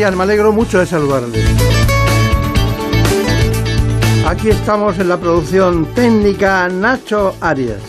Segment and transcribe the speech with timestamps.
[0.00, 1.44] Me alegro mucho de saludarles.
[4.26, 7.82] Aquí estamos en la producción técnica Nacho Arias.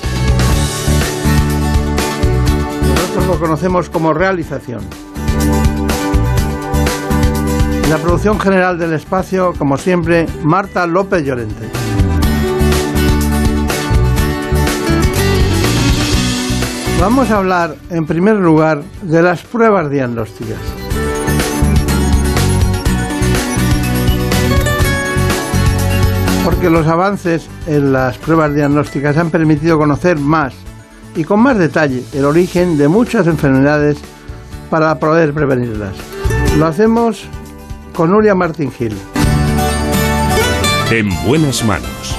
[2.90, 4.82] Nosotros lo conocemos como realización.
[7.90, 11.70] La producción general del espacio, como siempre, Marta López Llorente.
[17.00, 20.81] Vamos a hablar, en primer lugar, de las pruebas diagnósticas.
[26.44, 30.54] Porque los avances en las pruebas diagnósticas han permitido conocer más
[31.16, 33.98] y con más detalle el origen de muchas enfermedades
[34.70, 35.94] para poder prevenirlas.
[36.58, 37.26] Lo hacemos
[37.94, 38.98] con Nuria Martín Gil.
[40.92, 42.18] En buenas manos.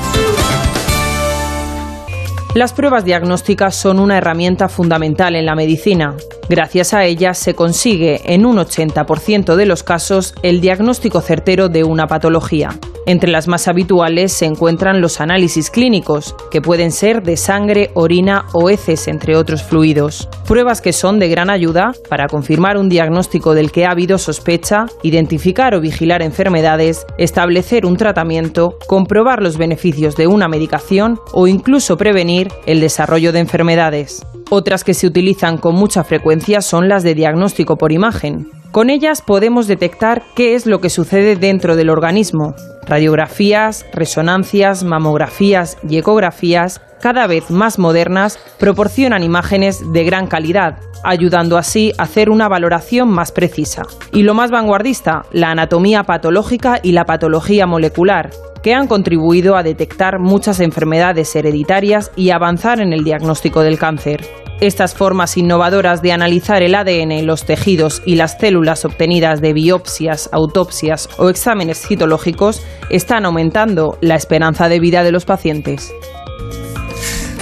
[2.55, 6.15] Las pruebas diagnósticas son una herramienta fundamental en la medicina.
[6.49, 11.83] Gracias a ellas se consigue en un 80% de los casos el diagnóstico certero de
[11.83, 12.79] una patología.
[13.05, 18.47] Entre las más habituales se encuentran los análisis clínicos, que pueden ser de sangre, orina
[18.53, 20.29] o heces, entre otros fluidos.
[20.47, 24.87] Pruebas que son de gran ayuda para confirmar un diagnóstico del que ha habido sospecha,
[25.03, 31.97] identificar o vigilar enfermedades, establecer un tratamiento, comprobar los beneficios de una medicación o incluso
[31.97, 34.25] prevenir el desarrollo de enfermedades.
[34.55, 38.51] Otras que se utilizan con mucha frecuencia son las de diagnóstico por imagen.
[38.71, 42.55] Con ellas podemos detectar qué es lo que sucede dentro del organismo.
[42.87, 51.57] Radiografías, resonancias, mamografías y ecografías, cada vez más modernas, proporcionan imágenes de gran calidad, ayudando
[51.57, 53.85] así a hacer una valoración más precisa.
[54.13, 58.29] Y lo más vanguardista, la anatomía patológica y la patología molecular,
[58.63, 64.42] que han contribuido a detectar muchas enfermedades hereditarias y avanzar en el diagnóstico del cáncer.
[64.63, 70.29] Estas formas innovadoras de analizar el ADN, los tejidos y las células obtenidas de biopsias,
[70.31, 75.93] autopsias o exámenes citológicos están aumentando la esperanza de vida de los pacientes.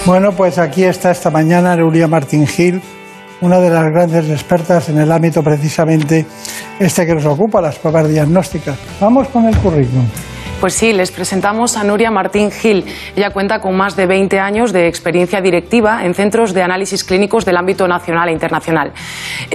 [0.07, 2.81] Bueno, pues aquí está esta mañana Nuria Martín Gil,
[3.41, 6.25] una de las grandes expertas en el ámbito precisamente
[6.79, 8.79] este que nos ocupa, las pruebas diagnósticas.
[8.99, 10.07] Vamos con el currículum.
[10.61, 12.85] Pues sí, les presentamos a Nuria Martín Gil.
[13.15, 17.45] Ella cuenta con más de 20 años de experiencia directiva en centros de análisis clínicos
[17.45, 18.93] del ámbito nacional e internacional.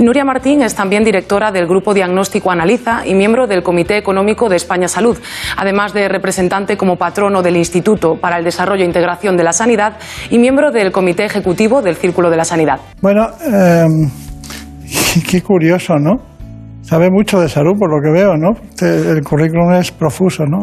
[0.03, 4.57] Nuria Martín es también directora del Grupo Diagnóstico Analiza y miembro del Comité Económico de
[4.57, 5.17] España Salud,
[5.57, 9.99] además de representante como patrono del Instituto para el Desarrollo e Integración de la Sanidad
[10.29, 12.81] y miembro del Comité Ejecutivo del Círculo de la Sanidad.
[13.01, 13.87] Bueno, eh,
[15.31, 16.36] qué curioso, ¿no?
[16.87, 18.51] Sabe mucho de salud, por lo que veo, ¿no?
[18.81, 20.63] El currículum es profuso, ¿no?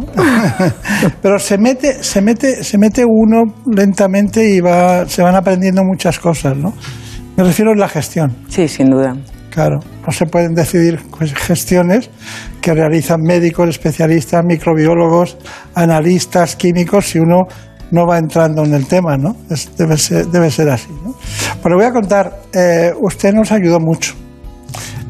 [1.21, 6.19] Pero se mete, se mete, se mete uno lentamente y va, se van aprendiendo muchas
[6.19, 6.73] cosas, ¿no?
[7.35, 8.37] Me refiero a la gestión.
[8.47, 9.17] Sí, sin duda.
[9.49, 12.09] Claro, no se pueden decidir pues, gestiones
[12.61, 15.37] que realizan médicos, especialistas, microbiólogos,
[15.75, 17.47] analistas, químicos, si uno
[17.91, 19.35] no va entrando en el tema, ¿no?
[19.49, 21.15] Es, debe, ser, debe ser así, ¿no?
[21.61, 24.22] Pero voy a contar, eh, usted nos ayudó mucho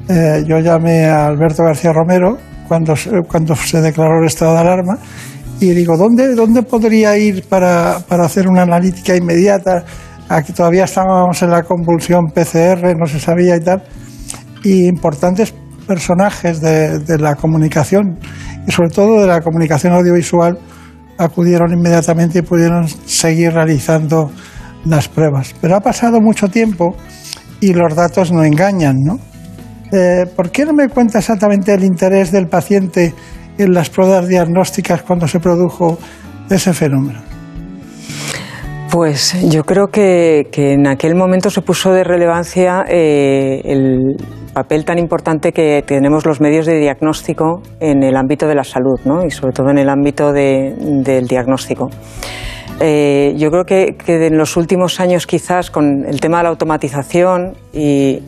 [0.09, 2.93] eh, yo llamé a Alberto García Romero cuando,
[3.27, 4.97] cuando se declaró el estado de alarma
[5.59, 9.85] y digo, ¿dónde, dónde podría ir para, para hacer una analítica inmediata?
[10.27, 13.83] Aquí todavía estábamos en la convulsión PCR, no se sabía y tal.
[14.63, 15.53] Y importantes
[15.87, 18.17] personajes de, de la comunicación
[18.67, 20.57] y sobre todo de la comunicación audiovisual
[21.17, 24.31] acudieron inmediatamente y pudieron seguir realizando
[24.85, 25.53] las pruebas.
[25.61, 26.95] Pero ha pasado mucho tiempo
[27.59, 29.19] y los datos no engañan, ¿no?
[29.93, 33.13] Eh, ¿Por qué no me cuenta exactamente el interés del paciente
[33.59, 35.99] en las pruebas diagnósticas cuando se produjo
[36.49, 37.21] ese fenómeno?
[38.89, 44.15] Pues yo creo que, en aquel momento se puso de relevancia eh, el
[44.53, 48.99] papel tan importante que tenemos los medios de diagnóstico en el ámbito de la salud
[49.05, 49.23] ¿no?
[49.25, 51.89] y sobre todo en el ámbito de, del diagnóstico.
[52.79, 56.49] Eh, yo creo que, que, en los últimos años quizás con el tema de la
[56.49, 58.21] automatización y,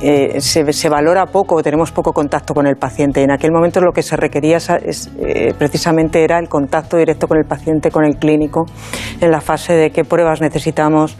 [0.00, 3.22] eh, se, valora poco, tenemos poco contacto con el paciente.
[3.22, 7.38] En aquel momento lo que se requería es, eh, precisamente era el contacto directo con
[7.38, 8.66] el paciente, con el clínico,
[9.20, 11.16] en la fase de qué pruebas necesitamos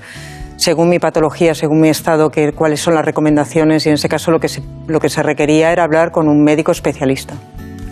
[0.56, 4.30] según mi patología, según mi estado, que, cuáles son las recomendaciones y en ese caso
[4.30, 7.34] lo que, se, lo que se requería era hablar con un médico especialista.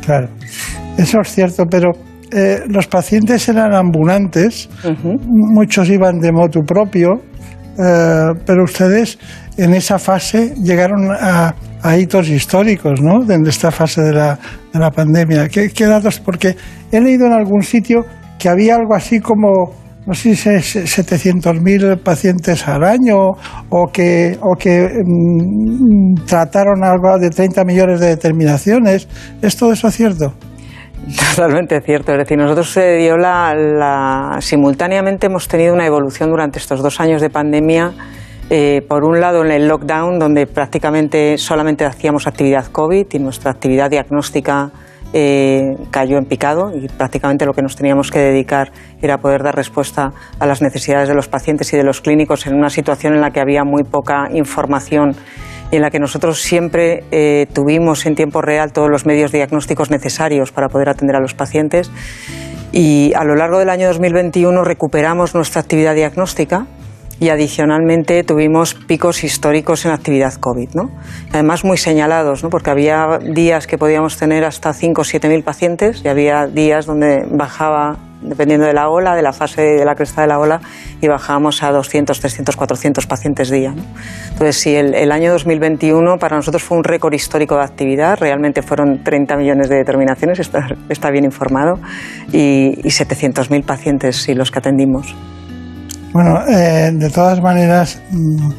[0.04, 0.28] Claro,
[0.96, 1.90] eso es cierto, pero
[2.30, 4.68] eh, los pacientes eran ambulantes,
[5.26, 7.20] muchos iban de motu propio,
[7.78, 9.18] eh, pero ustedes
[9.56, 11.54] en esa fase llegaron a,
[11.98, 13.22] hitos históricos, ¿no?
[13.30, 14.38] En esta fase de la,
[14.72, 15.48] de la pandemia.
[15.48, 16.20] ¿Qué, ¿Qué, datos?
[16.20, 16.56] Porque
[16.90, 18.04] he leído en algún sitio
[18.38, 19.72] que había algo así como,
[20.06, 23.32] no sé si es 700.000 pacientes al año
[23.68, 29.08] o que, o que mm, trataron algo de 30 millones de determinaciones.
[29.42, 30.34] ¿Es todo eso cierto?
[31.34, 32.12] Totalmente cierto.
[32.12, 37.20] Es decir, nosotros se dio la, simultáneamente hemos tenido una evolución durante estos dos años
[37.20, 37.92] de pandemia.
[38.54, 43.50] Eh, por un lado, en el lockdown, donde prácticamente solamente hacíamos actividad COVID y nuestra
[43.50, 44.70] actividad diagnóstica
[45.14, 48.70] eh, cayó en picado y prácticamente lo que nos teníamos que dedicar
[49.00, 52.54] era poder dar respuesta a las necesidades de los pacientes y de los clínicos en
[52.54, 55.16] una situación en la que había muy poca información
[55.70, 60.52] en la que nosotros siempre eh, tuvimos en tiempo real todos los medios diagnósticos necesarios
[60.52, 61.90] para poder atender a los pacientes.
[62.70, 66.66] Y a lo largo del año 2021 recuperamos nuestra actividad diagnóstica
[67.20, 70.90] y adicionalmente tuvimos picos históricos en actividad COVID, ¿no?
[71.32, 72.50] Además muy señalados, ¿no?
[72.50, 76.86] Porque había días que podíamos tener hasta 5 o 7 mil pacientes y había días
[76.86, 80.60] donde bajaba dependiendo de la ola, de la fase de la cresta de la ola,
[81.00, 83.74] y bajábamos a 200, 300, 400 pacientes día.
[84.30, 89.02] Entonces, sí, el, año 2021 para nosotros fue un récord histórico de actividad, realmente fueron
[89.02, 91.74] 30 millones de determinaciones, está, está bien informado,
[92.32, 95.14] y, y 700.000 pacientes, sí, los que atendimos.
[96.12, 98.50] Bueno, eh, de todas maneras, mm,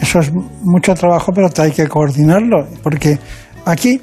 [0.00, 3.18] eso es mucho trabajo, pero hay que coordinarlo, porque
[3.66, 4.00] aquí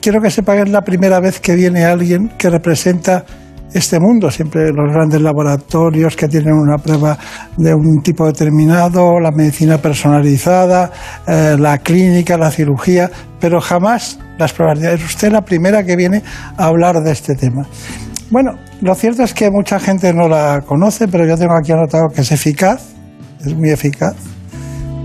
[0.00, 3.24] quiero que sepa que es la primera vez que viene alguien que representa
[3.72, 7.16] este mundo, siempre los grandes laboratorios que tienen una prueba
[7.56, 10.90] de un tipo determinado, la medicina personalizada,
[11.26, 14.82] eh, la clínica, la cirugía, pero jamás las pruebas.
[14.82, 16.22] Es usted la primera que viene
[16.56, 17.64] a hablar de este tema.
[18.30, 22.08] Bueno, lo cierto es que mucha gente no la conoce, pero yo tengo aquí anotado
[22.14, 22.80] que es eficaz,
[23.44, 24.14] es muy eficaz,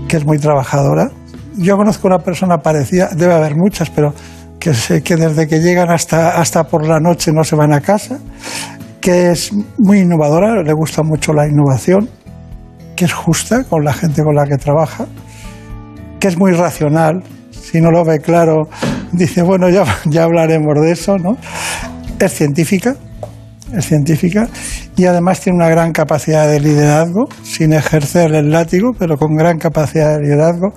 [0.06, 1.10] que es muy trabajadora.
[1.56, 4.14] Yo conozco una persona parecida, debe haber muchas, pero
[4.60, 7.80] que, sé que desde que llegan hasta, hasta por la noche no se van a
[7.80, 8.20] casa,
[9.00, 12.08] que es muy innovadora, le gusta mucho la innovación,
[12.94, 15.06] que es justa con la gente con la que trabaja,
[16.20, 18.68] que es muy racional, si no lo ve claro,
[19.10, 21.36] dice, bueno, ya, ya hablaremos de eso, ¿no?
[22.20, 22.94] Es científica,
[23.74, 24.48] es científica
[24.96, 29.58] y además tiene una gran capacidad de liderazgo, sin ejercer el látigo, pero con gran
[29.58, 30.72] capacidad de liderazgo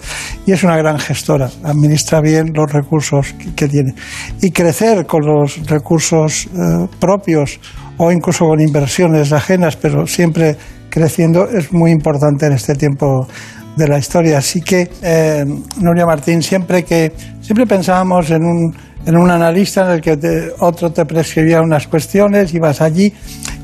[0.46, 3.94] y es una gran gestora, administra bien los recursos que, tiene.
[4.42, 7.60] Y crecer con los recursos eh, propios
[7.98, 10.56] o incluso con inversiones ajenas, pero siempre
[10.90, 13.28] creciendo, es muy importante en este tiempo
[13.76, 14.40] de la historia.
[14.40, 15.46] Así que, eh,
[15.80, 20.92] Nuria Martín, siempre que siempre pensábamos en un en un analista en el que otro
[20.92, 23.14] te prescribía unas cuestiones, ibas allí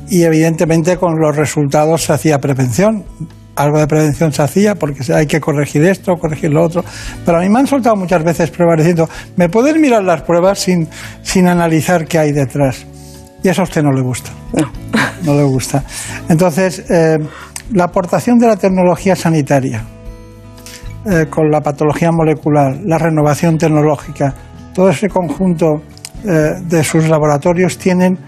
[0.08, 3.04] y evidentemente con los resultados se hacía prevención.
[3.54, 6.84] Algo de prevención se hacía porque hay que corregir esto, corregir lo otro.
[7.24, 10.58] Pero a mí me han soltado muchas veces pruebas diciendo, ¿me puedes mirar las pruebas
[10.58, 10.88] sin,
[11.22, 12.86] sin analizar qué hay detrás?
[13.42, 14.30] Y eso a usted no le gusta.
[14.52, 14.70] No.
[15.22, 15.82] No le gusta.
[16.28, 17.18] Entonces, eh,
[17.72, 19.84] la aportación de la tecnología sanitaria
[21.08, 24.34] eh, con la patología molecular, la renovación tecnológica,
[24.74, 25.82] todo ese conjunto
[26.24, 28.18] eh, de sus laboratorios tienen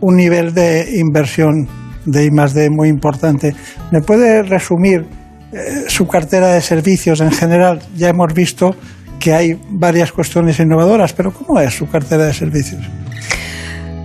[0.00, 1.68] un nivel de inversión
[2.06, 3.54] de I muy importante.
[3.90, 5.06] ¿Me puede resumir
[5.52, 7.80] eh, su cartera de servicios en general?
[7.96, 8.74] Ya hemos visto
[9.20, 12.82] que hay varias cuestiones innovadoras, pero ¿cómo es su cartera de servicios?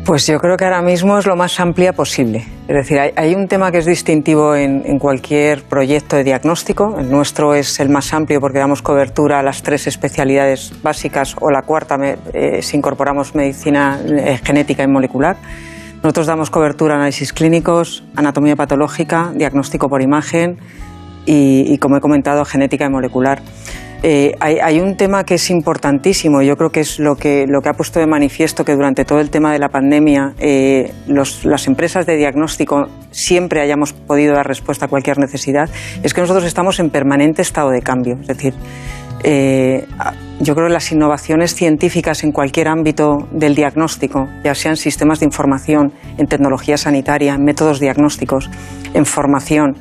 [0.08, 2.46] Pues yo creo que ahora mismo es lo más amplia posible.
[2.70, 6.98] Es decir, hay, un tema que es distintivo en, cualquier proyecto de diagnóstico.
[6.98, 11.52] El nuestro es el más amplio porque damos cobertura a las tres especialidades básicas o
[11.52, 11.98] la cuarta
[12.34, 15.36] eh, si incorporamos medicina eh, genética y molecular.
[16.02, 20.58] Nosotros damos cobertura a análisis clínicos, anatomía patológica, diagnóstico por imagen
[21.26, 23.42] y, y como he comentado, genética y molecular.
[24.04, 27.70] Eh, hay, un tema que es importantísimo, yo creo que es lo que, lo que
[27.70, 32.06] ha puesto de manifiesto que durante todo el tema de la pandemia eh, las empresas
[32.06, 35.68] de diagnóstico siempre hayamos podido dar respuesta a cualquier necesidad,
[36.04, 38.20] es que nosotros estamos en permanente estado de cambio.
[38.22, 38.54] Es decir,
[39.24, 39.88] eh,
[40.42, 45.25] yo creo que las innovaciones científicas en cualquier ámbito del diagnóstico, ya sean sistemas de
[45.25, 48.48] información, en tecnología sanitaria, en métodos diagnósticos,
[48.94, 49.75] en formación,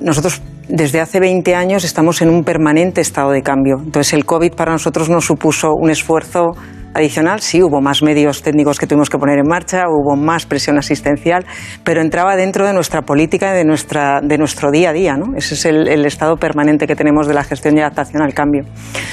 [0.00, 3.76] nosotros desde hace 20 años estamos en un permanente estado de cambio.
[3.84, 6.52] Entonces el COVID para nosotros no supuso un esfuerzo
[6.94, 10.76] adicional, sí hubo más medios técnicos que tuvimos que poner en marcha, hubo más presión
[10.76, 11.46] asistencial,
[11.84, 15.16] pero entraba dentro de nuestra política y de, nuestra, de nuestro día a día.
[15.16, 15.36] ¿no?
[15.36, 18.64] Ese es el, el, estado permanente que tenemos de la gestión y adaptación al cambio.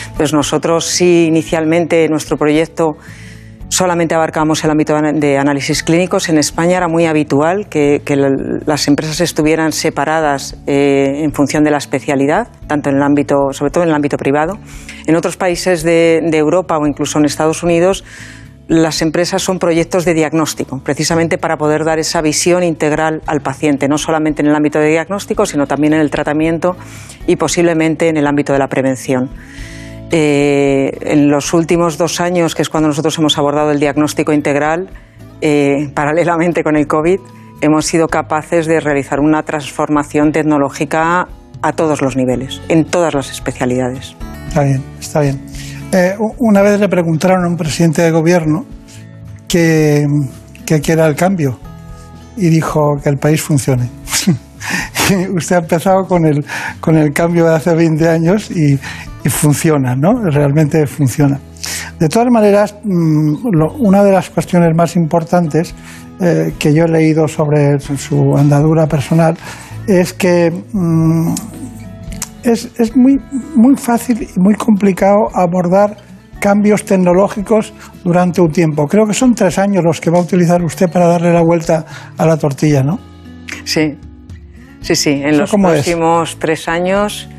[0.08, 2.98] Entonces nosotros sí inicialmente nuestro proyecto
[3.70, 6.30] solamente abarcamos el ámbito de análisis clínicos.
[6.30, 8.02] En España era muy habitual que,
[8.66, 13.72] las empresas estuvieran separadas eh, en función de la especialidad, tanto en el ámbito, sobre
[13.72, 14.58] todo en el ámbito privado.
[15.06, 18.04] En otros países de Europa o incluso en Estados Unidos,
[18.68, 23.88] las empresas son proyectos de diagnóstico, precisamente para poder dar esa visión integral al paciente,
[23.88, 26.76] no solamente en el ámbito de diagnóstico, sino también en el tratamiento
[27.28, 29.30] y posiblemente en el ámbito de la prevención.
[30.12, 34.90] Eh, en los últimos dos años, que es cuando nosotros hemos abordado el diagnóstico integral,
[35.42, 37.20] eh, paralelamente con el COVID,
[37.62, 41.28] hemos sido capaces de realizar una transformación tecnológica
[41.62, 44.16] a todos los niveles, en todas las especialidades.
[44.48, 45.42] Está bien, está bien.
[45.92, 48.66] Eh, una vez le preguntaron a un presidente de gobierno
[49.48, 50.06] que,
[50.66, 51.60] que quiera el cambio
[52.38, 53.90] y dijo que el país funcione.
[55.36, 56.46] Usted ha empezado con el,
[56.80, 58.80] con el cambio de hace 20 años y,
[59.30, 60.14] funciona, ¿no?
[60.32, 61.38] Realmente funciona.
[62.00, 65.76] De todas maneras, una de las cuestiones más importantes
[66.22, 69.38] eh, que yo he leído sobre su andadura personal
[69.86, 71.34] es que mmm,
[72.44, 73.20] es, es muy,
[73.54, 75.98] muy fácil y muy complicado abordar
[76.40, 77.74] cambios tecnológicos
[78.04, 78.88] durante un tiempo.
[78.88, 81.86] Creo que son tres años los que va a utilizar usted para darle la vuelta
[82.18, 83.00] a la tortilla, ¿no?
[83.64, 83.98] Sí,
[84.82, 85.22] sí, sí.
[85.24, 86.40] En los próximos es?
[86.40, 87.30] tres años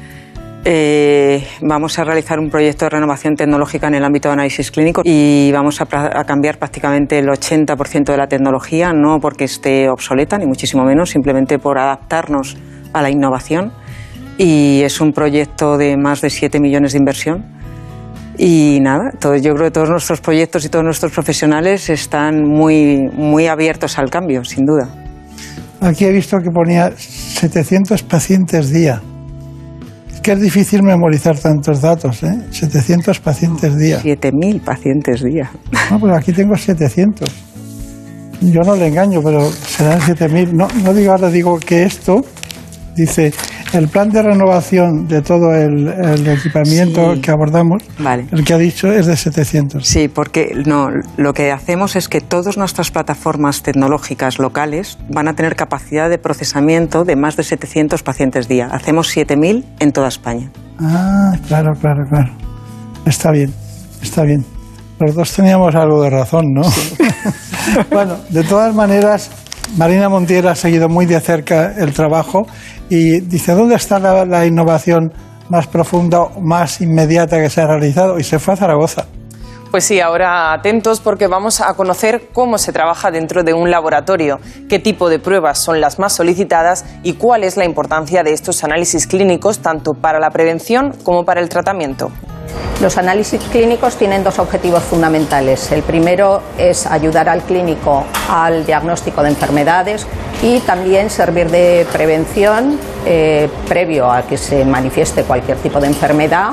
[0.65, 5.03] eh, vamos a realizar un proyecto de renovación tecnológica en el ámbito de análisis clínico
[5.05, 10.37] y vamos a, a cambiar prácticamente el 80% de la tecnología, no porque esté obsoleta,
[10.37, 12.57] ni muchísimo menos, simplemente por adaptarnos
[12.93, 13.73] a la innovación.
[14.37, 17.45] Y es un proyecto de más de 7 millones de inversión.
[18.37, 23.09] Y nada, todo, yo creo que todos nuestros proyectos y todos nuestros profesionales están muy,
[23.13, 25.08] muy abiertos al cambio, sin duda.
[25.81, 29.01] Aquí he visto que ponía 700 pacientes día
[30.29, 32.39] que es difícil memorizar tantos datos, ¿eh?
[32.51, 34.03] 700 pacientes día.
[34.03, 35.51] 7.000 pacientes día.
[35.91, 37.31] No, pero aquí tengo 700.
[38.43, 40.53] Yo no le engaño, pero serán 7.000.
[40.53, 42.21] No, no digo ahora, digo que esto,
[42.95, 43.33] dice,
[43.73, 47.21] el plan de renovación de todo el, el equipamiento sí.
[47.21, 48.27] que abordamos, vale.
[48.33, 49.87] el que ha dicho es de 700.
[49.87, 55.35] Sí, porque no, lo que hacemos es que todas nuestras plataformas tecnológicas locales van a
[55.35, 58.69] tener capacidad de procesamiento de más de 700 pacientes día.
[58.71, 60.51] Hacemos 7.000 en toda España.
[60.81, 62.33] Ah, claro, claro, claro.
[63.05, 63.53] Está bien,
[64.03, 64.45] está bien.
[65.01, 66.65] Los dos teníamos algo de razón, ¿no?
[66.65, 66.97] Sí.
[67.91, 69.31] bueno, de todas maneras,
[69.77, 72.47] Marina Montiel ha seguido muy de cerca el trabajo
[72.89, 75.13] y dice, ¿dónde está la, la, innovación
[75.49, 78.19] más profunda, más inmediata que se ha realizado?
[78.19, 79.07] Y se fue a Zaragoza.
[79.71, 84.41] Pues sí, ahora atentos porque vamos a conocer cómo se trabaja dentro de un laboratorio,
[84.67, 88.65] qué tipo de pruebas son las más solicitadas y cuál es la importancia de estos
[88.65, 92.11] análisis clínicos tanto para la prevención como para el tratamiento.
[92.81, 95.71] Los análisis clínicos tienen dos objetivos fundamentales.
[95.71, 100.07] El primero es ayudar al clínico al diagnóstico de enfermedades
[100.43, 106.53] y también servir de prevención eh, previo a que se manifieste cualquier tipo de enfermedad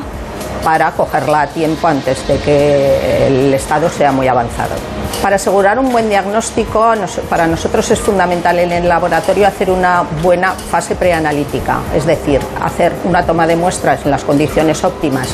[0.65, 4.73] para cogerla a tiempo antes de que el estado sea muy avanzado.
[5.21, 6.93] Para asegurar un buen diagnóstico,
[7.29, 12.93] para nosotros es fundamental en el laboratorio hacer una buena fase preanalítica, es decir, hacer
[13.05, 15.27] una toma de muestras en las condiciones óptimas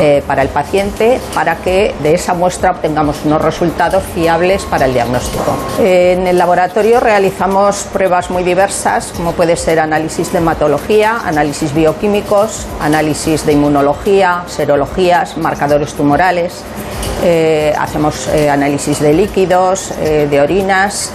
[0.00, 4.92] eh, para el paciente para que de esa muestra obtengamos unos resultados fiables para el
[4.92, 5.56] diagnóstico.
[5.78, 12.66] En el laboratorio realizamos pruebas muy diversas, como puede ser análisis de hematología, análisis bioquímicos,
[12.80, 16.64] análisis de inmunología, serologías, marcadores tumorales.
[17.22, 19.23] Eh, hacemos eh, análisis de líquidos,
[20.00, 21.12] eh, de orinas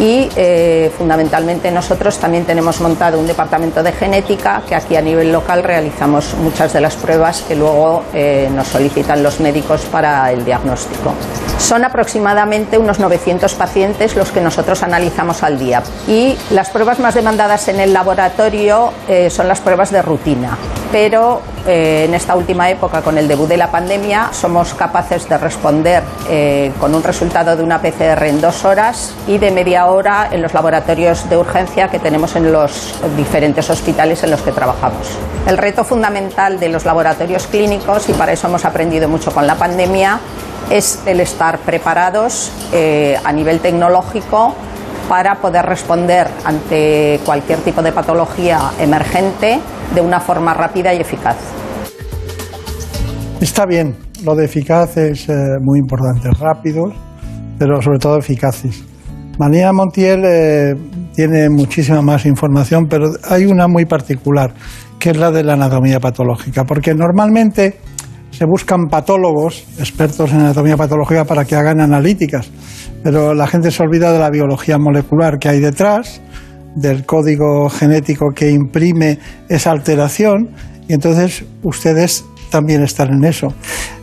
[0.00, 5.32] y eh, fundamentalmente nosotros también tenemos montado un departamento de genética que aquí a nivel
[5.32, 10.44] local realizamos muchas de las pruebas que luego eh, nos solicitan los médicos para el
[10.44, 11.14] diagnóstico.
[11.58, 17.14] Son aproximadamente unos 900 pacientes los que nosotros analizamos al día y las pruebas más
[17.14, 20.56] demandadas en el laboratorio eh, son las pruebas de rutina,
[20.90, 25.36] pero eh, en esta última época con el debut de la pandemia somos capaces de
[25.36, 30.28] responder eh, con un resultado de una PCR en dos horas y de media hora
[30.30, 35.18] en los laboratorios de urgencia que tenemos en los diferentes hospitales en los que trabajamos.
[35.46, 39.54] El reto fundamental de los laboratorios clínicos, y para eso hemos aprendido mucho con la
[39.54, 40.20] pandemia,
[40.70, 44.54] es el estar preparados eh, a nivel tecnológico
[45.08, 49.58] para poder responder ante cualquier tipo de patología emergente
[49.94, 51.36] de una forma rápida y eficaz.
[53.40, 56.92] Está bien, lo de eficaz es eh, muy importante, rápidos,
[57.58, 58.84] pero sobre todo eficaces.
[59.38, 60.74] Marina Montiel eh,
[61.14, 64.52] tiene muchísima más información, pero hay una muy particular,
[64.98, 67.78] que es la de la anatomía patológica, porque normalmente
[68.30, 72.50] se buscan patólogos, expertos en anatomía patológica, para que hagan analíticas,
[73.02, 76.20] pero la gente se olvida de la biología molecular que hay detrás,
[76.74, 80.50] del código genético que imprime esa alteración,
[80.88, 83.48] y entonces ustedes también están en eso.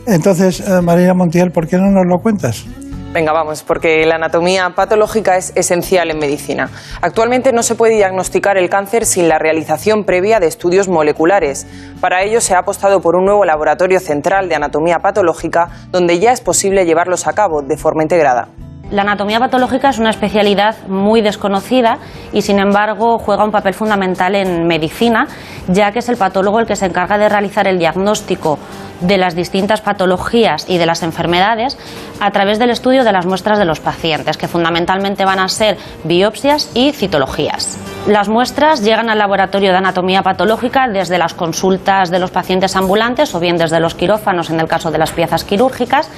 [0.06, 2.64] Entonces, eh, Marina Montiel, ¿por qué no nos lo cuentas?
[3.12, 6.68] Venga, vamos, porque la anatomía patológica es esencial en medicina.
[7.00, 11.66] Actualmente no se puede diagnosticar el cáncer sin la realización previa de estudios moleculares.
[12.00, 16.32] Para ello se ha apostado por un nuevo laboratorio central de anatomía patológica donde ya
[16.32, 18.48] es posible llevarlos a cabo de forma integrada.
[18.90, 21.98] La anatomía patológica es una especialidad muy desconocida
[22.32, 25.26] y, sin embargo, juega un papel fundamental en medicina,
[25.66, 28.60] ya que es el patólogo el que se encarga de realizar el diagnóstico
[29.00, 31.76] de las distintas patologías y de las enfermedades
[32.20, 35.76] a través del estudio de las muestras de los pacientes, que fundamentalmente van a ser
[36.04, 37.95] biopsias y citologías.
[38.06, 43.34] Las muestras llegan al laboratorio de anatomía patológica desde las consultas de los pacientes ambulantes
[43.34, 46.08] o bien desde los quirófanos en el caso de las piezas quirúrgicas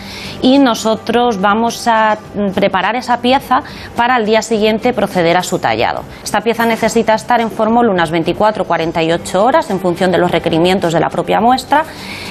[0.42, 2.18] y nosotros vamos a
[2.54, 3.60] preparar esa pieza
[3.96, 6.02] para al día siguiente proceder a su tallado.
[6.22, 10.30] Esta pieza necesita estar en fórmula unas 24 o 48 horas en función de los
[10.30, 11.84] requerimientos de la propia muestra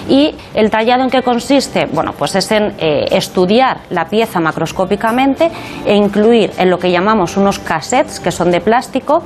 [0.07, 5.49] y el tallado en qué consiste, bueno, pues es en eh, estudiar la pieza macroscópicamente
[5.83, 9.23] e incluir en lo que llamamos unos cassettes que son de plástico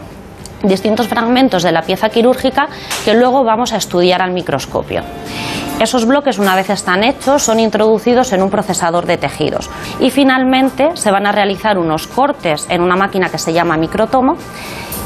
[0.63, 2.67] distintos fragmentos de la pieza quirúrgica
[3.05, 5.01] que luego vamos a estudiar al microscopio.
[5.79, 9.69] Esos bloques, una vez están hechos, son introducidos en un procesador de tejidos
[9.99, 14.35] y finalmente se van a realizar unos cortes en una máquina que se llama microtomo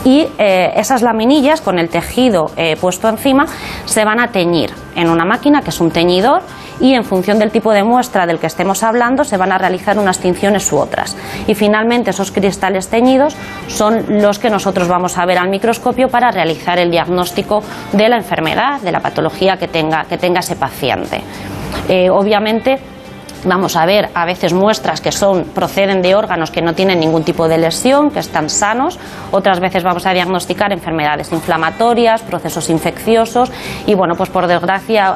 [0.04, 3.46] y eh, esas laminillas con el tejido eh, puesto encima
[3.86, 6.44] se van a teñir en una máquina que es un teñidor
[6.80, 9.98] y en función del tipo de muestra del que estemos hablando se van a realizar
[9.98, 11.16] unas tinciones u otras.
[11.48, 13.36] Y finalmente esos cristales teñidos
[13.68, 18.18] son los que nosotros vamos a ver al microscopio para realizar el diagnóstico de la
[18.18, 21.22] enfermedad, de la patología que tenga, que tenga ese paciente.
[21.88, 22.95] Eh, obviamente
[23.44, 27.24] vamos a ver a veces muestras que son proceden de órganos que no tienen ningún
[27.24, 28.98] tipo de lesión, que están sanos,
[29.32, 33.52] otras veces vamos a diagnosticar enfermedades inflamatorias, procesos infecciosos.
[33.86, 35.16] Y bueno, pues por desgracia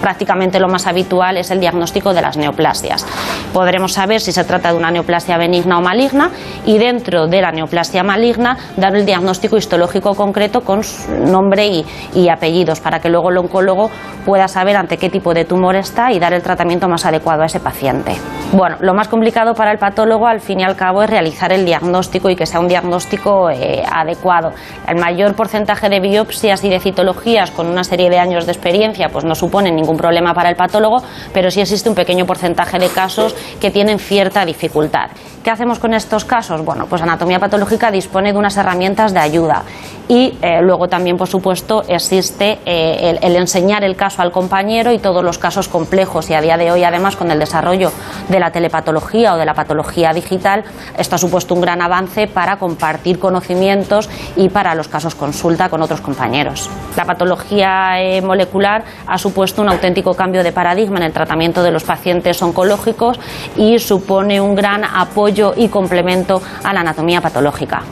[0.00, 3.06] prácticamente lo más habitual es el diagnóstico de las neoplasias.
[3.52, 6.30] Podremos saber si se trata de una neoplasia benigna o maligna
[6.64, 10.80] y dentro de la neoplasia maligna dar el diagnóstico histológico concreto con
[11.26, 13.90] nombre y, y apellidos para que luego el oncólogo
[14.24, 17.46] pueda saber ante qué tipo de tumor está y dar el tratamiento más adecuado a
[17.46, 18.16] ese paciente.
[18.50, 21.66] Bueno, lo más complicado para el patólogo al fin y al cabo es realizar el
[21.66, 24.52] diagnóstico y que sea un diagnóstico eh, adecuado.
[24.88, 29.10] El mayor porcentaje de biopsias y de citologías con una serie de años de experiencia
[29.10, 31.02] pues no supone ningún problema para el patólogo,
[31.34, 35.10] pero sí existe un pequeño porcentaje de casos que tienen cierta dificultad.
[35.44, 36.64] ¿Qué hacemos con estos casos?
[36.64, 39.62] Bueno, pues Anatomía Patológica dispone de unas herramientas de ayuda
[40.08, 44.90] y eh, luego también, por supuesto, existe eh, el, el enseñar el caso al compañero
[44.90, 47.92] y todos los casos complejos y a día de hoy, además, con el desarrollo
[48.28, 50.64] de la telepatología o de la patología digital,
[50.96, 55.82] esto ha supuesto un gran avance para compartir conocimientos y para los casos consulta con
[55.82, 56.70] otros compañeros.
[56.96, 61.70] La patología eh, molecular ha supuesto un auténtico cambio de paradigma en el tratamiento de
[61.70, 63.18] los pacientes oncológicos
[63.56, 67.82] y supone un gran apoyo y complemento a la anatomía patológica.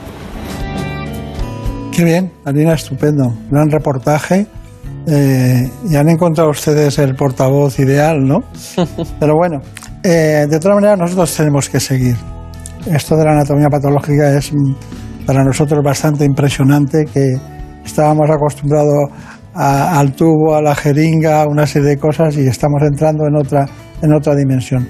[1.93, 3.33] Qué bien, Alina, estupendo.
[3.51, 4.47] Gran reportaje.
[5.09, 8.41] Eh, ya han encontrado ustedes el portavoz ideal, ¿no?
[9.21, 9.61] Pero bueno,
[10.07, 12.17] eh, de todas maneras nosotros tenemos que seguir.
[12.87, 17.37] Esto de la anatomía patológica es mm, para nosotros bastante impresionante, que
[17.85, 19.11] estábamos acostumbrados
[19.55, 23.67] al tubo, a la jeringa, a una serie de cosas y estamos entrando en otra,
[24.03, 24.87] en otra dimensión.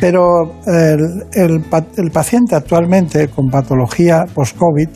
[0.00, 4.88] Pero el, el pa- el paciente actualmente con patología post-COVID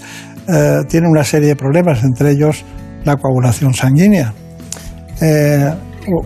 [0.48, 2.64] eh, tiene una serie de problemas, entre ellos
[3.04, 4.32] la coagulación sanguínea.
[5.20, 5.72] Eh,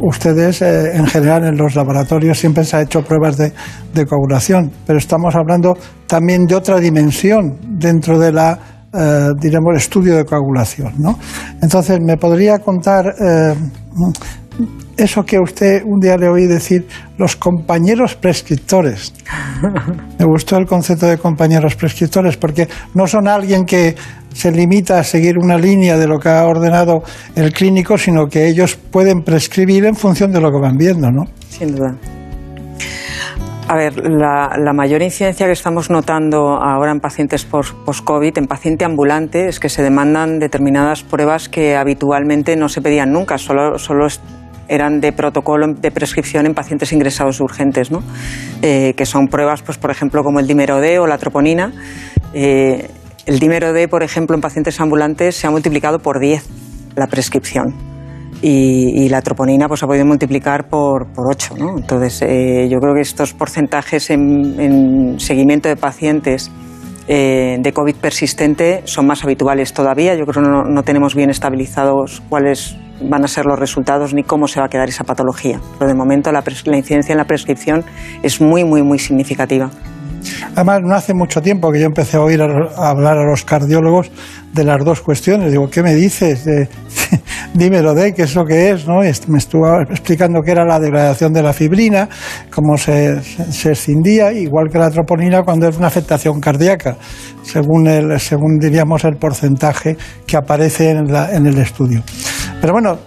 [0.00, 3.52] ustedes, eh, en general, en los laboratorios siempre se ha hecho pruebas de,
[3.94, 8.58] de coagulación, pero estamos hablando también de otra dimensión dentro de la,
[8.92, 10.94] eh, diremos, estudio de coagulación.
[10.98, 11.18] ¿no?
[11.62, 13.54] Entonces, ¿me podría contar eh,
[15.00, 16.86] eso que usted un día le oí decir,
[17.18, 19.12] los compañeros prescriptores?
[20.18, 23.94] Me gustó el concepto de compañeros prescriptores porque no son alguien que
[24.32, 27.02] se limita a seguir una línea de lo que ha ordenado
[27.34, 31.24] el clínico, sino que ellos pueden prescribir en función de lo que van viendo, ¿no?
[31.48, 31.96] Sin duda.
[33.70, 39.46] A ver, la, mayor incidencia que estamos notando ahora en pacientes post-COVID, en paciente ambulante,
[39.46, 44.08] es que se demandan determinadas pruebas que habitualmente no se pedían nunca, solo, solo
[44.70, 48.02] eran de protocolo de prescripción en pacientes ingresados urgentes, ¿no?
[48.62, 51.72] Eh, que son pruebas, pues, por ejemplo, como el dímero D o la troponina.
[52.32, 52.88] Eh,
[53.26, 56.46] el dímero D, por ejemplo, en pacientes ambulantes se ha multiplicado por 10
[56.94, 57.74] la prescripción.
[58.42, 61.56] Y, la troponina pues, ha podido multiplicar por, por 8.
[61.58, 61.76] ¿no?
[61.76, 66.50] Entonces, eh, yo creo que estos porcentajes en, seguimiento de pacientes
[67.08, 70.14] de COVID persistente son más habituales todavía.
[70.14, 74.22] Yo creo que no, no tenemos bien estabilizados cuáles van a ser los resultados ni
[74.22, 75.60] cómo se va a quedar esa patología.
[75.78, 76.42] Pero de momento la,
[76.76, 77.84] incidencia en la prescripción
[78.22, 79.70] es muy, muy, muy significativa.
[80.54, 84.10] Además, no hace mucho tiempo que yo empecé a oír a, hablar a los cardiólogos
[84.52, 85.50] de las dos cuestiones.
[85.50, 86.44] Digo, ¿qué me dices?
[87.54, 89.00] dímelo de qué es lo que es, ¿no?
[89.28, 92.08] me estuvo explicando qué era la degradación de la fibrina,
[92.54, 96.96] cómo se, se escindía, igual que la troponina cuando es una afectación cardíaca,
[97.42, 102.02] según, el, según diríamos el porcentaje que aparece en, en el estudio.
[102.60, 102.98] Pero bueno,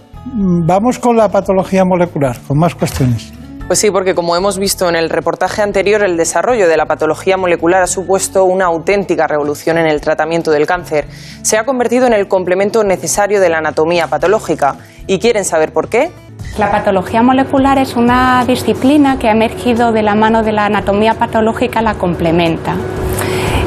[0.66, 3.32] vamos con la patología molecular, con más cuestiones.
[3.66, 7.38] Pues sí, porque como hemos visto en el reportaje anterior, el desarrollo de la patología
[7.38, 11.06] molecular ha supuesto una auténtica revolución en el tratamiento del cáncer.
[11.42, 14.76] Se ha convertido en el complemento necesario de la anatomía patológica.
[15.06, 16.10] ¿Y quieren saber por qué?
[16.58, 21.14] La patología molecular es una disciplina que ha emergido de la mano de la anatomía
[21.14, 22.76] patológica, la complementa.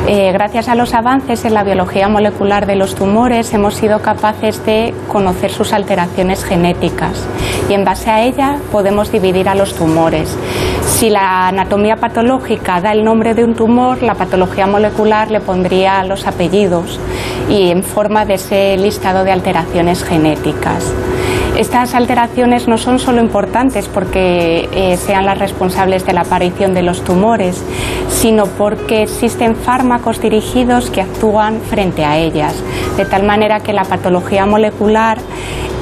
[0.09, 4.65] Eh, gracias a los avances en la biología molecular de los tumores hemos sido capaces
[4.65, 7.27] de conocer sus alteraciones genéticas
[7.69, 10.33] y en base a ella podemos dividir a los tumores.
[10.85, 16.01] Si la anatomía patológica da el nombre de un tumor, la patología molecular le pondría
[16.05, 17.01] los apellidos
[17.49, 20.93] y en forma de ese listado de alteraciones genéticas.
[21.57, 26.83] Estas alteraciones no son solo importantes porque eh, sean las responsables de la aparición de
[26.83, 27.63] los tumores,
[28.09, 32.53] sino porque existen fármacos dirigidos que actúan frente a ellas,
[32.95, 35.17] de tal manera que la patología molecular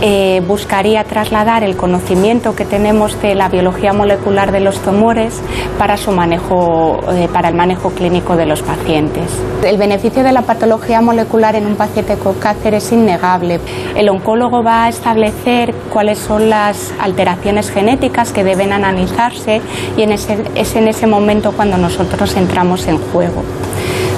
[0.01, 5.41] eh, buscaría trasladar el conocimiento que tenemos de la biología molecular de los tumores
[5.79, 9.23] para su manejo, eh, para el manejo clínico de los pacientes.
[9.63, 13.61] El beneficio de la patología molecular en un paciente con cáncer es innegable.
[13.95, 19.61] El oncólogo va a establecer cuáles son las alteraciones genéticas que deben analizarse
[19.97, 23.43] y es en ese momento cuando nosotros entramos en juego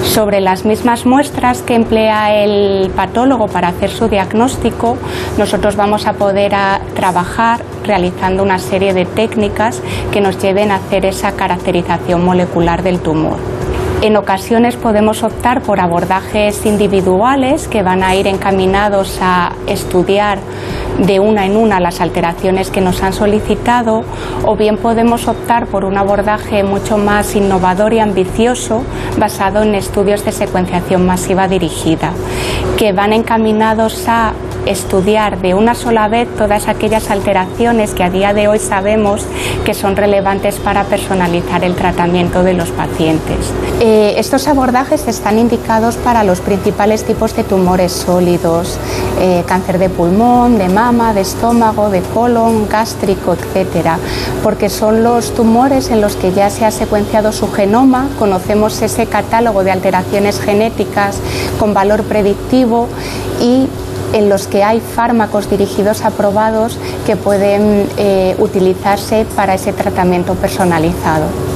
[0.08, 4.96] sobre las mismas muestras que emplea el patólogo para hacer su diagnóstico,
[5.36, 6.52] nosotros vamos a poder
[6.94, 9.80] trabajar realizando una serie de técnicas
[10.10, 13.57] que nos lleven a hacer esa caracterización molecular del tumor.
[14.00, 20.38] En ocasiones podemos optar por abordajes individuales que van a ir encaminados a estudiar
[21.04, 24.04] de una en una las alteraciones que nos han solicitado
[24.44, 28.84] o bien podemos optar por un abordaje mucho más innovador y ambicioso
[29.18, 32.12] basado en estudios de secuenciación masiva dirigida
[32.76, 34.32] que van encaminados a
[34.66, 39.26] estudiar de una sola vez todas aquellas alteraciones que a día de hoy sabemos
[39.64, 43.52] que son relevantes para personalizar el tratamiento de los pacientes.
[43.88, 48.76] Estos abordajes están indicados para los principales tipos de tumores sólidos,
[49.18, 53.98] eh, cáncer de pulmón, de mama, de estómago, de colon, gástrico, etcétera,
[54.42, 59.06] porque son los tumores en los que ya se ha secuenciado su genoma, conocemos ese
[59.06, 61.16] catálogo de alteraciones genéticas
[61.58, 62.88] con valor predictivo
[63.40, 63.68] y
[64.12, 71.47] en los que hay fármacos dirigidos aprobados que pueden eh, utilizarse para ese tratamiento personalizado.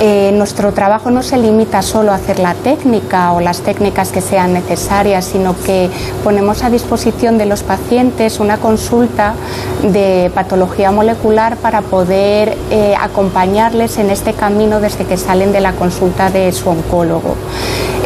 [0.00, 4.20] Eh, nuestro trabajo no se limita solo a hacer la técnica o las técnicas que
[4.20, 5.90] sean necesarias, sino que
[6.22, 9.34] ponemos a disposición de los pacientes una consulta
[9.82, 15.72] de patología molecular para poder eh, acompañarles en este camino desde que salen de la
[15.72, 17.34] consulta de su oncólogo.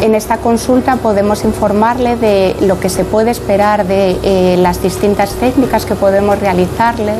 [0.03, 5.33] En esta consulta podemos informarle de lo que se puede esperar de eh, las distintas
[5.35, 7.13] técnicas que podemos realizarle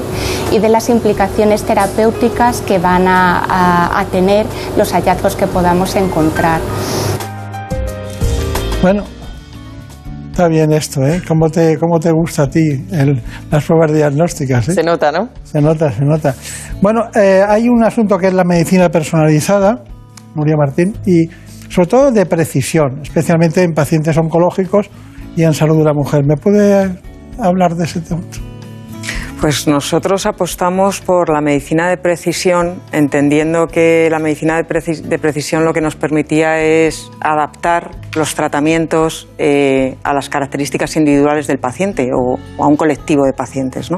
[0.52, 6.60] y de las implicaciones terapéuticas que van a, tener los hallazgos que podamos encontrar.
[8.82, 9.06] Bueno,
[10.32, 11.22] Está bien esto, ¿eh?
[11.26, 12.86] ¿Cómo te, cómo te gusta a ti
[13.50, 14.68] las pruebas diagnósticas?
[14.68, 14.74] Eh?
[14.74, 15.30] Se nota, ¿no?
[15.44, 16.36] Se nota, se nota.
[16.82, 19.84] Bueno, eh, hay un asunto que es la medicina personalizada,
[20.36, 21.30] Nuria Martín, y
[21.74, 24.92] sobre todo de precisión, especialmente en pacientes oncológicos
[25.36, 26.24] y en salud de la mujer.
[26.24, 27.00] ¿Me puede
[27.40, 28.22] hablar de ese tema?
[29.42, 34.64] Pues nosotros apostamos por la medicina de precisión, entendiendo que la medicina de,
[35.18, 41.58] precisión lo que nos permitía es adaptar los tratamientos eh, a las características individuales del
[41.58, 43.90] paciente o, a un colectivo de pacientes.
[43.90, 43.98] ¿no?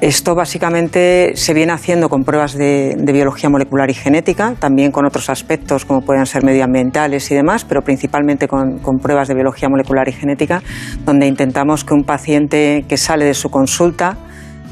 [0.00, 5.28] Esto básicamente se viene haciendo con pruebas de, biología molecular y genética, también con otros
[5.28, 10.12] aspectos como pueden ser medioambientales y demás, pero principalmente con, pruebas de biología molecular y
[10.12, 10.62] genética,
[11.04, 14.16] donde intentamos que un paciente que sale de su consulta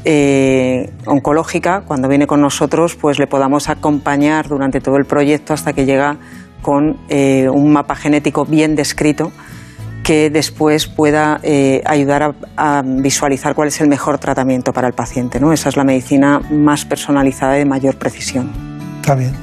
[0.05, 5.73] eh, oncológica, cuando viene con nosotros, pues le podamos acompañar durante todo el proyecto hasta
[5.73, 6.15] que llega
[6.61, 9.33] con eh, un mapa genético bien descrito
[10.07, 15.37] que después pueda eh, ayudar a, visualizar cuál es el mejor tratamiento para el paciente.
[15.37, 15.51] ¿no?
[15.51, 18.49] Esa es la medicina más personalizada y de mayor precisión.
[19.01, 19.33] Está bien.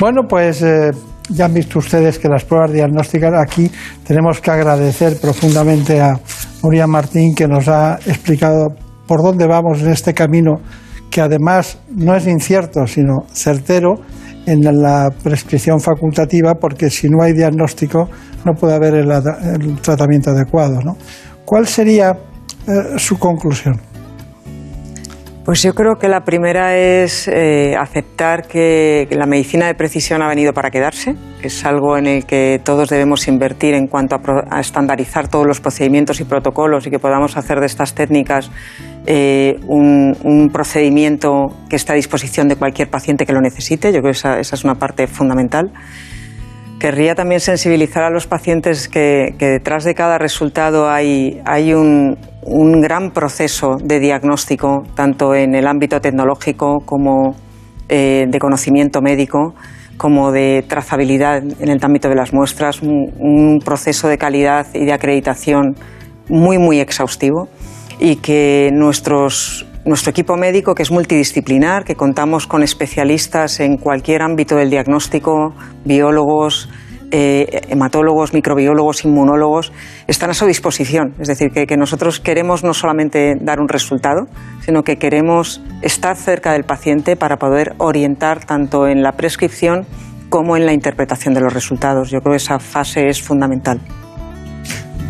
[0.00, 0.90] Bueno, pues eh,
[1.28, 3.70] ya han visto ustedes que las pruebas diagnósticas aquí
[4.04, 6.18] tenemos que agradecer profundamente a
[6.64, 8.74] Nuria Martín que nos ha explicado
[9.06, 10.60] por dónde vamos en este camino
[11.08, 14.00] que además no es incierto, sino certero
[14.50, 18.08] en la prescripción facultativa, porque si no hay diagnóstico
[18.44, 20.80] no puede haber el, tratamiento adecuado.
[20.82, 20.96] ¿no?
[21.44, 22.10] ¿Cuál sería
[22.66, 23.80] eh, su conclusión?
[25.44, 30.28] Pues yo creo que la primera es eh, aceptar que, la medicina de precisión ha
[30.28, 35.28] venido para quedarse, es algo en el que todos debemos invertir en cuanto a, estandarizar
[35.28, 38.50] todos los procedimientos y protocolos y que podamos hacer de estas técnicas
[39.12, 43.88] eh, un, procedimiento que esté a disposición de cualquier paciente que lo necesite.
[43.88, 45.72] Yo creo que esa, es una parte fundamental.
[46.78, 51.42] Querría también sensibilizar a los pacientes que, detrás de cada resultado hay,
[51.74, 57.34] un, un gran proceso de diagnóstico, tanto en el ámbito tecnológico como
[57.88, 59.56] eh, de conocimiento médico,
[59.96, 64.92] como de trazabilidad en el ámbito de las muestras, un, proceso de calidad y de
[64.92, 65.74] acreditación
[66.28, 67.48] muy, muy exhaustivo
[68.00, 74.22] y que nuestros, nuestro equipo médico, que es multidisciplinar, que contamos con especialistas en cualquier
[74.22, 76.68] ámbito del diagnóstico, biólogos,
[77.12, 79.72] eh, hematólogos, microbiólogos, inmunólogos,
[80.06, 81.14] están a su disposición.
[81.18, 84.28] Es decir, que, nosotros queremos no solamente dar un resultado,
[84.60, 89.86] sino que queremos estar cerca del paciente para poder orientar tanto en la prescripción
[90.28, 92.10] como en la interpretación de los resultados.
[92.10, 93.80] Yo creo que esa fase es fundamental.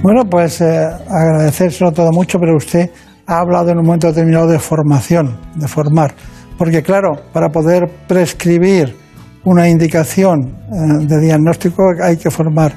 [0.02, 2.88] Bueno, pues eh, agradecérselo todo mucho, pero usted
[3.26, 6.14] ha hablado en un momento determinado de formación, de formar.
[6.56, 8.96] Porque claro, para poder prescribir
[9.44, 12.72] una indicación eh, de diagnóstico hay que formar.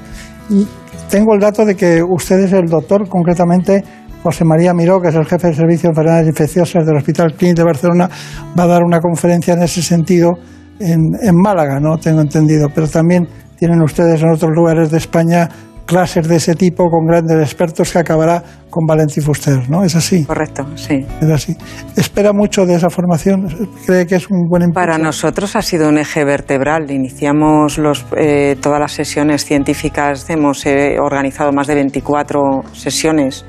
[0.50, 0.66] Y
[1.08, 3.82] tengo el dato de que usted es el doctor, concretamente
[4.22, 7.62] José María Miró, que es el jefe de servicio de enfermedades infecciosas del Hospital Clínico
[7.62, 8.10] de Barcelona,
[8.58, 10.32] va a dar una conferencia en ese sentido
[10.78, 11.96] en, en Málaga, ¿no?
[11.96, 12.68] Tengo entendido.
[12.74, 13.26] Pero también
[13.58, 15.48] tienen ustedes en otros lugares de España
[15.86, 19.84] clases de ese tipo con grandes expertos que acabará con Valencia Fuster, ¿no?
[19.84, 20.24] ¿Es así?
[20.24, 21.06] Correcto, sí.
[21.20, 21.56] Es así.
[21.96, 23.46] ¿Espera mucho de esa formación?
[23.86, 24.86] ¿Cree que es un buen impulso?
[24.86, 26.90] Para nosotros ha sido un eje vertebral.
[26.90, 33.44] Iniciamos los, eh, todas las sesiones científicas, hemos eh, organizado más de 24 sesiones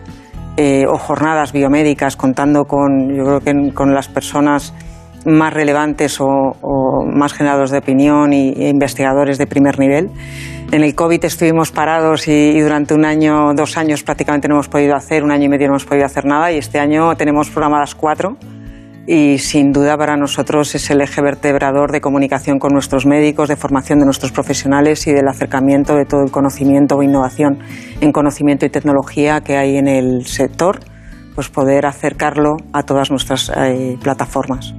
[0.57, 4.73] eh, o jornadas biomédicas contando con, yo creo que con las personas
[5.25, 6.55] más relevantes o,
[7.11, 10.11] más generados de opinión e investigadores de primer nivel.
[10.71, 14.95] En el COVID estuvimos parados y, durante un año, dos años prácticamente no hemos podido
[14.95, 17.95] hacer, un año y medio no hemos podido hacer nada y este año tenemos programadas
[17.95, 18.37] cuatro
[19.07, 23.55] y sin duda para nosotros es el eje vertebrador de comunicación con nuestros médicos, de
[23.55, 27.59] formación de nuestros profesionales y del acercamiento de todo el conocimiento o innovación
[28.01, 30.79] en conocimiento y tecnología que hay en el sector,
[31.35, 34.73] pues poder acercarlo a todas nuestras eh, plataformas.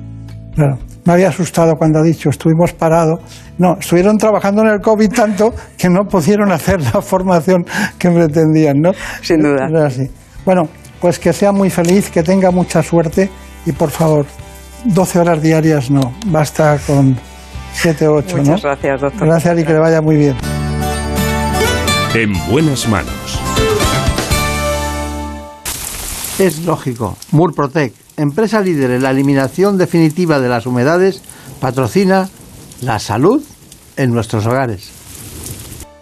[0.57, 0.79] Claro.
[1.05, 3.21] Me había asustado cuando ha dicho estuvimos parados.
[3.59, 7.65] No, estuvieron trabajando en el COVID tanto que no pudieron hacer la formación
[7.99, 8.91] que pretendían, ¿no?
[9.23, 9.69] Sin duda.
[9.87, 10.11] así.
[10.45, 10.63] Bueno,
[11.01, 13.31] pues que sea muy feliz, que tenga mucha suerte
[13.67, 14.27] y por favor,
[14.85, 17.17] 12 horas diarias no, basta con
[17.75, 19.29] 7 o 8, Muchas gracias, doctor.
[19.29, 20.37] Gracias y que le vaya muy bien.
[22.15, 23.41] En buenas manos.
[26.39, 27.17] Es lógico.
[27.33, 31.23] Murprotec empresa líder en la eliminación definitiva de las humedades,
[31.61, 32.29] patrocina
[32.81, 33.43] la salud
[33.97, 34.91] en nuestros hogares.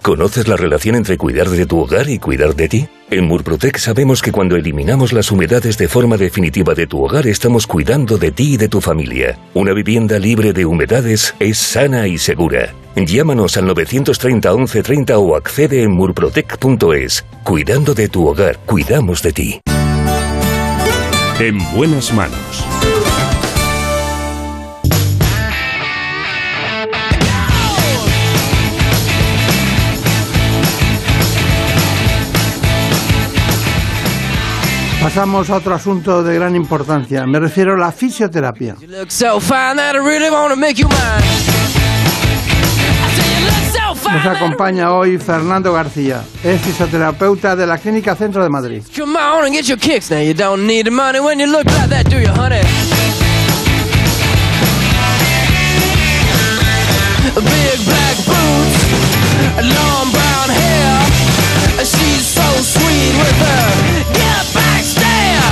[0.03, 2.89] ¿Conoces la relación entre cuidar de tu hogar y cuidar de ti?
[3.11, 7.67] En Murprotec sabemos que cuando eliminamos las humedades de forma definitiva de tu hogar estamos
[7.67, 9.39] cuidando de ti y de tu familia.
[9.55, 12.75] Una vivienda libre de humedades es sana y segura.
[12.97, 17.25] Llámanos al 930 1130 o accede en murprotec.es.
[17.43, 19.61] Cuidando de tu hogar, cuidamos de ti.
[21.41, 22.65] En buenas manos.
[35.03, 37.27] Pasamos a otro asunto de gran importancia.
[37.27, 38.77] Me refiero a la fisioterapia.
[43.95, 48.83] Nos acompaña hoy Fernando García, es fisioterapeuta de la Clínica Centro de Madrid.
[61.85, 63.69] She's so sweet with her.
[64.15, 65.45] Get back, stare.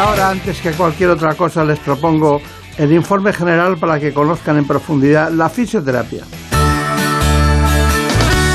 [0.00, 2.40] Ahora, antes que cualquier otra cosa, les propongo
[2.78, 6.24] el informe general para que conozcan en profundidad la fisioterapia.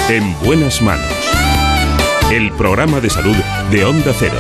[0.10, 1.06] En buenas manos.
[2.32, 3.36] El programa de salud
[3.72, 4.38] de Onda Cero.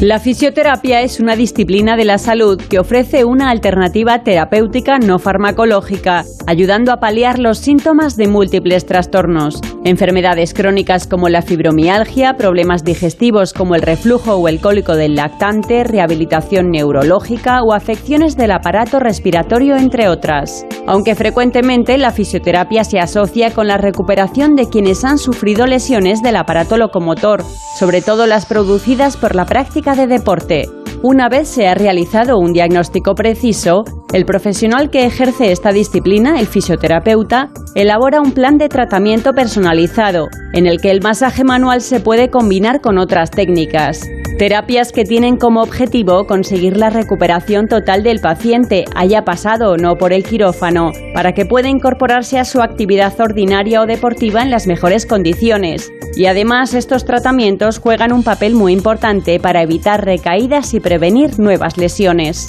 [0.00, 6.24] La fisioterapia es una disciplina de la salud que ofrece una alternativa terapéutica no farmacológica,
[6.46, 9.60] ayudando a paliar los síntomas de múltiples trastornos.
[9.84, 15.82] Enfermedades crónicas como la fibromialgia, problemas digestivos como el reflujo o el cólico del lactante,
[15.82, 20.64] rehabilitación neurológica o afecciones del aparato respiratorio, entre otras.
[20.86, 26.36] Aunque frecuentemente la fisioterapia se asocia con la recuperación de quienes han sufrido lesiones del
[26.36, 27.42] aparato locomotor,
[27.76, 30.77] sobre todo las producidas por la práctica de deporte.
[31.02, 36.48] Una vez se ha realizado un diagnóstico preciso, el profesional que ejerce esta disciplina, el
[36.48, 42.30] fisioterapeuta, elabora un plan de tratamiento personalizado, en el que el masaje manual se puede
[42.30, 44.08] combinar con otras técnicas.
[44.38, 49.96] Terapias que tienen como objetivo conseguir la recuperación total del paciente, haya pasado o no
[49.96, 54.66] por el quirófano, para que pueda incorporarse a su actividad ordinaria o deportiva en las
[54.66, 55.92] mejores condiciones.
[56.14, 61.76] Y además estos tratamientos juegan un papel muy importante para evitar recaídas y prevenir nuevas
[61.76, 62.46] lesiones.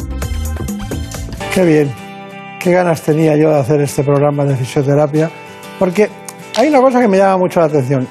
[1.53, 1.91] Qué bien,
[2.61, 5.29] qué ganas tenía yo de hacer este programa de fisioterapia,
[5.77, 6.07] porque
[6.55, 8.07] hay una cosa que me llama mucho la atención.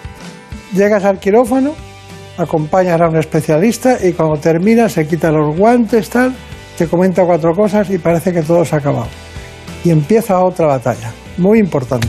[0.74, 1.72] Llegas al quirófano,
[2.36, 6.34] acompañas a un especialista y cuando termina se quita los guantes, tal,
[6.76, 9.08] te comenta cuatro cosas y parece que todo se ha acabado.
[9.82, 12.06] Y empieza otra batalla, muy importante,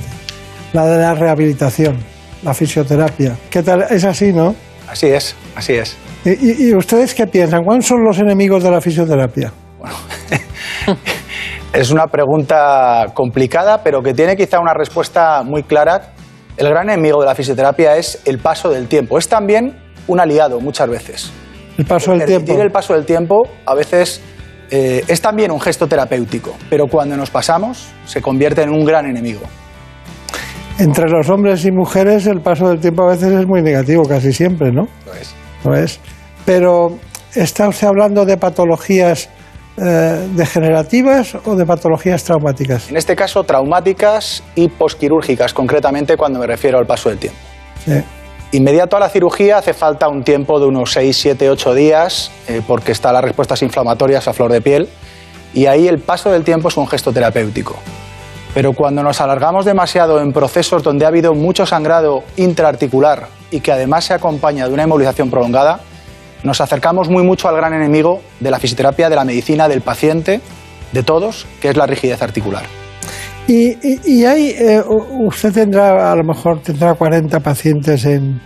[0.74, 1.96] la de la rehabilitación,
[2.44, 3.38] la fisioterapia.
[3.50, 3.86] ¿Qué tal?
[3.90, 4.56] Es así, ¿no?
[4.90, 5.96] Así es, así es.
[6.26, 7.64] ¿Y, ustedes qué piensan?
[7.64, 9.52] ¿Cuáles son los enemigos de la fisioterapia?
[11.72, 16.14] Es una pregunta complicada, pero que tiene quizá una respuesta muy clara.
[16.58, 19.20] El gran enemigo de la fisioterapia es el paso del tiempo.
[19.20, 19.78] Es también
[20.08, 21.32] un aliado muchas veces.
[21.78, 22.60] El paso del tiempo.
[22.60, 24.20] el paso del tiempo a veces
[24.72, 29.06] eh, es también un gesto terapéutico, pero cuando nos pasamos se convierte en un gran
[29.06, 29.42] enemigo.
[30.80, 34.34] Entre los hombres y mujeres el paso del tiempo a veces es muy negativo, casi
[34.34, 34.88] siempre, ¿no?
[35.06, 35.14] Lo
[35.76, 36.00] es.
[36.46, 36.98] Pero,
[37.36, 39.30] ¿está usted hablando de patologías
[39.78, 42.90] eh, degenerativas o de patologías traumáticas?
[42.90, 47.40] En este caso, traumáticas y posquirúrgicas, concretamente cuando me refiero al paso del tiempo.
[47.86, 48.02] Sí.
[48.52, 52.62] Inmediato a la cirugía hace falta un tiempo de unos 6, 7, 8 días, eh,
[52.66, 54.90] porque están las respuestas inflamatorias a flor de piel,
[55.54, 57.76] y ahí el paso del tiempo es un gesto terapéutico.
[58.56, 63.72] Pero cuando nos alargamos demasiado en procesos donde ha habido mucho sangrado intraarticular y que
[63.72, 65.80] además se acompaña de una inmovilización prolongada,
[66.44, 70.42] nos acercamos muy mucho al gran enemigo de la fisioterapia, de la medicina, del paciente,
[70.92, 72.64] de todos, que es la rigidez articular.
[73.48, 78.40] Y, y- y hay, eh, usted tendrá, a lo mejor tendrá 40 pacientes en,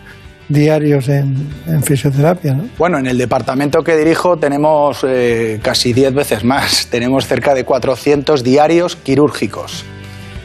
[0.50, 2.66] diarios en, en fisioterapia, ¿no?
[2.78, 6.88] Bueno, en el departamento que dirijo tenemos eh, casi 10 veces más.
[6.92, 9.84] Tenemos cerca de 400 diarios quirúrgicos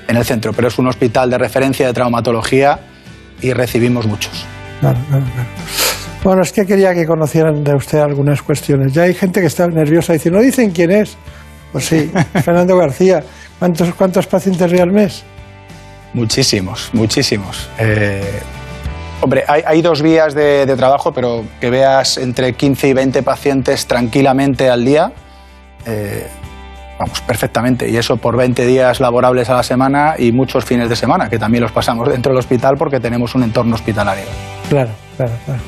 [0.08, 2.78] en el centro, pero es un hospital de referencia de traumatología
[3.40, 4.44] y recibimos muchos.
[4.80, 5.48] Claro, claro, claro.
[6.24, 8.92] Bueno, es que quería que conocieran de usted algunas cuestiones.
[8.92, 11.16] Ya hay gente que está nerviosa y dice, ¿no dicen quién es?
[11.72, 12.10] Pues sí,
[12.44, 13.22] Fernando García.
[13.58, 15.24] ¿Cuántos, cuántos pacientes ve al mes?
[16.14, 17.68] Muchísimos, muchísimos.
[17.78, 18.40] Eh,
[19.20, 23.22] hombre, hay, hay dos vías de, de trabajo, pero que veas entre 15 y 20
[23.22, 25.12] pacientes tranquilamente al día,
[25.86, 26.26] eh,
[26.98, 27.88] vamos, perfectamente.
[27.88, 31.38] Y eso por 20 días laborables a la semana y muchos fines de semana, que
[31.38, 34.24] también los pasamos dentro del hospital porque tenemos un entorno hospitalario.
[34.68, 35.60] Claro, claro, claro.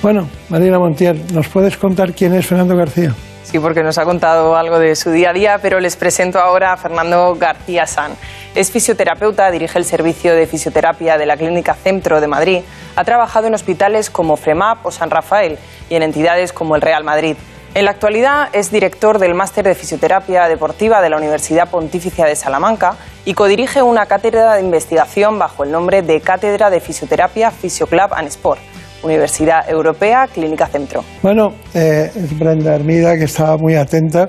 [0.00, 3.12] Bueno, Marina Montiel, ¿nos puedes contar quién es Fernando García?
[3.50, 6.74] Sí, porque nos ha contado algo de su día a día, pero les presento ahora
[6.74, 8.12] a Fernando García San.
[8.54, 12.60] Es fisioterapeuta, dirige el servicio de fisioterapia de la Clínica Centro de Madrid.
[12.94, 17.04] Ha trabajado en hospitales como FREMAP o San Rafael y en entidades como el Real
[17.04, 17.36] Madrid.
[17.74, 22.34] En la actualidad es director del Máster de Fisioterapia Deportiva de la Universidad Pontificia de
[22.34, 22.94] Salamanca
[23.24, 28.28] y codirige una cátedra de investigación bajo el nombre de Cátedra de Fisioterapia Fisioclub and
[28.28, 28.58] Sport,
[29.02, 31.04] Universidad Europea Clínica Centro.
[31.22, 34.28] Bueno, eh, es Brenda Hermida, que estaba muy atenta.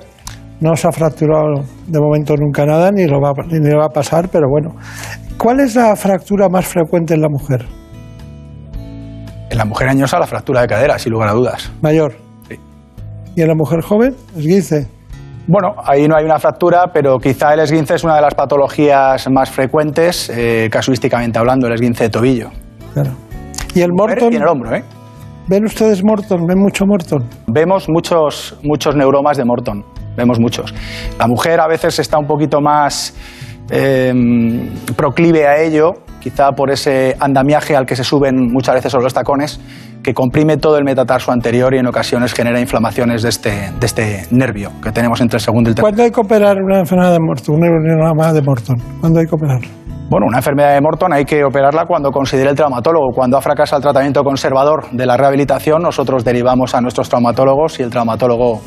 [0.59, 3.89] No se ha fracturado de momento nunca nada, ni lo va, ni le va a
[3.89, 4.75] pasar, pero bueno.
[5.37, 7.65] ¿Cuál es la fractura más frecuente en la mujer?
[9.49, 11.71] En la mujer añosa la fractura de cadera, sin lugar a dudas.
[11.81, 12.28] Mayor.
[13.39, 14.13] ¿Y en la mujer joven?
[14.35, 14.85] Esguince.
[15.47, 19.29] Bueno, ahí no hay una fractura, pero quizá el esguince es una de las patologías
[19.31, 22.49] más frecuentes, eh, casuísticamente hablando, el esguince de tobillo.
[22.93, 23.11] Claro.
[23.73, 24.33] ¿Y el Morton?
[24.33, 24.83] Y en el hombro, ¿eh?
[25.47, 26.45] ¿Ven ustedes Morton?
[26.47, 27.23] ¿Ven mucho Morton?
[27.47, 29.85] Vemos muchos, muchos neuromas de Morton,
[30.17, 30.73] vemos muchos.
[31.17, 33.15] La mujer a veces está un poquito más
[33.71, 34.13] eh,
[34.97, 39.13] proclive a ello, quizá por ese andamiaje al que se suben muchas veces sobre los
[39.13, 39.59] tacones,
[40.03, 44.27] que comprime todo el metatarso anterior y en ocasiones genera inflamaciones de este, de este
[44.31, 45.83] nervio que tenemos entre el segundo y el tercer.
[45.83, 47.55] ¿Cuándo hay que operar una enfermedad de Morton?
[47.55, 48.77] Un neuronoma de Morton.
[48.99, 49.67] ¿Cuándo hay que operarlo?
[50.09, 53.11] Bueno, una enfermedad de Morton hay que operarla cuando considere el traumatólogo.
[53.13, 57.83] Cuando ha fracasado el tratamiento conservador de la rehabilitación, nosotros derivamos a nuestros traumatólogos y
[57.83, 58.59] el traumatólogo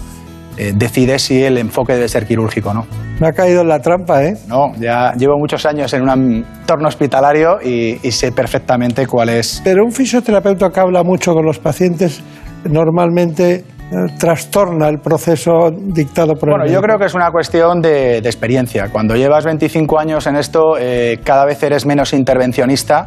[0.68, 2.86] eh, decide si el enfoque debe ser quirúrgico o no.
[3.20, 4.34] Me ha caído en la trampa, ¿eh?
[4.48, 9.60] No, ya llevo muchos años en un entorno hospitalario y, y sé perfectamente cuál es.
[9.64, 12.22] Pero un fisioterapeuta que habla mucho con los pacientes
[12.64, 17.82] normalmente eh, trastorna el proceso dictado por el Bueno, yo creo que es una cuestión
[17.82, 18.88] de, de experiencia.
[18.90, 23.06] Cuando llevas 25 años en esto, eh, cada vez eres menos intervencionista,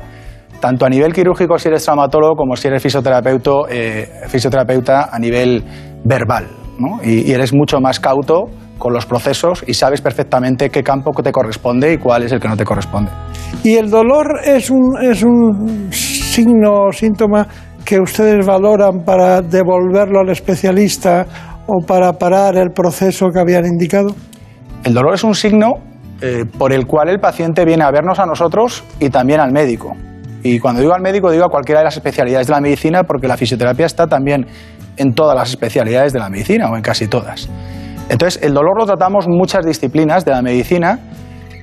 [0.59, 5.63] tanto a nivel quirúrgico si eres traumatólogo como si eres fisioterapeuta, eh, fisioterapeuta a nivel
[6.03, 6.64] verbal.
[6.79, 6.99] ¿No?
[7.03, 11.31] Y, y eres mucho más cauto con los procesos y sabes perfectamente qué campo te
[11.31, 13.11] corresponde y cuál es el que no te corresponde.
[13.63, 17.47] ¿Y el dolor es un, es un signo o síntoma
[17.85, 21.25] que ustedes valoran para devolverlo al especialista
[21.67, 24.09] o para parar el proceso que habían indicado?
[24.83, 25.75] El dolor es un signo
[26.21, 29.95] eh, por el cual el paciente viene a vernos a nosotros y también al médico.
[30.43, 33.27] Y cuando digo al médico, digo a cualquiera de las especialidades de la medicina, porque
[33.27, 34.45] la fisioterapia está también
[34.97, 37.49] en todas las especialidades de la medicina o en casi todas.
[38.09, 40.99] Entonces, el dolor lo tratamos muchas disciplinas de la medicina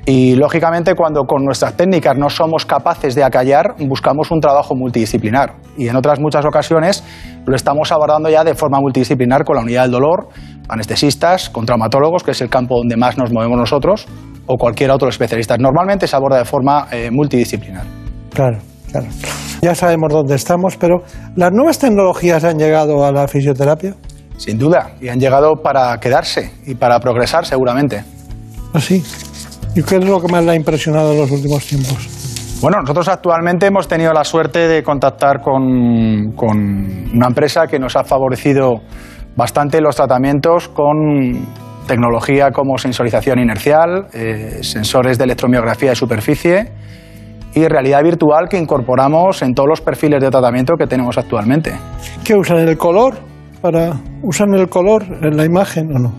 [0.04, 5.54] y, lógicamente, cuando con nuestras técnicas no somos capaces de acallar, buscamos un trabajo multidisciplinar.
[5.76, 7.04] Y en otras muchas ocasiones
[7.46, 10.28] lo estamos abordando ya de forma multidisciplinar con la unidad del dolor,
[10.68, 14.08] anestesistas, con traumatólogos, que es el campo donde más nos movemos nosotros,
[14.46, 15.56] o cualquier otro especialista.
[15.56, 17.84] Normalmente se aborda de forma eh, multidisciplinar.
[18.34, 18.58] Claro,
[18.92, 19.08] claro.
[19.62, 21.02] Ya sabemos dónde estamos, pero
[21.36, 23.94] ¿las nuevas tecnologías han llegado a la fisioterapia?
[24.36, 28.04] Sin duda, y han llegado para quedarse y para progresar seguramente.
[28.72, 29.02] Así.
[29.74, 32.58] ¿Y qué es lo que más le ha impresionado en los últimos tiempos?
[32.60, 36.48] Bueno, nosotros actualmente hemos tenido la suerte de contactar con, con
[37.14, 38.82] una empresa que nos ha favorecido
[39.36, 41.46] bastante los tratamientos con
[41.86, 46.72] tecnología como sensorización inercial, eh, sensores de electromiografía de superficie
[47.54, 51.72] y realidad virtual que incorporamos en todos los perfiles de tratamiento que tenemos actualmente.
[52.24, 53.14] ¿Qué usan el color?
[53.60, 56.12] Para, ¿Usan el color en la imagen o no?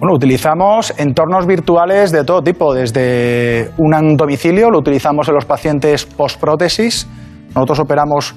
[0.00, 6.06] Bueno, utilizamos entornos virtuales de todo tipo, desde un domicilio, lo utilizamos en los pacientes
[6.06, 7.08] post-prótesis.
[7.54, 8.36] Nosotros operamos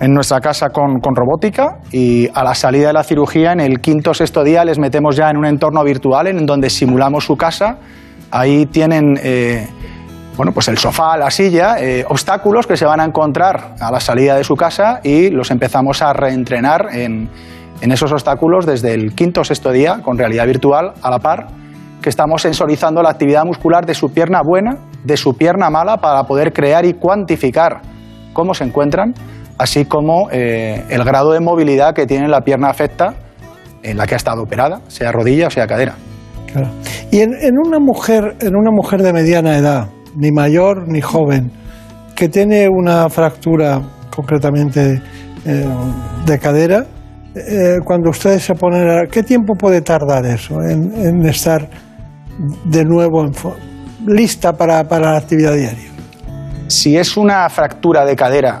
[0.00, 3.80] en nuestra casa con, con, robótica y a la salida de la cirugía, en el
[3.80, 7.36] quinto o sexto día, les metemos ya en un entorno virtual en donde simulamos su
[7.36, 7.76] casa.
[8.30, 9.68] Ahí tienen eh,
[10.42, 14.00] bueno, pues el sofá, la silla, eh, obstáculos que se van a encontrar a la
[14.00, 17.30] salida de su casa y los empezamos a reentrenar en,
[17.80, 21.46] esos obstáculos desde el quinto o sexto día con realidad virtual a la par
[22.02, 26.24] que estamos sensorizando la actividad muscular de su pierna buena, de su pierna mala para
[26.24, 27.80] poder crear y cuantificar
[28.32, 29.14] cómo se encuentran,
[29.58, 33.14] así como eh, el grado de movilidad que tiene la pierna afecta
[33.84, 35.94] en la que ha estado operada, sea rodilla o sea cadera.
[37.12, 39.86] Y en, una mujer, en una mujer de mediana edad,
[40.16, 41.50] ni mayor ni joven,
[42.14, 43.80] que tiene una fractura
[44.14, 45.02] concretamente
[45.44, 45.66] eh,
[46.26, 46.86] de cadera,
[47.34, 49.06] eh, cuando ustedes se ponen a...
[49.06, 51.68] ¿Qué tiempo puede tardar eso en, en estar
[52.64, 53.32] de nuevo en
[54.06, 55.90] lista para, para la actividad diaria?
[56.68, 58.60] Si es una fractura de cadera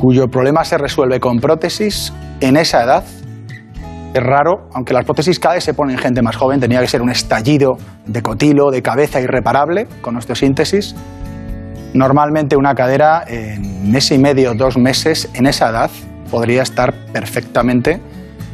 [0.00, 3.04] cuyo problema se resuelve con prótesis, en esa edad
[4.14, 6.86] es raro, aunque las prótesis cada vez se ponen en gente más joven, tenía que
[6.86, 10.94] ser un estallido de cotilo, de cabeza irreparable con osteosíntesis.
[11.94, 15.90] Normalmente una cadera en mes y medio, dos meses, en esa edad,
[16.30, 18.00] podría estar perfectamente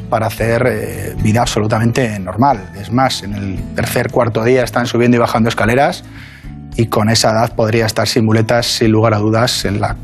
[0.09, 2.71] para hacer eh, vida absolutamente normal.
[2.81, 6.05] Es más, en el tercer, cuarto día están subiendo y bajando escaleras
[6.77, 9.97] y con esa edad podría estar sin muletas, sin lugar a dudas, en la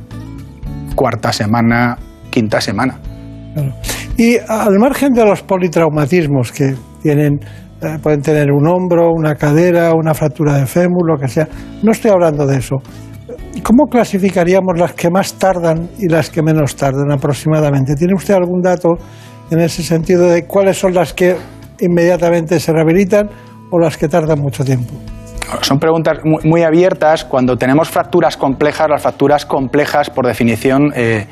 [0.95, 1.97] cuarta semana,
[2.31, 2.99] quinta semana.
[4.17, 7.41] Y al margen de los politraumatismos que tienen,
[7.83, 11.49] eh, pueden tener un hombro, una cadera, una fractura de fémur, lo que sea,
[11.83, 12.77] no estoy hablando de eso.
[13.63, 17.95] ¿Cómo clasificaríamos las que más tardan y las que menos tardan aproximadamente?
[17.95, 18.91] ¿Tiene usted algún dato
[19.51, 21.37] en ese sentido de cuáles son las que
[21.81, 23.29] inmediatamente se rehabilitan
[23.71, 24.95] o las que tardan mucho tiempo?
[25.61, 27.25] Son preguntas muy, abiertas.
[27.25, 31.27] Cuando tenemos fracturas complejas, las fracturas complejas, por definición, eh,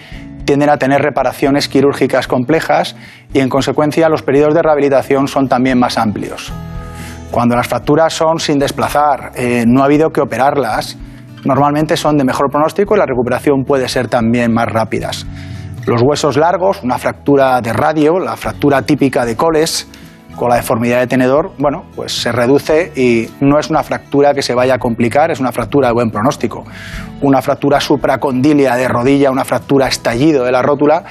[0.44, 2.96] tienden a tener reparaciones quirúrgicas complejas
[3.32, 6.52] y, en consecuencia, los periodos de rehabilitación son también más amplios.
[7.30, 10.98] Cuando las fracturas son sin desplazar, eh, no ha habido que operarlas,
[11.44, 15.26] normalmente son de mejor pronóstico y la recuperación puede ser también más rápidas.
[15.86, 19.88] Los huesos largos, una fractura de radio, la fractura típica de coles,
[20.36, 24.42] con la deformidad de tenedor, bueno, pues se reduce y no es una fractura que
[24.42, 26.64] se vaya a complicar, es una fractura de buen pronóstico.
[27.20, 31.04] Una fractura supracondilia de rodilla, una fractura estallido de la rótula,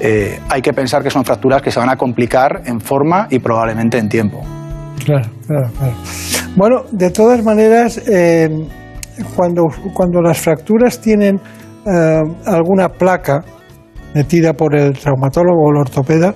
[0.00, 3.38] eh, hay que pensar que son fracturas que se van a complicar en forma y
[3.38, 4.42] probablemente en tiempo.
[5.04, 5.94] Claro, claro, claro.
[6.56, 8.48] Bueno, de todas maneras, eh,
[9.34, 11.40] cuando, cuando las fracturas tienen
[11.86, 13.42] eh, alguna placa
[14.14, 16.34] metida por el traumatólogo o el ortopeda,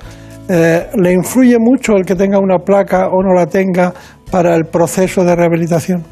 [0.49, 3.93] eh, ¿le influye mucho el que tenga una placa o no la tenga
[4.31, 6.05] para el proceso de rehabilitación?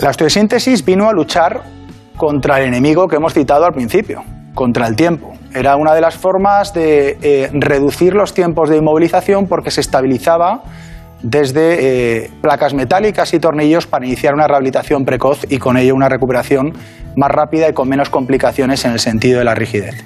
[0.00, 1.62] La osteosíntesis vino a luchar
[2.16, 4.22] contra el enemigo que hemos citado al principio,
[4.54, 5.32] contra el tiempo.
[5.54, 10.62] Era una de las formas de eh, reducir los tiempos de inmovilización porque se estabilizaba
[11.22, 16.08] desde eh, placas metálicas y tornillos para iniciar una rehabilitación precoz y con ello una
[16.08, 16.72] recuperación
[17.16, 20.04] más rápida y con menos complicaciones en el sentido de la rigidez.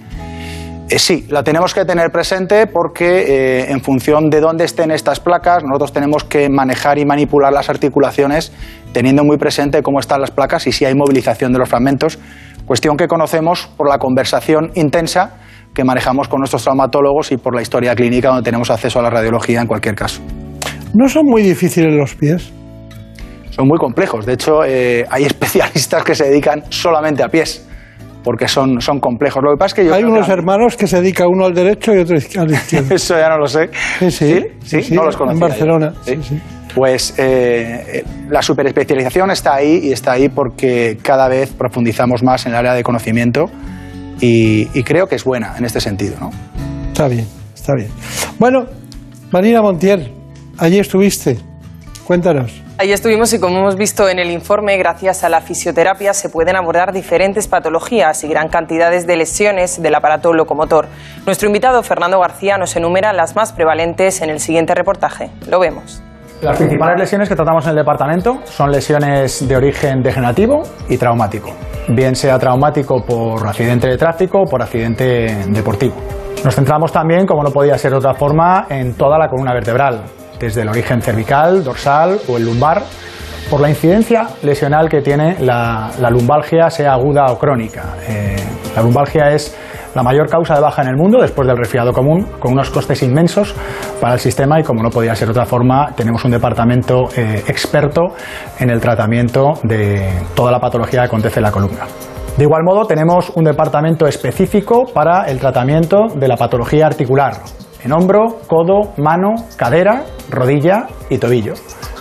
[0.90, 5.18] Eh, sí, la tenemos que tener presente porque eh, en función de dónde estén estas
[5.18, 8.52] placas, nosotros tenemos que manejar y manipular las articulaciones
[8.92, 12.18] teniendo muy presente cómo están las placas y si hay movilización de los fragmentos,
[12.66, 15.36] cuestión que conocemos por la conversación intensa
[15.74, 19.10] que manejamos con nuestros traumatólogos y por la historia clínica donde tenemos acceso a la
[19.10, 20.20] radiología en cualquier caso.
[20.92, 22.52] ¿No son muy difíciles los pies?
[23.50, 27.66] Son muy complejos, de hecho eh, hay especialistas que se dedican solamente a pies
[28.24, 29.42] porque son, son complejos.
[29.44, 31.54] Lo que pasa es que yo Hay unos que- hermanos que se dedica uno al
[31.54, 32.54] derecho y otro al izquierdo.
[32.94, 33.68] Eso ya no lo sé.
[34.00, 34.82] Sí, sí, ¿Sí?
[34.82, 35.40] sí, no los conocía En.
[35.50, 35.92] Barcelona.
[36.04, 36.18] Sí.
[36.74, 42.46] Pues eh, eh, la superespecialización está ahí y está ahí porque cada vez profundizamos más
[42.46, 43.44] en el área de conocimiento
[44.20, 46.16] y, y creo que es buena en este sentido.
[46.18, 46.30] ¿no?
[46.88, 47.90] Está bien, está bien.
[48.40, 48.64] Bueno,
[49.30, 50.10] Marina Montiel,
[50.58, 51.38] allí estuviste.
[52.04, 52.62] Cuéntanos.
[52.76, 56.54] Ahí estuvimos y como hemos visto en el informe, gracias a la fisioterapia se pueden
[56.56, 60.86] abordar diferentes patologías y gran cantidades de lesiones del aparato locomotor.
[61.24, 65.30] Nuestro invitado Fernando García nos enumera las más prevalentes en el siguiente reportaje.
[65.48, 66.02] Lo vemos.
[66.42, 71.50] Las principales lesiones que tratamos en el departamento son lesiones de origen degenerativo y traumático,
[71.88, 75.94] bien sea traumático por accidente de tráfico o por accidente deportivo.
[76.44, 80.02] Nos centramos también, como no podía ser de otra forma, en toda la columna vertebral,
[80.38, 82.82] desde el origen cervical, dorsal o el lumbar,
[83.50, 87.96] por la incidencia lesional que tiene la, la lumbalgia, sea aguda o crónica.
[88.08, 88.36] Eh,
[88.74, 89.54] la lumbalgia es
[89.94, 93.02] la mayor causa de baja en el mundo después del resfriado común, con unos costes
[93.02, 93.54] inmensos
[94.00, 98.14] para el sistema y como no podía ser otra forma, tenemos un departamento eh, experto
[98.58, 101.86] en el tratamiento de toda la patología que acontece en la columna.
[102.36, 107.34] De igual modo, tenemos un departamento específico para el tratamiento de la patología articular,
[107.84, 111.52] en hombro, codo, mano, cadera, rodilla y tobillo.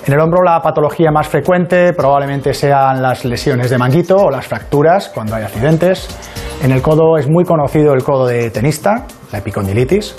[0.05, 4.47] En el hombro la patología más frecuente probablemente sean las lesiones de manguito o las
[4.47, 6.07] fracturas cuando hay accidentes.
[6.61, 10.15] En el codo es muy conocido el codo de tenista, la epicondilitis.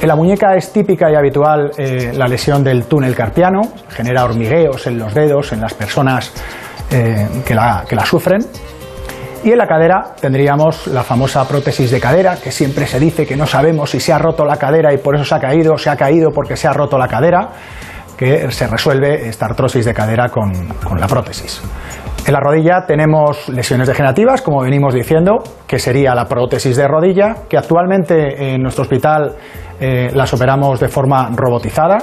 [0.00, 4.86] En la muñeca es típica y habitual eh, la lesión del túnel carpiano, genera hormigueos
[4.86, 6.32] en los dedos en las personas
[6.90, 8.40] eh, que, la, que la sufren.
[9.44, 13.36] Y en la cadera tendríamos la famosa prótesis de cadera, que siempre se dice que
[13.36, 15.78] no sabemos si se ha roto la cadera y por eso se ha caído, o
[15.78, 17.48] se ha caído porque se ha roto la cadera,
[18.16, 20.52] que se resuelve esta artrosis de cadera con,
[20.84, 21.60] con la prótesis.
[22.24, 27.34] En la rodilla tenemos lesiones degenerativas, como venimos diciendo, que sería la prótesis de rodilla,
[27.48, 29.34] que actualmente en nuestro hospital
[29.80, 31.98] eh, las operamos de forma robotizada.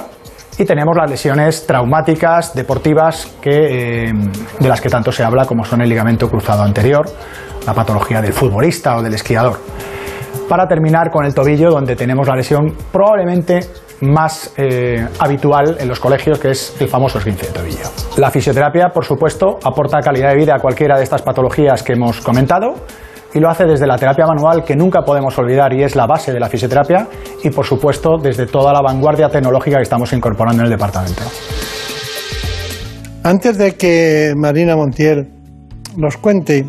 [0.60, 4.12] Y tenemos las lesiones traumáticas, deportivas, que, eh,
[4.58, 7.06] de las que tanto se habla, como son el ligamento cruzado anterior,
[7.66, 9.58] la patología del futbolista o del esquiador.
[10.50, 13.60] Para terminar con el tobillo, donde tenemos la lesión probablemente
[14.02, 17.88] más eh, habitual en los colegios, que es el famoso esguince de tobillo.
[18.18, 22.20] La fisioterapia, por supuesto, aporta calidad de vida a cualquiera de estas patologías que hemos
[22.20, 22.74] comentado
[23.32, 26.32] y lo hace desde la terapia manual, que nunca podemos olvidar y es la base
[26.32, 27.06] de la fisioterapia,
[27.42, 31.22] y por supuesto desde toda la vanguardia tecnológica que estamos incorporando en el departamento.
[33.22, 35.28] Antes de que Marina Montiel
[35.96, 36.64] nos cuente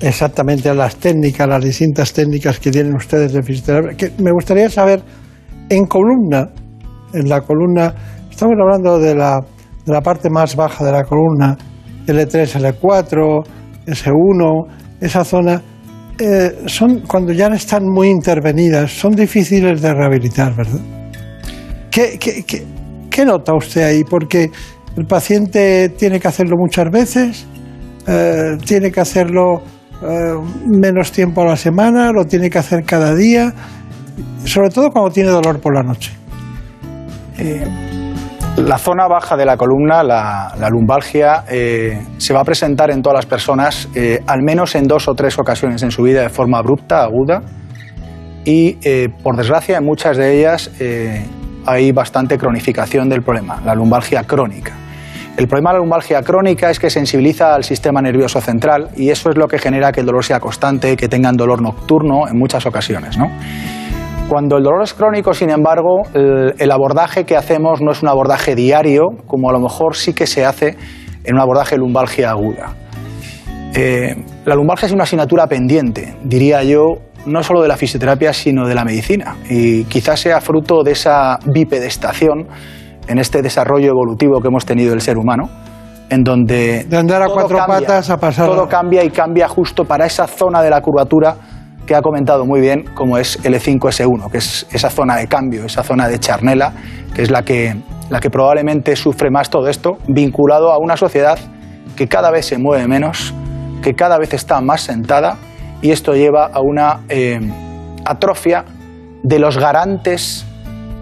[0.00, 5.02] exactamente las técnicas, las distintas técnicas que tienen ustedes de fisioterapia, que me gustaría saber,
[5.68, 6.50] en columna,
[7.12, 7.94] en la columna,
[8.30, 9.40] estamos hablando de la,
[9.84, 11.56] de la parte más baja de la columna,
[12.06, 13.46] L3, L4,
[13.86, 14.66] S1,
[15.00, 15.62] esa zona,
[16.18, 20.80] eh, son cuando ya están muy intervenidas, son difíciles de rehabilitar, ¿verdad?
[21.90, 22.44] ¿Qué, qué,
[23.10, 24.04] qué, nota usted ahí?
[24.04, 24.50] Porque
[24.96, 27.46] el paciente tiene que hacerlo muchas veces,
[28.06, 29.62] eh, tiene que hacerlo
[30.02, 30.34] eh,
[30.66, 33.52] menos tiempo a la semana, lo tiene que hacer cada día,
[34.44, 36.12] sobre todo cuando tiene dolor por la noche.
[38.56, 43.16] La zona baja de la columna, la, lumbalgia, eh, se va a presentar en todas
[43.16, 46.58] las personas eh, al menos en dos o tres ocasiones en su vida de forma
[46.58, 47.42] abrupta, aguda,
[48.46, 50.70] y eh, por desgracia en muchas de ellas
[51.66, 54.72] hay bastante cronificación del problema, la lumbalgia crónica.
[55.36, 59.28] El problema de la lumbalgia crónica es que sensibiliza al sistema nervioso central y eso
[59.28, 62.64] es lo que genera que el dolor sea constante, que tengan dolor nocturno en muchas
[62.64, 63.18] ocasiones.
[63.18, 63.30] ¿no?
[64.28, 68.08] Cuando el dolor es crónico, sin embargo, el, el abordaje que hacemos no es un
[68.08, 70.76] abordaje diario, como a lo mejor sí que se hace
[71.22, 72.74] en un abordaje lumbalgia aguda.
[73.74, 76.96] Eh, la lumbalgia es una asignatura pendiente, diría yo,
[77.26, 79.36] no solo de la fisioterapia, sino de la medicina.
[79.48, 82.46] Y quizás sea fruto de esa bipedestación
[83.06, 85.48] en este desarrollo evolutivo que hemos tenido el ser humano,
[86.10, 88.48] en donde De andar a cuatro cambia, patas a pasar.
[88.48, 91.36] todo cambia y cambia justo para esa zona de la curvatura
[91.86, 95.82] que ha comentado muy bien, como es L5S1, que es esa zona de cambio, esa
[95.82, 96.72] zona de charnela,
[97.14, 97.76] que es la que,
[98.10, 101.38] la que probablemente sufre más todo esto, vinculado a una sociedad
[101.94, 103.32] que cada vez se mueve menos,
[103.82, 105.36] que cada vez está más sentada,
[105.80, 107.40] y esto lleva a una eh,
[108.04, 108.64] atrofia
[109.22, 110.44] de los garantes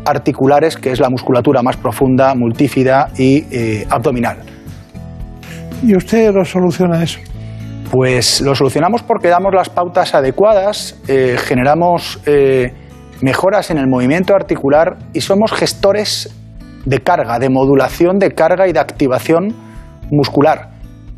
[0.05, 4.39] articulares, que es la musculatura más profunda, multífida y eh, abdominal.
[5.82, 7.20] ¿Y usted lo soluciona eso?
[7.95, 12.74] Pues lo solucionamos porque damos las pautas adecuadas, eh, generamos eh,
[13.20, 16.34] mejoras en el movimiento articular y somos gestores
[16.84, 19.55] de carga, de modulación de carga y de activación
[20.11, 20.70] muscular.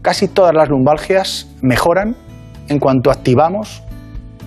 [0.02, 2.14] Casi todas las lumbalgias mejoran
[2.68, 3.82] en cuanto activamos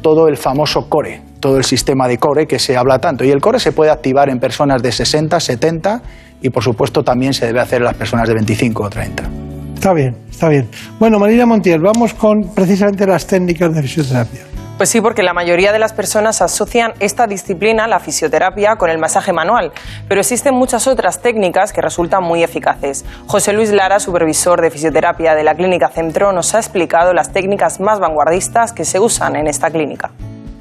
[0.03, 3.23] todo el famoso core, todo el sistema de core que se habla tanto.
[3.25, 6.01] Y el core se puede activar en personas de 60, 70
[6.43, 9.58] y por supuesto también se debe hacer en las personas de 25 o 30.
[9.79, 10.69] Está bien, está bien.
[10.99, 14.41] Bueno, Marina Montiel, vamos con precisamente las técnicas de fisioterapia.
[14.75, 18.97] Pues sí, porque la mayoría de las personas asocian esta disciplina, la fisioterapia, con el
[18.97, 19.71] masaje manual,
[20.09, 23.05] pero existen muchas otras técnicas que resultan muy eficaces.
[23.25, 27.79] José Luis Lara, supervisor de fisioterapia de la Clínica Centro, nos ha explicado las técnicas
[27.79, 30.11] más vanguardistas que se usan en esta clínica.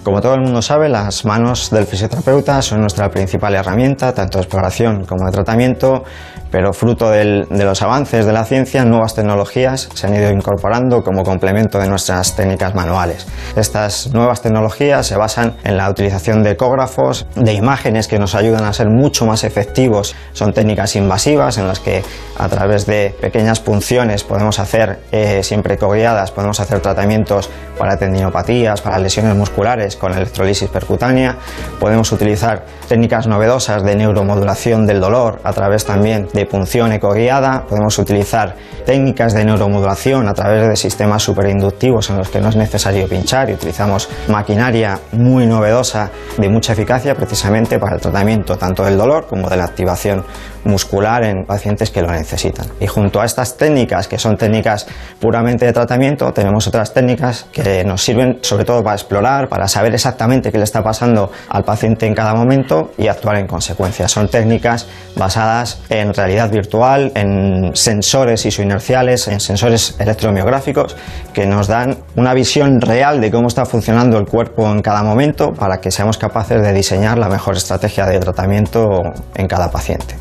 [0.04, 4.44] Como todo el mundo sabe, las manos del fisioterapeuta son nuestra principal herramienta, tanto de
[4.44, 6.04] exploración como de tratamiento,
[6.50, 11.02] pero fruto del- de los avances de la ciencia, nuevas tecnologías se han ido incorporando
[11.02, 13.26] como complemento de nuestras técnicas manuales.
[13.56, 18.64] Estas nuevas tecnologías se basan en la utilización de ecógrafos, de imágenes que nos ayudan
[18.64, 20.14] a ser mucho más efectivos.
[20.32, 22.02] Son técnicas invasivas en las que
[22.38, 28.80] a través de pequeñas punciones podemos hacer, eh, siempre ecoguiadas, podemos hacer tratamientos para tendinopatías,
[28.80, 31.36] para lesiones musculares con electrolisis percutánea.
[31.78, 37.64] Podemos utilizar técnicas novedosas de neuromodulación del dolor a través también punción ecoguiada.
[37.68, 42.56] Podemos utilizar técnicas de neuromodulación a través de sistemas superinductivos en los que no es
[42.56, 48.84] necesario pinchar y utilizamos maquinaria muy novedosa de mucha eficacia precisamente para el tratamiento tanto
[48.84, 50.24] del dolor como de la activación
[50.64, 52.66] muscular en pacientes que lo necesitan.
[52.80, 54.86] Y junto a estas técnicas, que son técnicas
[55.20, 59.94] puramente de tratamiento, tenemos otras técnicas que nos sirven sobre todo para explorar, para saber
[59.94, 64.08] exactamente qué le está pasando al paciente en cada momento y actuar en consecuencia.
[64.08, 64.86] Son técnicas
[65.16, 70.96] basadas en realidad virtual, en sensores isoinerciales, en sensores electromiográficos
[71.32, 75.52] que nos dan una visión real de cómo está funcionando el cuerpo en cada momento
[75.52, 79.02] para que seamos capaces de diseñar la mejor estrategia de tratamiento
[79.34, 80.14] en cada paciente.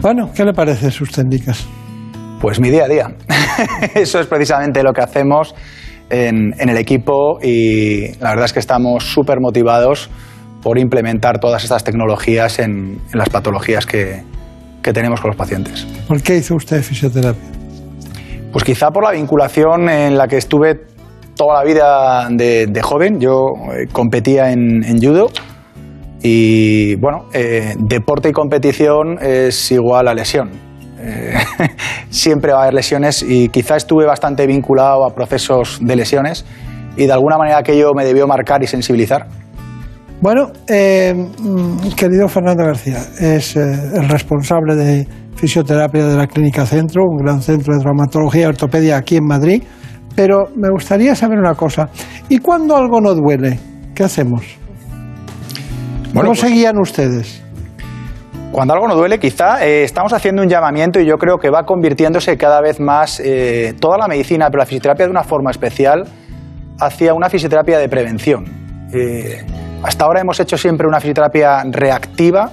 [0.00, 1.66] Bueno, ¿qué le parecen sus técnicas?
[2.40, 3.08] Pues mi día a día.
[3.94, 5.54] Eso es precisamente lo que hacemos
[6.10, 10.10] en, en el equipo y la verdad es que estamos súper motivados
[10.62, 14.22] por implementar todas estas tecnologías en, en las patologías que,
[14.82, 15.86] que tenemos con los pacientes.
[16.06, 17.42] ¿Por qué hizo usted fisioterapia?
[18.52, 20.80] Pues quizá por la vinculación en la que estuve
[21.36, 23.20] toda la vida de, de joven.
[23.20, 25.28] Yo eh, competía en, en judo
[26.22, 30.50] y bueno, eh, deporte y competición es igual a lesión.
[30.98, 31.34] Eh,
[32.10, 36.44] siempre va a haber lesiones y quizá estuve bastante vinculado a procesos de lesiones
[36.96, 39.26] y de alguna manera aquello me debió marcar y sensibilizar.
[40.20, 43.60] Bueno, eh, mm, querido Fernando García, es eh,
[43.94, 48.96] el responsable de fisioterapia de la Clínica Centro, un gran centro de traumatología y ortopedia
[48.96, 49.62] aquí en Madrid.
[50.14, 51.90] Pero me gustaría saber una cosa.
[52.30, 53.58] ¿Y cuando algo no duele?
[53.94, 54.42] ¿Qué hacemos?
[56.14, 57.42] ¿Cómo pues- se guían ustedes?
[58.52, 61.64] Cuando algo no duele, quizá eh, estamos haciendo un llamamiento y yo creo que va
[61.64, 63.20] convirtiéndose cada vez más
[63.78, 66.04] toda la medicina, pero la fisioterapia de una forma especial,
[66.80, 68.44] hacia una fisioterapia de prevención.
[69.82, 72.50] Hasta ahora hemos hecho siempre una fisioterapia reactiva,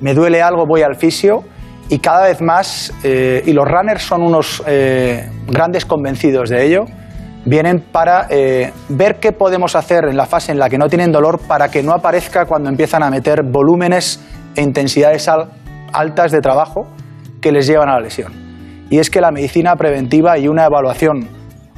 [0.00, 1.44] me duele algo, voy al fisio,
[1.88, 6.86] y cada vez más, eh, y los runners son unos eh, grandes convencidos de ello,
[7.44, 11.12] vienen para eh, ver qué podemos hacer en la fase en la que no tienen
[11.12, 14.20] dolor para que no aparezca cuando empiezan a meter volúmenes
[14.56, 15.50] e intensidades al-
[15.92, 16.86] altas de trabajo
[17.42, 18.32] que les llevan a la lesión.
[18.88, 21.28] Y es que la medicina preventiva y una evaluación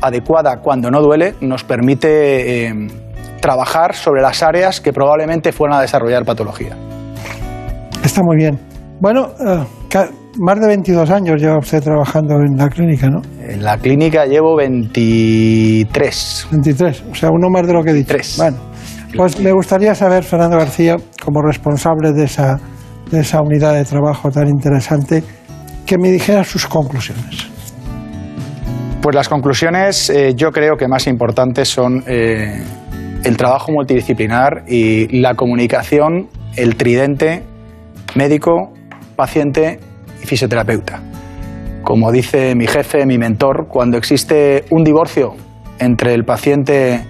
[0.00, 2.68] adecuada cuando no duele nos permite
[3.46, 6.76] trabajar sobre las áreas que probablemente fueran a desarrollar patología.
[8.02, 8.58] Está muy bien.
[9.00, 9.64] Bueno, eh,
[10.40, 13.22] más de 22 años lleva usted trabajando en la clínica, ¿no?
[13.40, 16.48] En la clínica llevo 23.
[16.50, 18.16] 23, o sea, uno más de lo que he dicho.
[18.36, 18.56] Bueno,
[19.16, 22.58] pues me gustaría saber, Fernando García, como responsable de esa,
[23.12, 25.22] de esa unidad de trabajo tan interesante,
[25.86, 27.46] que me dijera sus conclusiones.
[29.00, 32.60] Pues las conclusiones eh, yo creo que más importantes son eh,
[33.24, 37.42] el trabajo multidisciplinar y la comunicación, el tridente
[38.14, 38.72] médico,
[39.16, 39.80] paciente
[40.22, 41.02] y fisioterapeuta.
[41.82, 45.34] Como dice mi jefe, mi mentor, cuando existe un divorcio
[45.78, 47.04] entre el paciente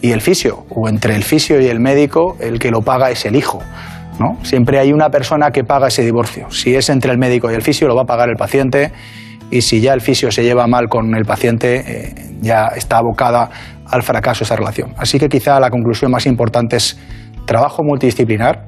[0.00, 3.24] y el fisio, o entre el fisio y el médico, el que lo paga es
[3.26, 3.60] el hijo.
[4.18, 4.38] ¿no?
[4.44, 6.50] Siempre hay una persona que paga ese divorcio.
[6.50, 8.92] Si es entre el médico y el fisio, lo va a pagar el paciente
[9.50, 13.50] y si ya el fisio se lleva mal con el paciente, eh, ya está abocada
[13.94, 14.94] al fracaso esa relación.
[14.96, 16.98] Así que quizá la conclusión más importante es
[17.46, 18.66] trabajo multidisciplinar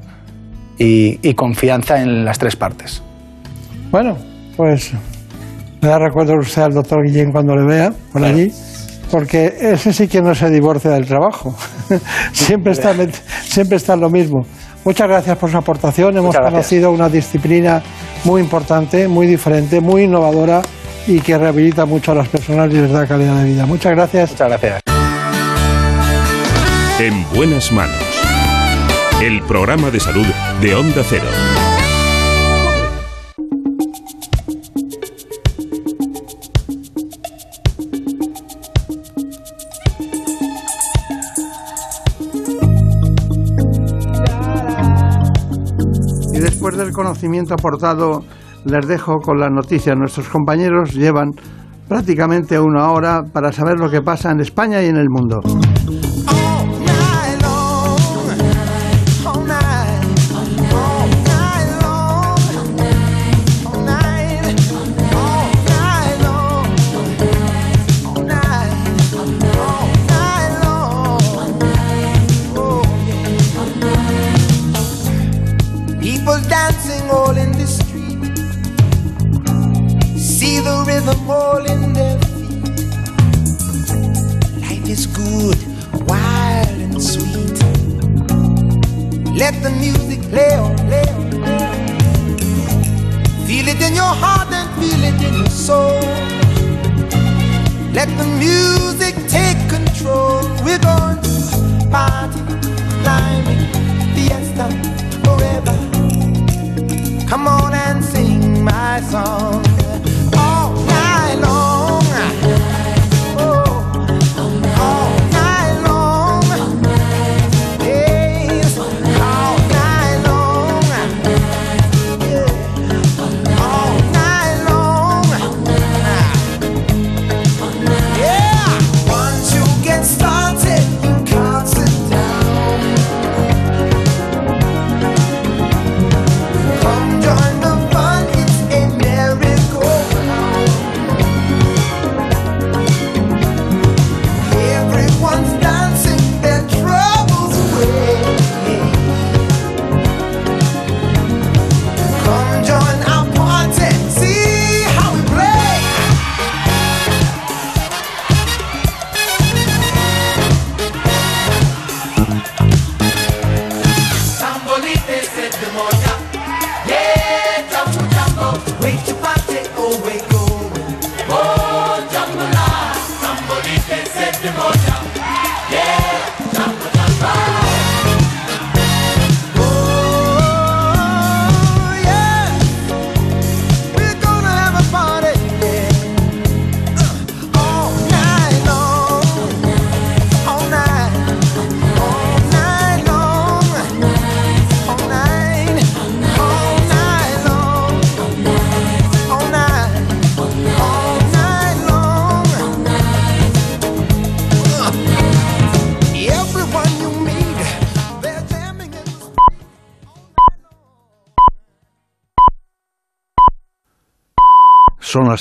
[0.79, 3.03] y, y confianza en las tres partes.
[3.91, 4.17] Bueno,
[4.57, 4.93] pues
[5.81, 8.53] me da recuerdo usted al doctor Guillén cuando le vea por allí,
[9.11, 11.55] porque ese sí que no se divorcia del trabajo.
[12.33, 12.95] siempre, está,
[13.43, 14.47] siempre está lo mismo.
[14.85, 16.17] Muchas gracias por su aportación.
[16.17, 17.83] Hemos conocido una disciplina
[18.25, 20.63] muy importante, muy diferente, muy innovadora
[21.07, 23.67] y que rehabilita mucho a las personas y les da calidad de vida.
[23.67, 24.31] Muchas gracias.
[24.31, 24.96] Muchas gracias.
[26.99, 28.01] En buenas manos.
[29.23, 30.25] El programa de salud
[30.63, 31.27] de Onda Cero.
[46.33, 48.25] Y después del conocimiento aportado,
[48.65, 49.95] les dejo con las noticias.
[49.99, 51.33] Nuestros compañeros llevan
[51.91, 55.41] prácticamente una hora para saber lo que pasa en España y en el mundo.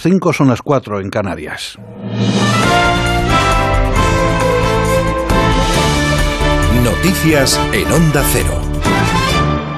[0.08, 1.80] 5, son las 4 en Canarias.
[6.84, 8.65] Noticias en Onda Cero.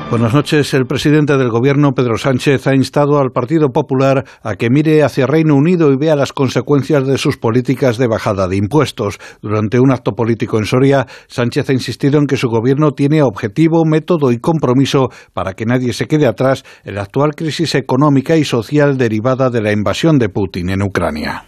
[0.09, 0.73] Buenas noches.
[0.73, 5.27] El presidente del Gobierno, Pedro Sánchez, ha instado al Partido Popular a que mire hacia
[5.27, 9.19] Reino Unido y vea las consecuencias de sus políticas de bajada de impuestos.
[9.41, 13.83] Durante un acto político en Soria, Sánchez ha insistido en que su Gobierno tiene objetivo,
[13.85, 18.45] método y compromiso para que nadie se quede atrás en la actual crisis económica y
[18.45, 21.43] social derivada de la invasión de Putin en Ucrania.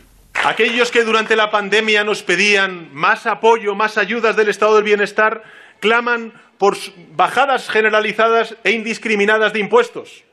[0.46, 5.44] Aquellos que durante la pandemia nos pedían más apoyo, más ayudas del Estado del Bienestar,
[5.80, 6.78] claman por
[7.16, 10.24] bajadas generalizadas e indiscriminadas de impuestos.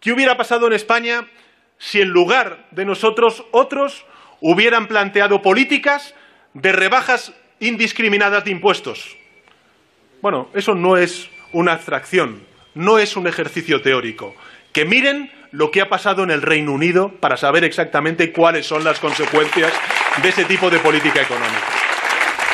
[0.00, 1.26] ¿Qué hubiera pasado en España
[1.78, 4.04] si en lugar de nosotros otros
[4.40, 6.14] hubieran planteado políticas
[6.54, 9.16] de rebajas indiscriminadas de impuestos?
[10.20, 12.44] Bueno, eso no es una abstracción,
[12.74, 14.34] no es un ejercicio teórico.
[14.72, 18.84] Que miren lo que ha pasado en el Reino Unido para saber exactamente cuáles son
[18.84, 19.72] las consecuencias
[20.22, 21.87] de ese tipo de política económica.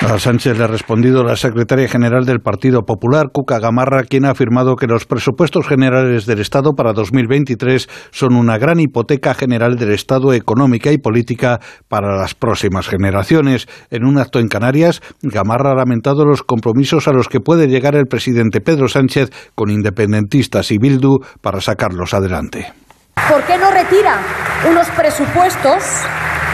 [0.02, 4.30] A Sánchez le ha respondido la secretaria general del Partido Popular, Cuca Gamarra, quien ha
[4.30, 9.92] afirmado que los presupuestos generales del Estado para 2023 son una gran hipoteca general del
[9.92, 13.66] Estado económica y política para las próximas generaciones.
[13.90, 17.94] En un acto en Canarias, Gamarra ha lamentado los compromisos a los que puede llegar
[17.94, 22.72] el presidente Pedro Sánchez con independentistas y Bildu para sacarlos adelante.
[23.28, 24.18] ¿Por qué no retira
[24.68, 25.82] unos presupuestos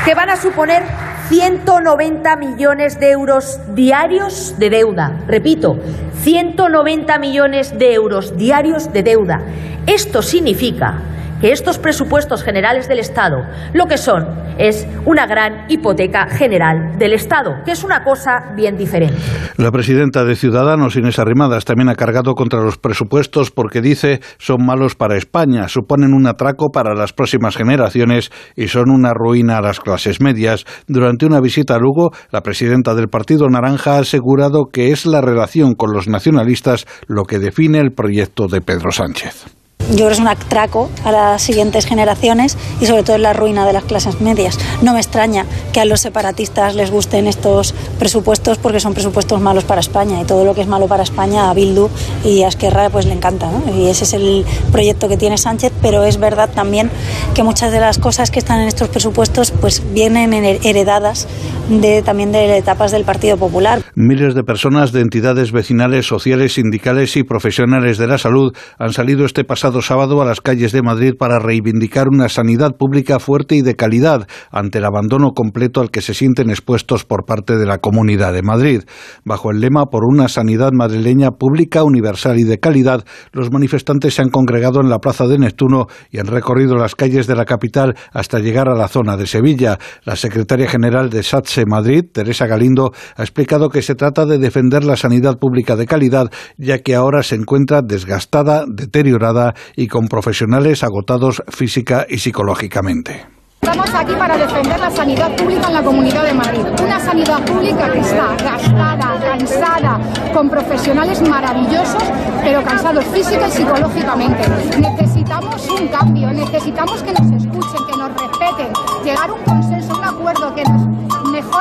[0.05, 5.20] que van a suponer 190 millones de euros diarios de deuda.
[5.28, 5.78] Repito,
[6.22, 9.41] 190 millones de euros diarios de deuda.
[9.87, 11.01] Esto significa
[11.41, 14.26] que estos presupuestos generales del Estado lo que son
[14.59, 19.16] es una gran hipoteca general del Estado, que es una cosa bien diferente.
[19.57, 24.64] La presidenta de Ciudadanos, Inés Arrimadas, también ha cargado contra los presupuestos porque dice son
[24.64, 29.62] malos para España, suponen un atraco para las próximas generaciones y son una ruina a
[29.62, 30.64] las clases medias.
[30.86, 35.20] Durante una visita a Lugo, la presidenta del Partido Naranja ha asegurado que es la
[35.20, 39.59] relación con los nacionalistas lo que define el proyecto de Pedro Sánchez
[39.91, 43.33] yo creo que es un atraco a las siguientes generaciones y sobre todo es la
[43.33, 44.59] ruina de las clases medias.
[44.83, 49.64] No me extraña que a los separatistas les gusten estos presupuestos porque son presupuestos malos
[49.64, 51.89] para España y todo lo que es malo para España a Bildu
[52.24, 53.51] y a Esquerra pues le encanta.
[53.76, 56.91] Y ese es el proyecto que tiene Sánchez, pero es verdad también
[57.35, 61.26] que muchas de las cosas que están en estos presupuestos pues vienen heredadas
[61.68, 63.83] de, también de etapas del Partido Popular.
[64.03, 69.26] Miles de personas de entidades vecinales, sociales, sindicales y profesionales de la salud han salido
[69.26, 73.61] este pasado sábado a las calles de Madrid para reivindicar una sanidad pública fuerte y
[73.61, 77.76] de calidad ante el abandono completo al que se sienten expuestos por parte de la
[77.76, 78.84] Comunidad de Madrid.
[79.26, 84.22] Bajo el lema por una sanidad madrileña pública, universal y de calidad, los manifestantes se
[84.22, 87.94] han congregado en la Plaza de Neptuno y han recorrido las calles de la capital
[88.14, 89.78] hasta llegar a la zona de Sevilla.
[90.05, 94.84] La secretaria general de SATSE Madrid, Teresa Galindo, ha explicado que se trata de defender
[94.84, 100.82] la sanidad pública de calidad, ya que ahora se encuentra desgastada, deteriorada y con profesionales
[100.82, 103.26] agotados física y psicológicamente.
[103.62, 106.62] Estamos aquí para defender la sanidad pública en la Comunidad de Madrid.
[106.82, 110.01] Una sanidad pública que está gastada, cansada,
[110.32, 112.03] con profesionales maravillosos,
[112.43, 114.49] pero cansados física y psicológicamente.
[114.80, 118.72] Necesitamos un cambio, necesitamos que nos escuchen, que nos respeten,
[119.05, 120.99] llegar a un consenso, un acuerdo que nos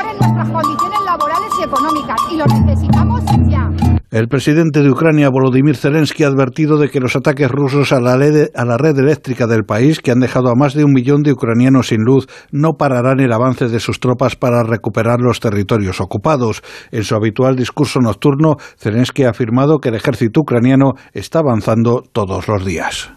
[0.04, 2.18] nuestras condiciones laborales y económicas.
[2.32, 3.70] Y lo necesitamos ya.
[4.12, 8.14] El presidente de Ucrania, Volodymyr Zelensky, ha advertido de que los ataques rusos a la,
[8.14, 11.32] a la, red eléctrica del país, que han dejado a más de un millón de
[11.32, 16.64] ucranianos sin luz, no pararán el avance de sus tropas para recuperar los territorios ocupados.
[16.91, 22.47] En su habitual discurso nocturno, Zelensky ha afirmado que el ejército ucraniano está avanzando todos
[22.47, 23.12] los días.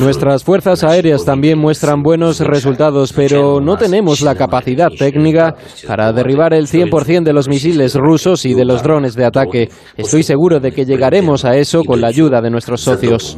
[0.00, 5.54] Nuestras fuerzas aéreas también muestran buenos resultados, pero no tenemos la capacidad técnica
[5.86, 9.68] para derribar el 100% de los misiles rusos y de los drones de ataque.
[9.98, 13.36] Estoy seguro de que llegaremos a eso con la ayuda de nuestros socios.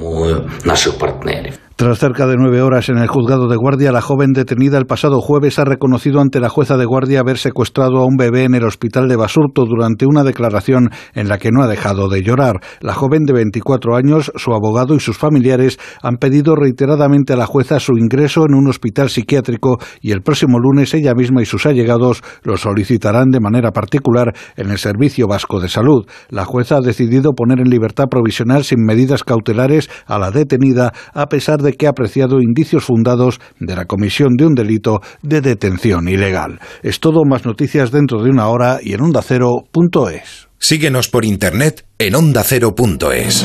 [1.79, 5.21] Tras cerca de nueve horas en el juzgado de guardia, la joven detenida el pasado
[5.21, 8.65] jueves ha reconocido ante la jueza de guardia haber secuestrado a un bebé en el
[8.65, 12.57] hospital de Basurto durante una declaración en la que no ha dejado de llorar.
[12.81, 17.47] La joven de 24 años, su abogado y sus familiares han pedido reiteradamente a la
[17.47, 21.65] jueza su ingreso en un hospital psiquiátrico y el próximo lunes ella misma y sus
[21.65, 26.09] allegados lo solicitarán de manera particular en el Servicio Vasco de Salud.
[26.29, 31.27] La jueza ha decidido poner en libertad provisional sin medidas cautelares a la detenida a
[31.27, 36.09] pesar de que ha apreciado indicios fundados de la comisión de un delito de detención
[36.09, 36.61] ilegal.
[36.83, 40.49] Es todo, más noticias dentro de una hora y en ondacero.es.
[40.59, 43.45] Síguenos por internet en ondacero.es.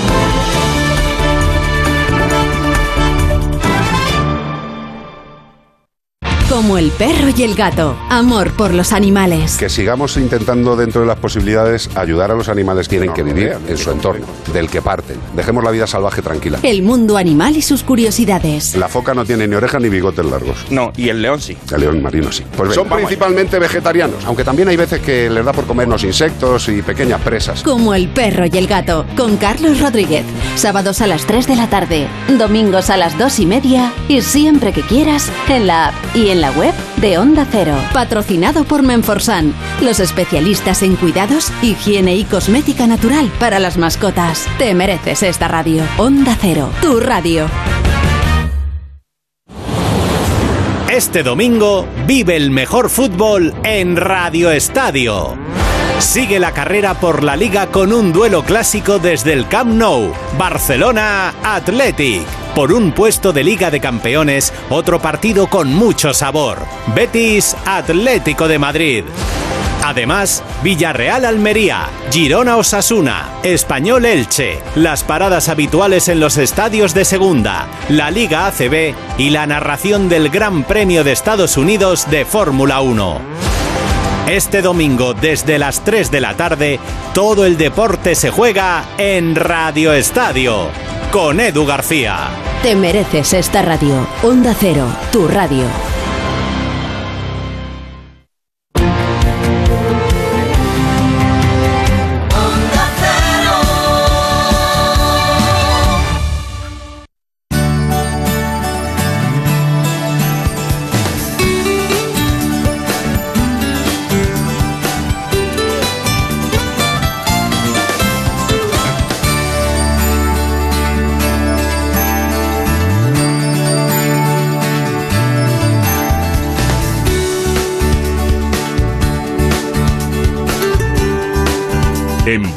[6.54, 7.98] Como el perro y el gato.
[8.12, 9.58] Amor por los animales.
[9.58, 13.58] Que sigamos intentando dentro de las posibilidades ayudar a los animales que tienen que vivir
[13.68, 15.18] en su entorno, del que parten.
[15.36, 16.60] Dejemos la vida salvaje tranquila.
[16.62, 18.76] El mundo animal y sus curiosidades.
[18.76, 20.68] La foca no tiene ni orejas ni bigotes largos.
[20.70, 21.58] No, y el león sí.
[21.74, 22.44] El león marino sí.
[22.56, 26.70] Pues venga, son principalmente vegetarianos, aunque también hay veces que les da por comernos insectos
[26.70, 27.64] y pequeñas presas.
[27.64, 29.08] Como el perro y el gato.
[29.18, 30.24] Con Carlos Rodríguez.
[30.56, 32.08] Sábados a las 3 de la tarde.
[32.38, 33.92] Domingos a las 2 y media.
[34.08, 37.74] Y siempre que quieras en la app y en la web de Onda Cero.
[37.94, 39.54] Patrocinado por Menforsan.
[39.82, 44.46] Los especialistas en cuidados, higiene y cosmética natural para las mascotas.
[44.58, 45.86] Te mereces esta radio.
[45.98, 46.70] Onda Cero.
[46.82, 47.48] Tu radio.
[50.92, 55.38] Este domingo vive el mejor fútbol en Radio Estadio.
[56.00, 61.34] Sigue la carrera por la liga con un duelo clásico desde el Camp Nou, Barcelona
[61.44, 62.24] Athletic.
[62.56, 66.60] Por un puesto de Liga de Campeones, otro partido con mucho sabor.
[66.94, 69.04] Betis Atlético de Madrid.
[69.84, 77.68] Además, Villarreal Almería, Girona Osasuna, Español Elche, las paradas habituales en los estadios de segunda,
[77.90, 83.63] la Liga ACB y la narración del Gran Premio de Estados Unidos de Fórmula 1.
[84.34, 86.80] Este domingo desde las 3 de la tarde,
[87.14, 90.70] todo el deporte se juega en Radio Estadio
[91.12, 92.30] con Edu García.
[92.64, 94.08] Te mereces esta radio.
[94.24, 94.88] Onda Cero.
[95.12, 95.93] Tu radio.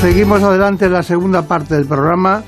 [0.00, 2.44] Seguimos adelante en la segunda parte del programa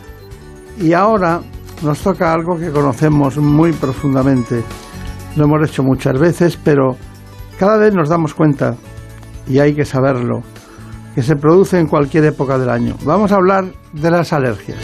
[0.79, 1.41] y ahora
[1.83, 4.63] nos toca algo que conocemos muy profundamente.
[5.35, 6.97] Lo hemos hecho muchas veces, pero
[7.59, 8.77] cada vez nos damos cuenta,
[9.49, 10.43] y hay que saberlo,
[11.15, 12.95] que se produce en cualquier época del año.
[13.05, 14.79] Vamos a hablar de las alergias.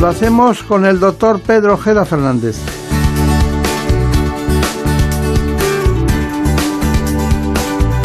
[0.00, 2.75] Lo hacemos con el doctor Pedro Ojeda Fernández.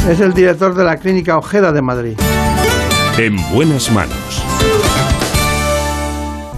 [0.10, 2.18] Es el director de la Clínica Ojeda de Madrid.
[3.20, 4.44] En buenas manos.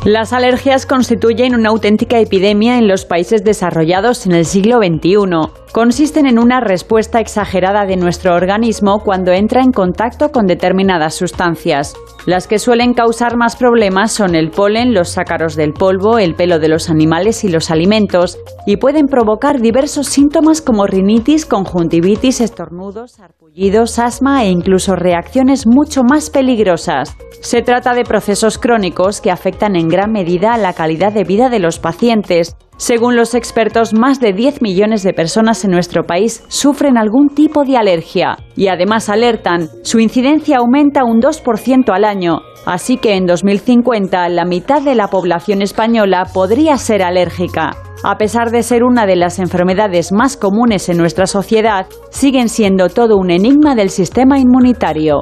[0.06, 5.63] Las alergias constituyen una auténtica epidemia en los países desarrollados en el siglo XXI.
[5.74, 11.96] Consisten en una respuesta exagerada de nuestro organismo cuando entra en contacto con determinadas sustancias.
[12.28, 16.60] Las que suelen causar más problemas son el polen, los ácaros del polvo, el pelo
[16.60, 23.14] de los animales y los alimentos, y pueden provocar diversos síntomas como rinitis, conjuntivitis, estornudos,
[23.14, 27.18] sarpullidos, asma e incluso reacciones mucho más peligrosas.
[27.42, 31.50] Se trata de procesos crónicos que afectan en gran medida a la calidad de vida
[31.50, 32.56] de los pacientes.
[32.78, 37.64] Según los expertos, más de 10 millones de personas en nuestro país sufren algún tipo
[37.64, 43.26] de alergia y además alertan, su incidencia aumenta un 2% al año, así que en
[43.26, 47.78] 2050 la mitad de la población española podría ser alérgica.
[48.04, 52.90] A pesar de ser una de las enfermedades más comunes en nuestra sociedad, siguen siendo
[52.90, 55.22] todo un enigma del sistema inmunitario.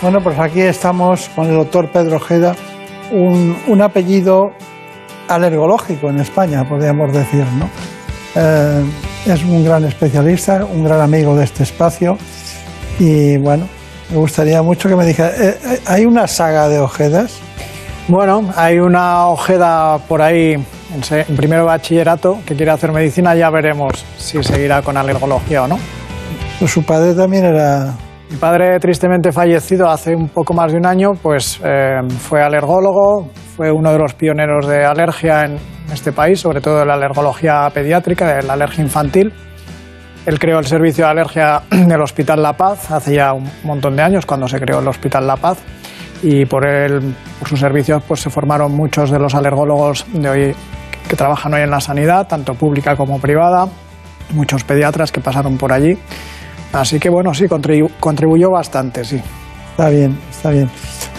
[0.00, 2.54] Bueno, pues aquí estamos con el doctor Pedro Ojeda,
[3.12, 4.50] un, un apellido
[5.34, 7.68] alergológico en España, podríamos decir, ¿no?
[8.34, 8.84] Eh,
[9.26, 12.16] es un gran especialista, un gran amigo de este espacio
[12.98, 13.68] y bueno,
[14.10, 17.38] me gustaría mucho que me dijera, eh, eh, ¿hay una saga de Ojedas?
[18.08, 24.04] Bueno, hay una Ojeda por ahí en, primero bachillerato que quiere hacer medicina, ya veremos
[24.18, 25.78] si seguirá con alergología o no.
[26.58, 27.94] Pues su padre también era...
[28.28, 33.28] Mi padre, tristemente fallecido hace un poco más de un año, pues eh, fue alergólogo,
[33.56, 35.58] fue uno de los pioneros de alergia en
[35.92, 39.32] este país, sobre todo de la alergología pediátrica, de la alergia infantil.
[40.24, 44.02] Él creó el servicio de alergia del Hospital La Paz hace ya un montón de
[44.02, 45.58] años, cuando se creó el Hospital La Paz,
[46.22, 50.54] y por, él, por sus servicios pues, se formaron muchos de los alergólogos de hoy
[51.08, 53.66] que trabajan hoy en la sanidad, tanto pública como privada,
[54.30, 55.98] muchos pediatras que pasaron por allí.
[56.72, 59.20] Así que bueno, sí, contribu- contribuyó bastante, sí.
[59.72, 60.70] Está bien, está bien.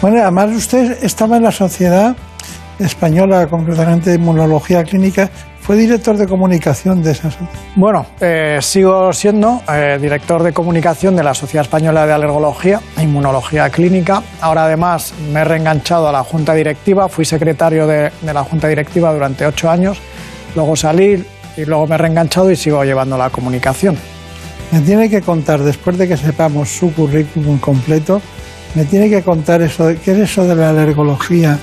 [0.03, 2.13] Bueno, además usted estaba en la Sociedad
[2.77, 5.29] Española, concretamente de Inmunología Clínica,
[5.61, 7.53] fue director de comunicación de esa sociedad.
[7.77, 13.03] Bueno, eh, sigo siendo eh, director de comunicación de la Sociedad Española de Alergología e
[13.03, 14.21] Inmunología Clínica.
[14.41, 18.67] Ahora además me he reenganchado a la Junta Directiva, fui secretario de, de la Junta
[18.67, 19.99] Directiva durante ocho años,
[20.53, 21.25] luego salí
[21.55, 23.97] y luego me he reenganchado y sigo llevando la comunicación.
[24.73, 28.21] Me tiene que contar, después de que sepamos su currículum completo,
[28.75, 31.57] me tiene que contar eso, de- qué es eso de la alergología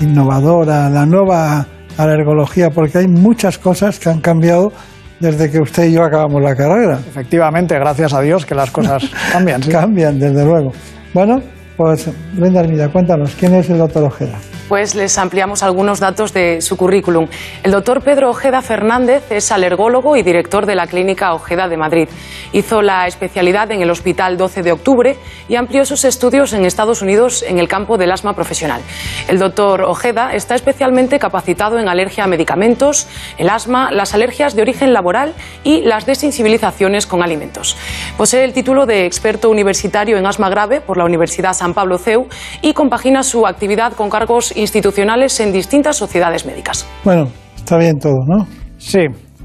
[0.00, 4.72] innovadora, la nueva alergología, porque hay muchas cosas que han cambiado
[5.20, 6.98] desde que usted y yo acabamos la carrera.
[7.08, 9.02] Efectivamente, gracias a Dios que las cosas
[9.32, 9.62] cambian.
[9.62, 9.70] sí.
[9.70, 10.72] Cambian, desde luego.
[11.14, 11.40] Bueno,
[11.76, 14.38] pues Brenda Armida, cuéntanos, ¿quién es el doctor Ojeda?
[14.68, 17.28] Pues les ampliamos algunos datos de su currículum.
[17.62, 22.08] El doctor Pedro Ojeda Fernández es alergólogo y director de la Clínica Ojeda de Madrid.
[22.52, 25.16] Hizo la especialidad en el Hospital 12 de Octubre
[25.48, 28.80] y amplió sus estudios en Estados Unidos en el campo del asma profesional.
[29.28, 33.06] El doctor Ojeda está especialmente capacitado en alergia a medicamentos,
[33.38, 37.76] el asma, las alergias de origen laboral y las desensibilizaciones con alimentos.
[38.16, 42.26] Posee el título de experto universitario en asma grave por la Universidad San Pablo CEU
[42.62, 46.86] y compagina su actividad con cargos institucionales en distintas sociedades médicas.
[47.04, 48.46] Bueno, está bien todo, ¿no?
[48.78, 49.00] Sí,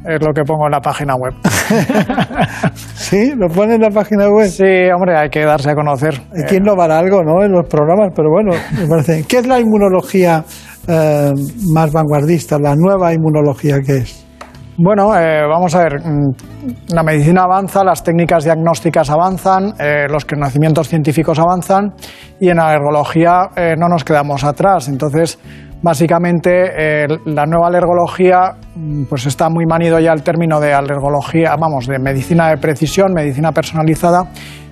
[0.05, 1.33] es lo que pongo en la página web.
[2.95, 3.33] ¿Sí?
[3.35, 4.49] ¿Lo pone en la página web?
[4.49, 6.19] Sí, hombre, hay que darse a conocer.
[6.35, 7.43] Hay que innovar algo, ¿no?
[7.43, 9.23] En los programas, pero bueno, me parece.
[9.27, 10.43] ¿Qué es la inmunología
[10.87, 11.31] eh,
[11.71, 14.30] más vanguardista, la nueva inmunología que es?
[14.77, 20.25] Bueno, eh, vamos a ver, mm, la medicina avanza, las técnicas diagnósticas avanzan, eh, los
[20.25, 21.93] conocimientos científicos avanzan
[22.39, 24.87] y en la alergología eh, no nos quedamos atrás.
[24.87, 25.37] Entonces,
[25.83, 31.87] básicamente, la nueva alergología mm, pues está muy manido ya el término de alergología, vamos,
[31.87, 34.23] de medicina de precisión, medicina personalizada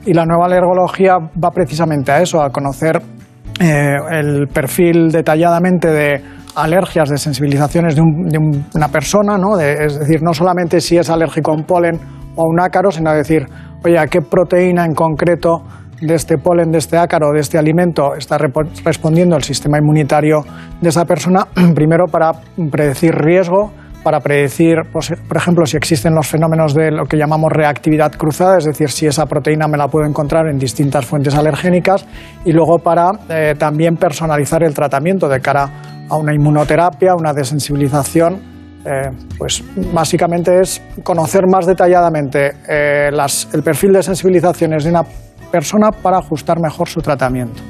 [0.05, 3.01] y la nueva alergología va precisamente a eso, a conocer
[3.61, 6.23] eh, el perfil detalladamente de
[6.55, 9.59] alergias, de sensibilizaciones de, un- de un- una persona, ¿no?
[9.59, 11.99] Es decir, no solamente si es alérgico a un polen
[12.35, 13.45] o a un ácaro, sino decir,
[13.83, 15.63] oye, ¿a qué proteína en concreto
[16.01, 20.41] de este polen, de este ácaro, de este alimento está respondiendo el sistema inmunitario
[20.81, 21.47] de esa persona?
[21.75, 22.31] Primero para
[22.71, 23.71] predecir riesgo,
[24.03, 28.57] para predecir, pues, por ejemplo, si existen los fenómenos de lo que llamamos reactividad cruzada,
[28.57, 32.05] es decir, si esa proteína me la puedo encontrar en distintas fuentes alergénicas,
[32.45, 35.69] y luego para eh, también personalizar el tratamiento de cara
[36.09, 38.57] a una inmunoterapia, una desensibilización.
[38.85, 39.61] eh, pues
[39.93, 45.03] básicamente es conocer más detalladamente eh, las- el perfil de sensibilizaciones de una
[45.51, 47.61] persona para ajustar mejor su tratamiento.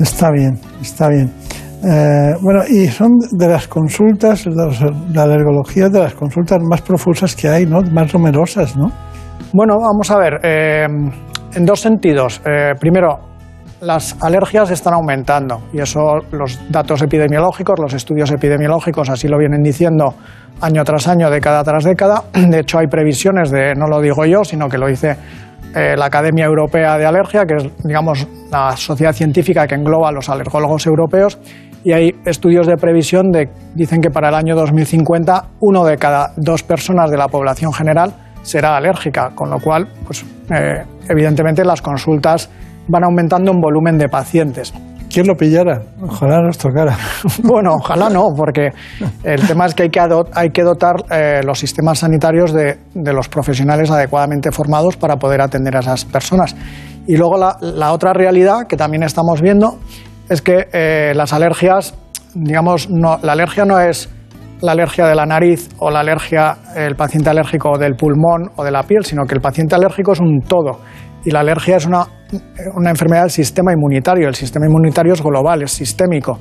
[0.00, 1.32] Está bien, está bien.
[1.84, 7.48] Eh, bueno, y son de las consultas, la alergología de las consultas más profusas que
[7.48, 7.80] hay, ¿no?
[7.82, 8.90] Más numerosas, ¿no?
[9.52, 10.86] Bueno, vamos a ver, eh,
[11.54, 12.42] en dos sentidos.
[12.44, 13.20] Eh, primero,
[13.80, 16.00] las alergias están aumentando y eso
[16.32, 20.14] los datos epidemiológicos, los estudios epidemiológicos así lo vienen diciendo
[20.60, 22.24] año tras año, década tras década.
[22.32, 25.16] De hecho, hay previsiones de, no lo digo yo, sino que lo dice
[25.74, 30.28] la Academia Europea de Alergia, que es, digamos, la sociedad científica que engloba a los
[30.28, 31.38] alergólogos europeos,
[31.84, 36.32] y hay estudios de previsión de, dicen que para el año 2050 uno de cada
[36.36, 41.82] dos personas de la población general será alérgica, con lo cual, pues, eh, evidentemente las
[41.82, 42.48] consultas
[42.88, 44.72] van aumentando en volumen de pacientes.
[45.10, 45.80] ¿Quién lo pillara?
[46.02, 46.96] Ojalá nos tocara.
[47.42, 48.70] Bueno, ojalá no, porque
[49.24, 50.00] el tema es que hay que,
[50.34, 55.40] hay que dotar eh, los sistemas sanitarios de, de los profesionales adecuadamente formados para poder
[55.40, 56.54] atender a esas personas.
[57.06, 59.78] Y luego la, la otra realidad que también estamos viendo
[60.28, 61.94] es que eh, las alergias,
[62.34, 64.08] digamos, no, la alergia no es
[64.60, 68.70] la alergia de la nariz o la alergia, el paciente alérgico del pulmón o de
[68.70, 70.80] la piel, sino que el paciente alérgico es un todo.
[71.24, 72.06] Y la alergia es una,
[72.74, 74.28] una enfermedad del sistema inmunitario.
[74.28, 76.38] El sistema inmunitario es global, es sistémico.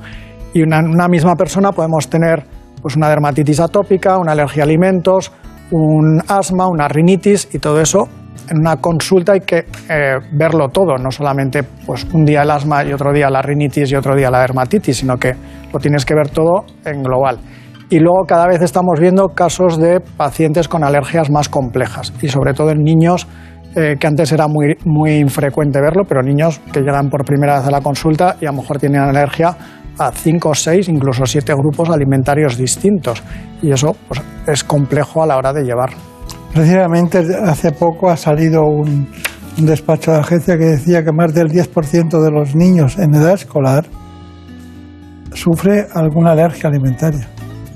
[0.54, 2.44] Y una, una misma persona podemos tener
[2.82, 5.32] pues, una dermatitis atópica, una alergia a alimentos,
[5.72, 8.08] un asma, una rinitis y todo eso.
[8.50, 12.84] En una consulta hay que eh, verlo todo, no solamente pues, un día el asma
[12.84, 15.34] y otro día la rinitis y otro día la dermatitis, sino que
[15.74, 17.40] lo tienes que ver todo en global.
[17.90, 22.54] Y luego cada vez estamos viendo casos de pacientes con alergias más complejas y sobre
[22.54, 23.28] todo en niños
[23.76, 27.68] eh, que antes era muy, muy infrecuente verlo, pero niños que llegan por primera vez
[27.68, 29.56] a la consulta y a lo mejor tienen alergia
[30.00, 33.24] a cinco, seis, incluso siete grupos alimentarios distintos.
[33.62, 35.92] Y eso pues, es complejo a la hora de llevar.
[36.58, 39.08] Precisamente hace poco ha salido un,
[39.60, 43.34] un despacho de agencia que decía que más del 10% de los niños en edad
[43.34, 43.86] escolar
[45.34, 47.28] sufre alguna alergia alimentaria.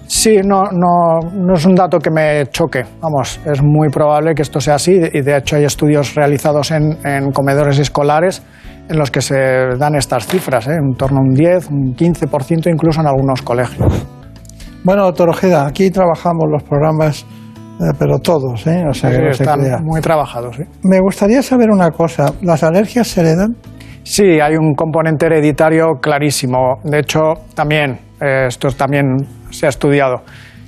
[0.07, 2.83] Sí, no, no, no es un dato que me choque.
[2.99, 6.97] Vamos, es muy probable que esto sea así y de hecho hay estudios realizados en,
[7.05, 8.41] en comedores escolares
[8.89, 9.37] en los que se
[9.77, 10.73] dan estas cifras, ¿eh?
[10.73, 14.07] en torno a un 10, un 15% incluso en algunos colegios.
[14.83, 17.27] Bueno, doctor Ojeda, aquí trabajamos los programas,
[17.97, 18.83] pero todos, ¿eh?
[18.89, 19.77] O sea, que no se están crea.
[19.79, 20.55] muy trabajados.
[20.57, 20.63] ¿sí?
[20.83, 23.55] Me gustaría saber una cosa, ¿las alergias se heredan?
[24.03, 26.79] Sí, hay un componente hereditario clarísimo.
[26.83, 27.19] De hecho,
[27.53, 29.05] también, eh, esto también
[29.51, 30.15] se ha estudiado.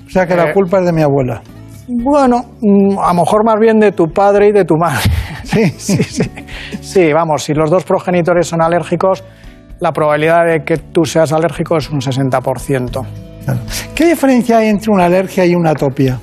[0.05, 1.41] O sea, que la Eh, culpa es de mi abuela.
[1.87, 5.01] Bueno, mm, a lo mejor más bien de tu padre y de tu madre.
[5.43, 6.29] Sí, sí, sí.
[6.81, 9.23] Sí, vamos, si los dos progenitores son alérgicos,
[9.79, 13.05] la probabilidad de que tú seas alérgico es un 60%.
[13.93, 16.17] ¿Qué diferencia hay entre una alergia y una atopia?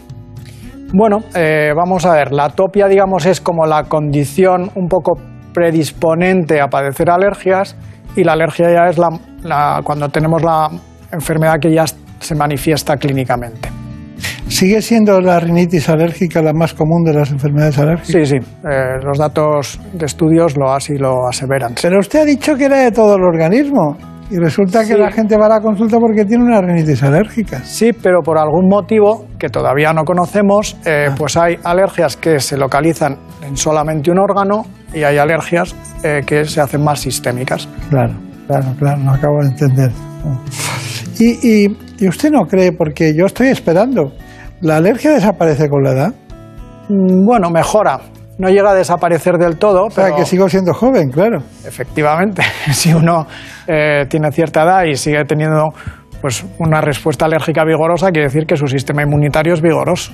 [0.93, 5.12] Bueno, eh, vamos a ver, la atopia, digamos, es como la condición un poco
[5.55, 7.77] predisponente a padecer alergias
[8.17, 9.09] y la alergia ya es la,
[9.45, 10.69] la- cuando tenemos la
[11.12, 13.69] enfermedad que ya se manifiesta clínicamente.
[14.49, 18.29] ¿Sigue siendo la rinitis alérgica la más común de las enfermedades alérgicas?
[18.29, 21.75] Sí, sí, eh, los datos de estudios lo así lo aseveran.
[21.81, 23.97] Pero usted ha dicho que era de todo el organismo
[24.31, 27.61] y resulta que la gente va a la consulta porque tiene una rinitis alérgica.
[27.65, 31.15] Sí, pero por algún motivo que todavía no conocemos, eh, Ah.
[31.19, 35.74] pues hay alergias que se localizan en solamente un órgano y hay alergias
[36.05, 37.69] eh, que se hacen más sistémicas.
[37.90, 38.15] Claro,
[38.47, 39.90] claro, claro, no acabo de entender.
[41.19, 44.12] Y, y- y usted no cree, porque yo estoy esperando,
[44.62, 46.15] ¿la alergia desaparece con la edad?
[46.89, 48.01] Mm, Bueno, mejora.
[48.41, 51.39] No llega a desaparecer del todo, O sea, pero que sigo siendo joven, claro.
[51.65, 52.43] efectivamente,
[52.73, 53.27] si uno
[53.67, 55.69] eh, tiene cierta edad y sigue teniendo
[56.23, 60.11] pues una respuesta alérgica vigorosa, quiere decir que su sistema inmunitario es vigoroso.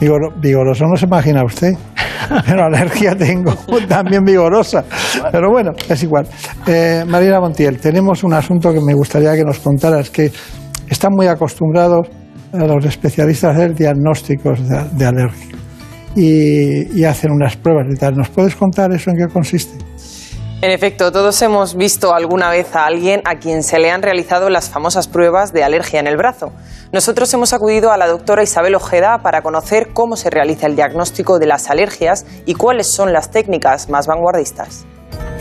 [0.00, 1.72] Vigor- vigoroso no se imagina usted,
[2.46, 3.54] pero alergia tengo
[3.88, 4.84] también vigorosa.
[5.30, 6.26] Pero bueno, es igual.
[6.66, 10.32] Eh, Marina Montiel, tenemos un asunto que me gustaría que nos contaras, que
[10.88, 12.08] están muy acostumbrados
[12.52, 15.56] a los especialistas a hacer diagnósticos de, de alergia
[16.14, 18.16] y, hacen unas pruebas y tal.
[18.16, 19.84] ¿Nos puedes contar eso en qué consiste?
[20.62, 24.48] En efecto, todos hemos visto alguna vez a alguien a quien se le han realizado
[24.48, 26.52] las famosas pruebas de alergia en el brazo.
[26.92, 31.40] Nosotros hemos acudido a la doctora Isabel Ojeda para conocer cómo se realiza el diagnóstico
[31.40, 34.86] de las alergias y cuáles son las técnicas más vanguardistas.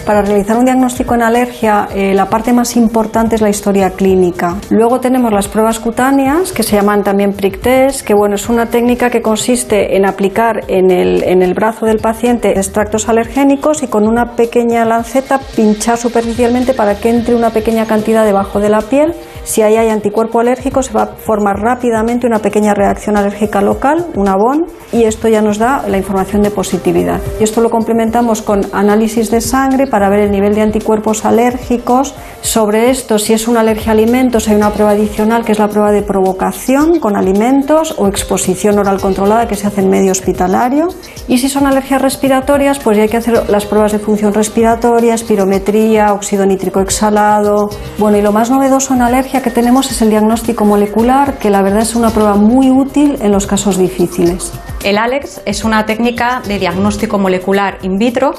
[0.06, 4.58] Para realizar un diagnóstico en alergia, eh, la parte más importante es la historia clínica.
[4.70, 9.10] Luego tenemos las pruebas cutáneas, que se llaman también prick que bueno, es una técnica
[9.12, 14.08] que consiste en aplicar en el, en el brazo del paciente extractos alergénicos y con
[14.08, 19.14] una pequeña lanceta pinchar superficialmente para que entre una pequeña cantidad debajo de la piel.
[19.44, 24.06] Si ahí hay anticuerpo alérgico, se va a formar rápidamente una pequeña reacción alérgica local,
[24.16, 27.20] una BON, y esto ya nos da la información de positividad.
[27.40, 32.14] Y esto lo complementamos con análisis de sangre para ver el nivel de anticuerpos alérgicos.
[32.42, 35.68] Sobre esto, si es una alergia a alimentos, hay una prueba adicional que es la
[35.68, 40.90] prueba de provocación con alimentos o exposición oral controlada que se hace en medio hospitalario.
[41.28, 45.14] Y si son alergias respiratorias, pues ya hay que hacer las pruebas de función respiratoria,
[45.14, 47.70] espirometría, óxido nítrico exhalado.
[47.98, 51.62] Bueno, y lo más novedoso en alergia que tenemos es el diagnóstico molecular, que la
[51.62, 54.52] verdad es una prueba muy útil en los casos difíciles.
[54.84, 58.34] El ALEX es una técnica de diagnóstico molecular in vitro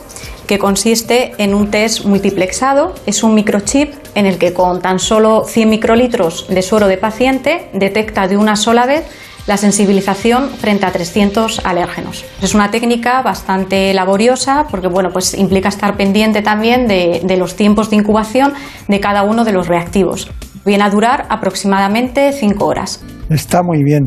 [0.46, 2.94] que consiste en un test multiplexado.
[3.06, 7.70] Es un microchip en el que con tan solo 100 microlitros de suero de paciente
[7.72, 9.04] detecta de una sola vez
[9.46, 12.24] la sensibilización frente a 300 alérgenos.
[12.42, 17.56] Es una técnica bastante laboriosa porque bueno, pues implica estar pendiente también de, de los
[17.56, 18.52] tiempos de incubación
[18.88, 20.28] de cada uno de los reactivos.
[20.64, 23.04] Viene a durar aproximadamente 5 horas.
[23.28, 24.02] Está muy bien.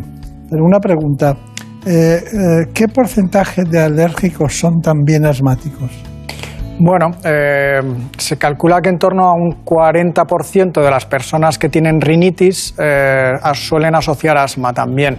[0.49, 1.35] Pero una pregunta,
[1.85, 5.91] eh, eh, ¿qué porcentaje de alérgicos son también asmáticos?
[6.77, 7.79] Bueno, eh,
[8.17, 13.31] se calcula que en torno a un 40% de las personas que tienen rinitis eh,
[13.53, 15.17] suelen asociar asma también.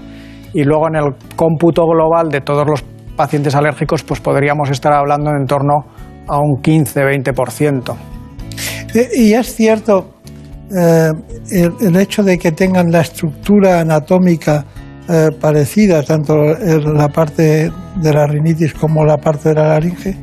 [0.52, 2.84] Y luego en el cómputo global de todos los
[3.16, 5.86] pacientes alérgicos, pues podríamos estar hablando en torno
[6.28, 7.94] a un 15-20%.
[8.94, 10.15] Eh, y es cierto
[10.74, 11.12] eh,
[11.50, 14.64] el, hecho de que tengan la estructura anatómica
[15.08, 20.16] eh, parecida, tanto en la parte de la rinitis como la parte de la laringe.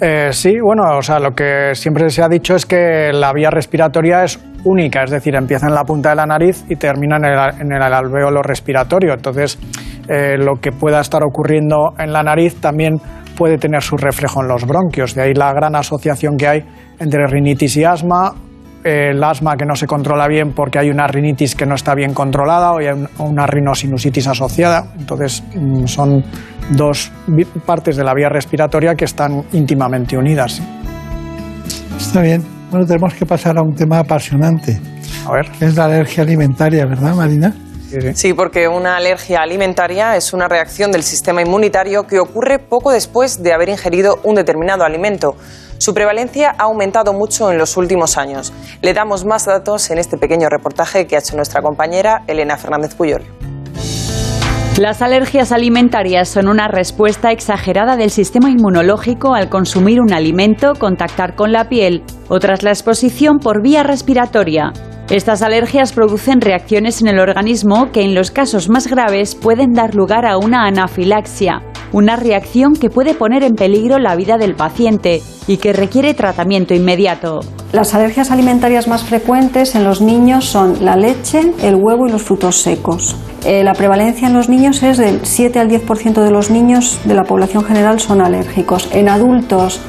[0.00, 3.50] Eh, sí, bueno, o sea, lo que siempre se ha dicho es que la vía
[3.50, 7.24] respiratoria es única, es decir, empieza en la punta de la nariz y termina en
[7.24, 9.14] el, en el alveolo respiratorio.
[9.14, 9.58] Entonces,
[10.08, 13.00] eh, lo que pueda estar ocurriendo en la nariz también
[13.36, 15.14] puede tener su reflejo en los bronquios.
[15.14, 16.64] De ahí la gran asociación que hay
[16.98, 18.34] entre rinitis y asma.
[18.84, 21.94] Eh, el asma que no se controla bien porque hay una rinitis que no está
[21.94, 24.84] bien controlada o hay un- una rinosinusitis asociada.
[24.98, 26.22] Entonces, mm, son
[26.70, 27.10] dos
[27.66, 30.60] partes de la vía respiratoria que están íntimamente unidas.
[31.98, 32.42] Está bien.
[32.70, 34.78] Bueno, tenemos que pasar a un tema apasionante.
[35.26, 35.50] A ver.
[35.58, 37.54] Que es la alergia alimentaria, ¿verdad, Marina?
[38.14, 43.40] Sí, porque una alergia alimentaria es una reacción del sistema inmunitario que ocurre poco después
[43.40, 45.36] de haber ingerido un determinado alimento.
[45.78, 48.52] Su prevalencia ha aumentado mucho en los últimos años.
[48.82, 52.94] Le damos más datos en este pequeño reportaje que ha hecho nuestra compañera Elena Fernández
[52.94, 53.22] Puyol.
[54.78, 61.36] Las alergias alimentarias son una respuesta exagerada del sistema inmunológico al consumir un alimento, contactar
[61.36, 64.72] con la piel o tras la exposición por vía respiratoria.
[65.10, 69.94] Estas alergias producen reacciones en el organismo que en los casos más graves pueden dar
[69.94, 71.62] lugar a una anafilaxia,
[71.94, 76.74] una reacción que puede poner en peligro la vida del paciente y que requiere tratamiento
[76.74, 77.38] inmediato.
[77.72, 82.22] Las alergias alimentarias más frecuentes en los niños son la leche, el huevo y los
[82.22, 83.14] frutos secos.
[83.44, 87.14] Eh, la prevalencia en los niños es del 7 al 10% de los niños de
[87.14, 88.88] la población general son alérgicos.
[88.92, 89.80] En adultos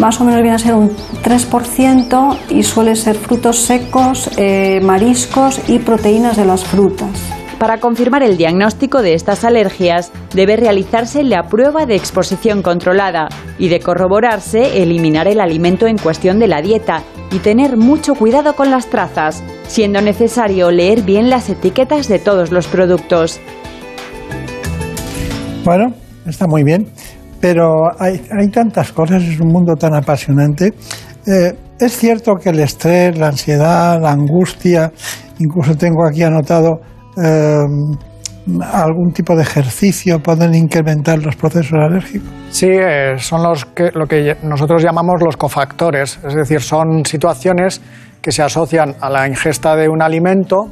[0.00, 0.90] más o menos viene a ser un
[1.24, 7.39] 3% y suele ser frutos secos, eh, mariscos y proteínas de las frutas.
[7.60, 13.28] Para confirmar el diagnóstico de estas alergias, debe realizarse la prueba de exposición controlada
[13.58, 18.56] y de corroborarse eliminar el alimento en cuestión de la dieta y tener mucho cuidado
[18.56, 23.38] con las trazas, siendo necesario leer bien las etiquetas de todos los productos.
[25.62, 25.92] Bueno,
[26.24, 26.86] está muy bien,
[27.42, 30.72] pero hay, tantas cosas, es un mundo tan apasionante.
[31.26, 34.90] Eh, es cierto que el estrés, la ansiedad, la angustia,
[35.38, 36.80] incluso tengo aquí anotado
[38.72, 42.28] algún tipo de ejercicio pueden incrementar los procesos alérgicos.
[42.50, 47.80] Sí, eh, son los que, lo que nosotros llamamos los cofactores, es decir, son situaciones
[48.20, 50.68] que se asocian a la ingesta de un alimento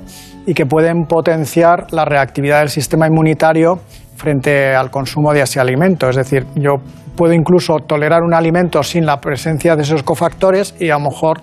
[0.46, 3.80] y que pueden potenciar la reactividad del sistema inmunitario
[4.16, 6.08] frente al consumo de ese alimento.
[6.08, 6.76] Es decir, yo
[7.16, 11.40] puedo incluso tolerar un alimento sin la presencia de esos cofactores y a lo mejor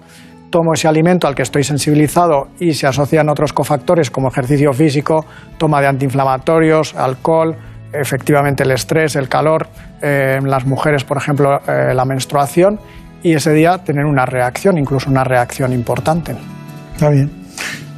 [0.56, 5.26] tomo ese alimento al que estoy sensibilizado y se asocian otros cofactores como ejercicio físico,
[5.57, 7.57] toma de antiinflamatorios, alcohol,
[7.91, 9.68] efectivamente el estrés, el calor,
[10.02, 12.80] eh, las mujeres, por ejemplo, eh, la menstruación,
[13.22, 16.34] y ese día tener una reacción, incluso una reacción importante.
[16.94, 17.30] Está bien.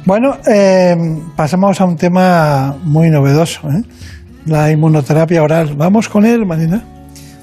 [0.04, 0.96] Bueno, eh,
[1.36, 3.68] pasamos a un tema muy novedoso,
[4.46, 5.76] la inmunoterapia oral.
[5.76, 6.82] ¿Vamos con él, Marina?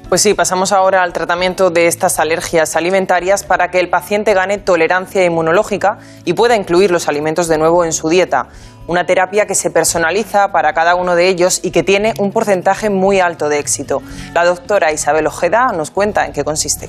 [0.08, 4.56] Pues sí, pasamos ahora al tratamiento de estas alergias alimentarias para que el paciente gane
[4.58, 8.46] tolerancia inmunológica y pueda incluir los alimentos de nuevo en su dieta.
[8.86, 12.88] Una terapia que se personaliza para cada uno de ellos y que tiene un porcentaje
[12.88, 14.00] muy alto de éxito.
[14.32, 16.88] La doctora Isabel Ojeda nos cuenta en qué consiste.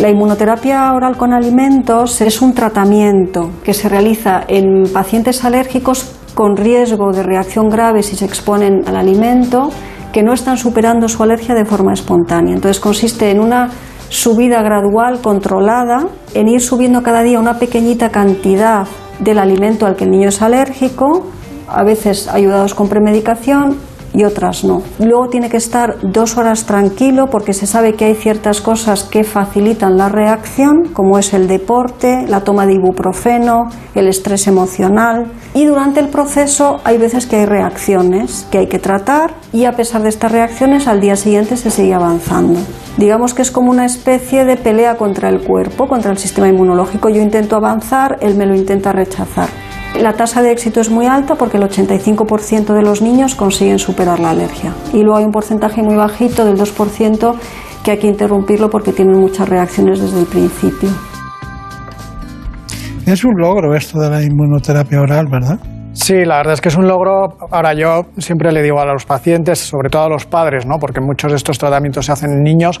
[0.00, 6.56] La inmunoterapia oral con alimentos es un tratamiento que se realiza en pacientes alérgicos con
[6.56, 9.70] riesgo de reacción grave si se exponen al alimento
[10.14, 12.54] que no están superando su alergia de forma espontánea.
[12.54, 13.70] Entonces consiste en una
[14.10, 18.86] subida gradual, controlada, en ir subiendo cada día una pequeñita cantidad
[19.18, 21.26] del alimento al que el niño es alérgico,
[21.66, 23.76] a veces ayudados con premedicación
[24.14, 24.82] y otras no.
[24.98, 29.24] Luego tiene que estar dos horas tranquilo porque se sabe que hay ciertas cosas que
[29.24, 35.32] facilitan la reacción, como es el deporte, la toma de ibuprofeno, el estrés emocional.
[35.52, 39.72] Y durante el proceso hay veces que hay reacciones que hay que tratar y a
[39.72, 42.60] pesar de estas reacciones al día siguiente se sigue avanzando.
[42.96, 47.08] Digamos que es como una especie de pelea contra el cuerpo, contra el sistema inmunológico.
[47.08, 49.48] Yo intento avanzar, él me lo intenta rechazar.
[50.00, 54.18] La tasa de éxito es muy alta porque el 85% de los niños consiguen superar
[54.18, 54.74] la alergia.
[54.92, 57.34] Y luego hay un porcentaje muy bajito del 2%
[57.84, 60.90] que hay que interrumpirlo porque tienen muchas reacciones desde el principio.
[63.06, 65.58] Es un logro esto de la inmunoterapia oral, ¿verdad?
[65.92, 67.36] Sí, la verdad es que es un logro.
[67.50, 70.78] Ahora yo siempre le digo a los pacientes, sobre todo a los padres, ¿no?
[70.78, 72.80] porque muchos de estos tratamientos se hacen en niños,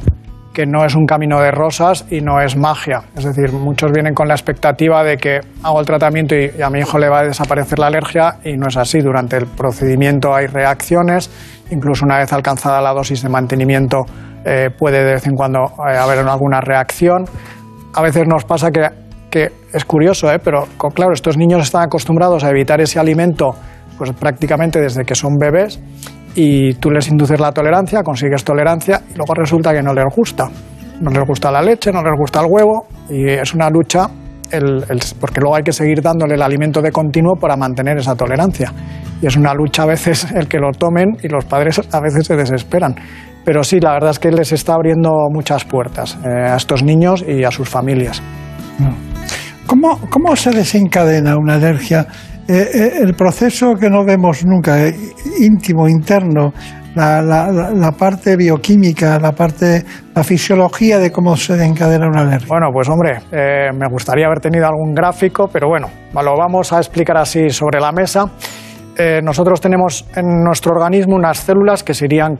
[0.54, 3.02] que no es un camino de rosas y no es magia.
[3.16, 6.78] Es decir, muchos vienen con la expectativa de que hago el tratamiento y, a mi
[6.78, 9.00] hijo le va a desaparecer la alergia y no es así.
[9.00, 11.28] Durante el procedimiento hay reacciones,
[11.70, 14.04] incluso una vez alcanzada la dosis de mantenimiento
[14.44, 17.24] eh, puede de vez en cuando eh, haber alguna reacción.
[17.92, 18.88] A veces nos pasa que,
[19.30, 20.38] que es curioso, ¿eh?
[20.38, 23.54] pero claro, estos niños están acostumbrados a evitar ese alimento
[23.98, 25.80] pues prácticamente desde que son bebés
[26.34, 30.48] y tú les induces la tolerancia, consigues tolerancia y luego resulta que no les gusta.
[31.00, 34.08] No les gusta la leche, no les gusta el huevo y es una lucha
[35.20, 38.72] porque luego hay que seguir dándole el alimento de continuo para mantener esa tolerancia.
[39.20, 42.26] Y es una lucha a veces el que lo tomen y los padres a veces
[42.26, 42.94] se desesperan.
[43.44, 47.24] Pero sí, la verdad es que les está abriendo muchas puertas eh, a estos niños
[47.26, 48.22] y a sus familias.
[49.66, 52.06] ¿Cómo, ¿Cómo se desencadena una alergia
[52.48, 54.94] eh, eh, el proceso que no vemos nunca, eh,
[55.40, 56.52] íntimo, interno,
[56.94, 59.84] la, la, parte bioquímica, la parte,
[60.14, 62.46] la fisiología de cómo se encadena una alergia.
[62.48, 67.16] Bueno, pues hombre, me gustaría haber tenido algún gráfico, pero bueno, lo vamos a explicar
[67.16, 68.26] así sobre la mesa.
[68.96, 72.38] eh, nosotros tenemos en nuestro organismo unas células que serían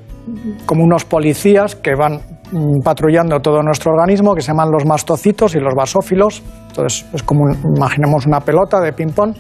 [0.67, 2.21] como unos policías que van
[2.53, 6.45] mm, patrullando todo nuestro organismo, que se llaman los mastocitos y los basófilos.
[6.69, 9.35] Entonces, es como, un- imaginemos una pelota de ping-pong.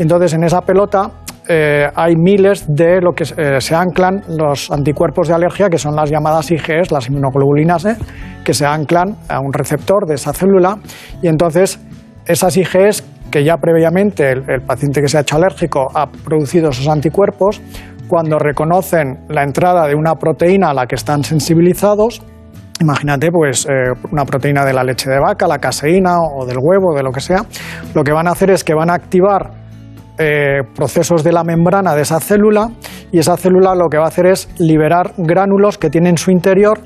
[0.00, 1.10] Entonces, en esa pelota
[1.48, 5.94] eh, hay miles de lo que eh, se anclan los anticuerpos de alergia, que son
[5.94, 7.96] las llamadas IgEs, las inmunoglobulinas E,
[8.44, 10.78] que se anclan a un receptor de esa célula.
[11.22, 11.78] Y entonces,
[12.26, 16.70] esas IgEs que ya previamente el, el paciente que se ha hecho alérgico ha producido
[16.70, 17.60] esos anticuerpos,
[18.08, 22.20] cuando reconocen la entrada de una proteína a la que están sensibilizados,
[22.80, 26.92] imagínate pues eh, una proteína de la leche de vaca, la caseína o del huevo,
[26.96, 27.44] de lo que sea,
[27.94, 29.59] lo que van a hacer es que van a activar
[30.22, 32.68] eh, procesos de la membrana de esa célula
[33.10, 36.30] y esa célula lo que va a hacer es liberar gránulos que tiene en su
[36.30, 36.78] interior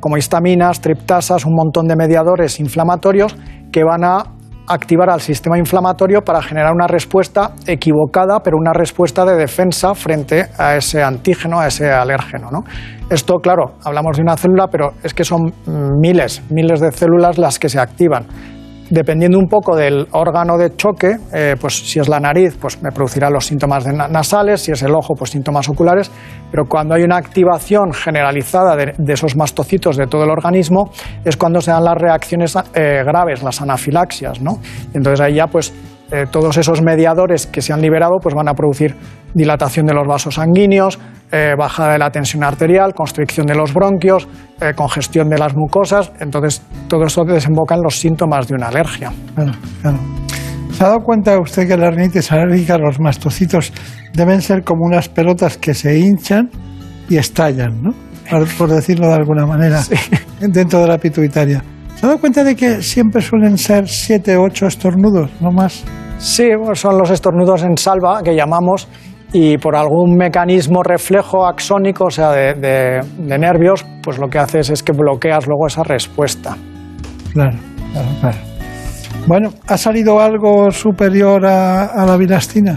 [0.00, 3.36] como histaminas, triptasas, un montón de mediadores inflamatorios
[3.70, 4.22] que van a
[4.66, 10.46] activar al sistema inflamatorio para generar una respuesta equivocada, pero una respuesta de defensa frente
[10.56, 12.50] a ese antígeno, a ese alérgeno.
[12.50, 12.64] ¿no?
[13.10, 15.52] Esto, claro, hablamos de una célula, pero es que son
[16.00, 18.26] miles, miles de células las que se activan.
[18.90, 22.90] Dependiendo un poco del órgano de choque, eh, pues si es la nariz, pues me
[22.90, 26.10] producirá los síntomas nasales, si es el ojo, pues síntomas oculares,
[26.50, 30.90] pero cuando hay una activación generalizada de, de esos mastocitos de todo el organismo,
[31.24, 34.58] es cuando se dan las reacciones eh, graves, las anafilaxias, ¿no?
[34.94, 35.74] Entonces ahí ya pues
[36.10, 38.96] eh, todos esos mediadores que se han liberado pues van a producir
[39.34, 40.98] dilatación de los vasos sanguíneos,
[41.30, 44.26] eh, bajada de la tensión arterial, constricción de los bronquios,
[44.60, 46.10] eh, congestión de las mucosas.
[46.20, 49.12] Entonces, todo eso desemboca en los síntomas de una alergia.
[49.34, 49.52] Claro,
[49.82, 49.98] claro.
[50.72, 53.72] ¿Se ha dado cuenta usted que la rinitis alérgica, los mastocitos,
[54.14, 56.50] deben ser como unas pelotas que se hinchan
[57.08, 57.90] y estallan, ¿no?
[58.30, 59.80] Por, por decirlo de alguna manera,
[60.40, 61.62] dentro de la pituitaria.
[61.96, 65.84] ¿Se ha dado cuenta de que siempre suelen ser siete o ocho estornudos, no más?
[66.18, 68.88] Sí, pues son los estornudos en salva que llamamos
[69.32, 74.38] y por algún mecanismo reflejo axónico, o sea, de, de- de nervios, pues lo que
[74.38, 76.56] haces es que bloqueas luego esa respuesta.
[77.32, 77.56] Claro,
[77.92, 78.38] claro, claro.
[79.26, 82.76] Bueno, ¿ha salido algo superior a, a la bilastina?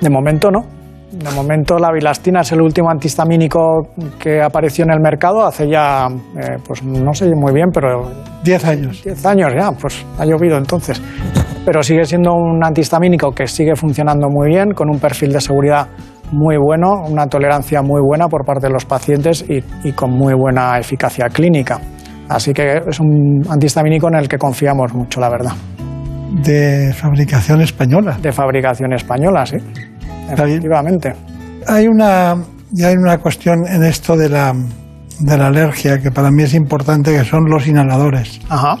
[0.00, 0.60] De momento no.
[1.12, 3.60] De momento la bilastina es el último antihistamínico
[4.18, 6.06] que apareció en el mercado hace ya,
[6.36, 8.10] eh, pues no sé muy bien, pero...
[8.42, 9.02] 10 años.
[9.04, 11.00] 10 años ya, pues ha llovido entonces.
[11.70, 15.86] Pero sigue siendo un antihistamínico que sigue funcionando muy bien, con un perfil de seguridad
[16.32, 20.34] muy bueno, una tolerancia muy buena por parte de los pacientes y, y con muy
[20.34, 21.78] buena eficacia clínica.
[22.28, 25.52] Así que es un antihistamínico en el que confiamos mucho, la verdad.
[26.42, 28.18] De fabricación española.
[28.20, 29.58] De fabricación española, sí.
[30.28, 31.14] Efectivamente.
[31.68, 32.34] Hay una,
[32.74, 34.52] y hay una cuestión en esto de la,
[35.20, 38.40] de la alergia que para mí es importante, que son los inhaladores.
[38.48, 38.76] Ajá.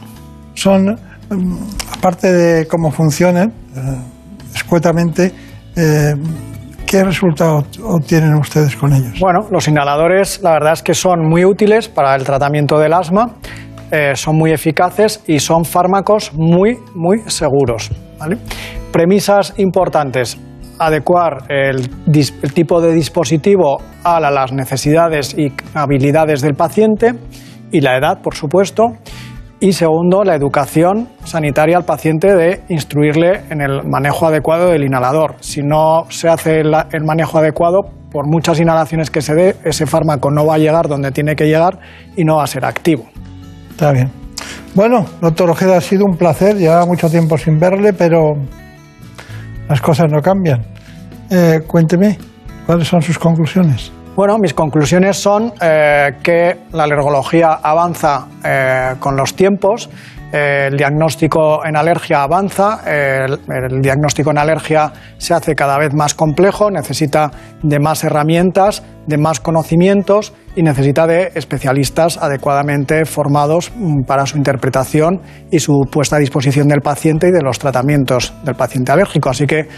[0.54, 0.98] Son,
[2.00, 3.80] aparte de cómo funcionan, eh,
[4.54, 5.32] escuetamente,
[5.76, 6.14] eh,
[6.86, 9.20] ¿qué resultado obtienen ustedes con ellos?
[9.20, 13.32] Bueno, los inhaladores la verdad es que son muy útiles para el tratamiento del asma,
[13.90, 17.90] eh, son muy eficaces y son fármacos muy, muy seguros.
[18.92, 20.38] Premisas importantes.
[20.78, 21.90] Adecuar el,
[22.54, 27.12] tipo de dispositivo a la- las necesidades y habilidades del paciente
[27.70, 28.84] y la edad, por supuesto.
[29.62, 35.34] Y segundo, la educación sanitaria al paciente de instruirle en el manejo adecuado del inhalador.
[35.40, 37.80] Si no se hace el, manejo adecuado,
[38.10, 41.44] por muchas inhalaciones que se dé, ese fármaco no va a llegar donde tiene que
[41.44, 41.78] llegar
[42.16, 43.04] y no va a ser activo.
[43.70, 44.10] Está bien.
[44.74, 46.56] Bueno, doctor Ojeda, ha sido un placer.
[46.56, 48.32] Llevaba mucho tiempo sin verle, pero
[49.68, 50.62] las cosas no cambian.
[51.28, 52.16] Eh, cuénteme,
[52.64, 53.92] ¿cuáles son sus conclusiones?
[54.16, 59.88] Bueno, mis conclusiones son eh, que la alergología avanza eh, con los tiempos,
[60.32, 65.94] eh, el diagnóstico en alergia avanza, el, el diagnóstico en alergia se hace cada vez
[65.94, 67.30] más complejo, necesita
[67.62, 74.36] de más herramientas, de más conocimientos y necesita de especialistas adecuadamente formados mm, para su
[74.36, 75.20] interpretación
[75.50, 79.30] y su puesta a disposición del paciente y de los tratamientos del paciente alérgico.
[79.30, 79.68] Así que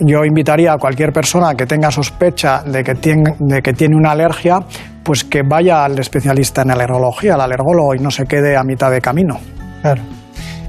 [0.00, 4.12] yo invitaría a cualquier persona que tenga sospecha de que tiene, de que tiene una
[4.12, 4.60] alergia,
[5.02, 8.90] pues que vaya al especialista en alergología, al alergólogo, y no se quede a mitad
[8.90, 9.38] de camino.
[9.82, 10.02] Claro.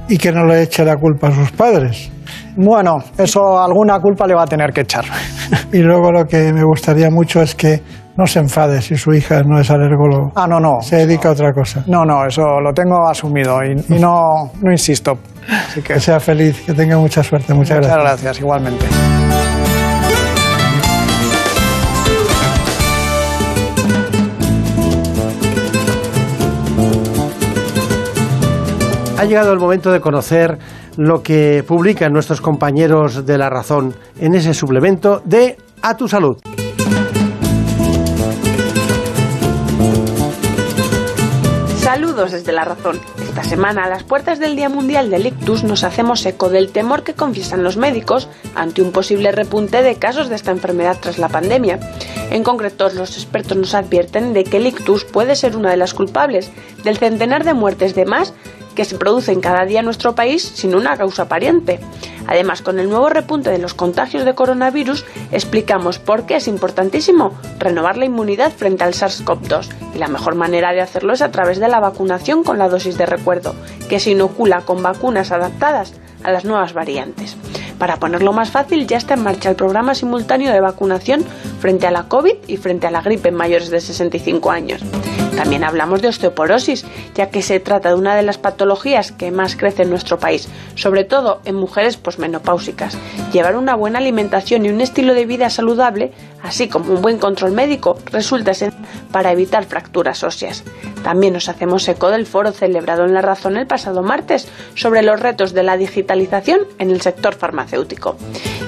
[0.08, 2.12] Y que no le eche la culpa a sus padres.
[2.56, 5.06] Bueno, eso alguna culpa le va a tener que echar.
[5.72, 7.82] Y luego lo que me gustaría mucho es que
[8.18, 10.32] no se enfade si su hija no es alergólogo.
[10.36, 10.82] Ah, no, no.
[10.82, 11.84] Se dedica a otra cosa.
[11.88, 15.20] No, no, eso lo tengo asumido y, y no, no insisto.
[15.50, 17.54] Así que, Que sea feliz, que tenga mucha suerte.
[17.54, 18.22] Muchas, muchas gracias.
[18.22, 18.86] gracias, igualmente.
[29.18, 30.58] Ha llegado el momento de conocer
[30.96, 36.38] lo que publican nuestros compañeros de La Razón en ese suplemento de A tu salud.
[41.90, 43.02] Saludos desde la razón.
[43.20, 47.02] Esta semana, a las puertas del Día Mundial del Ictus, nos hacemos eco del temor
[47.02, 51.30] que confiesan los médicos ante un posible repunte de casos de esta enfermedad tras la
[51.30, 51.80] pandemia.
[52.30, 55.96] En concreto, los expertos nos advierten de que el ictus puede ser una de las
[55.96, 56.52] culpables
[56.84, 58.36] del centenar de muertes de más
[58.80, 61.82] que se producen cada día en nuestro país sin una causa aparente.
[62.28, 65.04] Además, con el nuevo repunte de los contagios de coronavirus,
[65.34, 70.72] explicamos por qué es importantísimo renovar la inmunidad frente al SARS-CoV-2 y la mejor manera
[70.72, 73.54] de hacerlo es a través de la vacunación con la dosis de recuerdo,
[73.90, 75.92] que se inocula con vacunas adaptadas
[76.24, 77.36] a las nuevas variantes.
[77.78, 81.24] Para ponerlo más fácil, ya está en marcha el programa simultáneo de vacunación
[81.60, 84.84] frente a la COVID y frente a la gripe en mayores de 65 años.
[85.40, 86.86] También hablamos de osteoporosis,
[87.16, 90.50] ya que se trata de una de las patologías que más crece en nuestro país,
[90.76, 92.98] sobre todo en mujeres posmenopáusicas.
[93.32, 96.12] Llevar una buena alimentación y un estilo de vida saludable,
[96.44, 100.64] así como un buen control médico, resulta esencial para evitar fracturas óseas.
[101.04, 105.20] También nos hacemos eco del foro celebrado en La Razón el pasado martes sobre los
[105.20, 108.18] retos de la digitalización en el sector farmacéutico.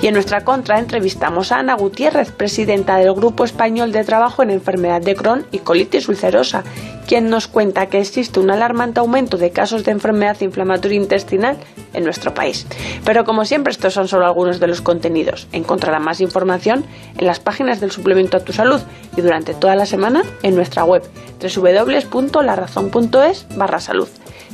[0.02, 4.50] Y en nuestra contra entrevistamos a Ana Gutiérrez, presidenta del Grupo Español de Trabajo en
[4.50, 6.64] Enfermedad de Crohn y Colitis Ulcerosa,
[7.08, 11.58] quien nos cuenta que existe un alarmante aumento de casos de enfermedad inflamatoria intestinal
[11.94, 12.66] en nuestro país.
[13.06, 15.48] Pero como siempre, estos son solo algunos de los contenidos.
[15.52, 16.86] Encontrará más información
[17.18, 18.82] en las páginas del suplemento a tu salud
[19.16, 21.04] y durante toda la semana en nuestra web
[21.42, 24.08] www.larazón.es barra salud.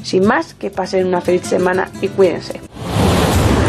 [0.03, 2.61] Sin más, que pasen una feliz semana y cuídense.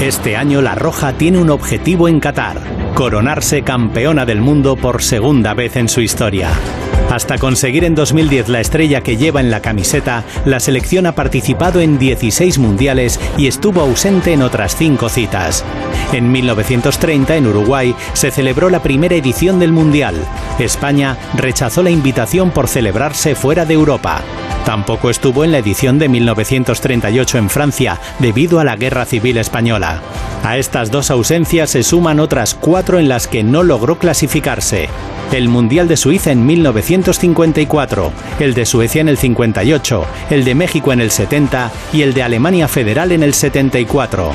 [0.00, 2.58] Este año La Roja tiene un objetivo en Qatar,
[2.94, 6.50] coronarse campeona del mundo por segunda vez en su historia.
[7.10, 11.80] Hasta conseguir en 2010 la estrella que lleva en la camiseta, la selección ha participado
[11.80, 15.64] en 16 mundiales y estuvo ausente en otras 5 citas.
[16.12, 20.14] En 1930, en Uruguay, se celebró la primera edición del Mundial.
[20.58, 24.22] España rechazó la invitación por celebrarse fuera de Europa.
[24.68, 30.02] Tampoco estuvo en la edición de 1938 en Francia, debido a la Guerra Civil Española.
[30.44, 34.90] A estas dos ausencias se suman otras cuatro en las que no logró clasificarse.
[35.32, 40.92] El Mundial de Suiza en 1954, el de Suecia en el 58, el de México
[40.92, 44.32] en el 70 y el de Alemania Federal en el 74.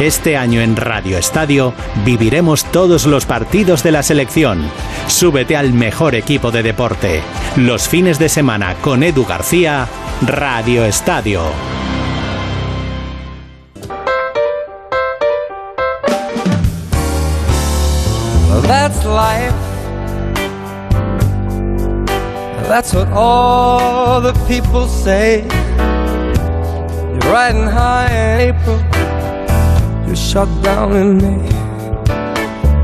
[0.00, 4.70] Este año en Radio Estadio viviremos todos los partidos de la selección.
[5.08, 7.20] Súbete al mejor equipo de deporte.
[7.56, 9.88] Los fines de semana con Edu García,
[10.22, 11.42] Radio Estadio.
[18.68, 19.52] That's life.
[22.68, 25.42] That's what all the people say.
[27.32, 28.87] Riding high April.
[30.08, 31.48] You're shut down in May.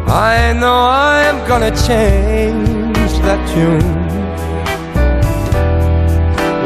[0.06, 3.80] I know I'm gonna change that tune.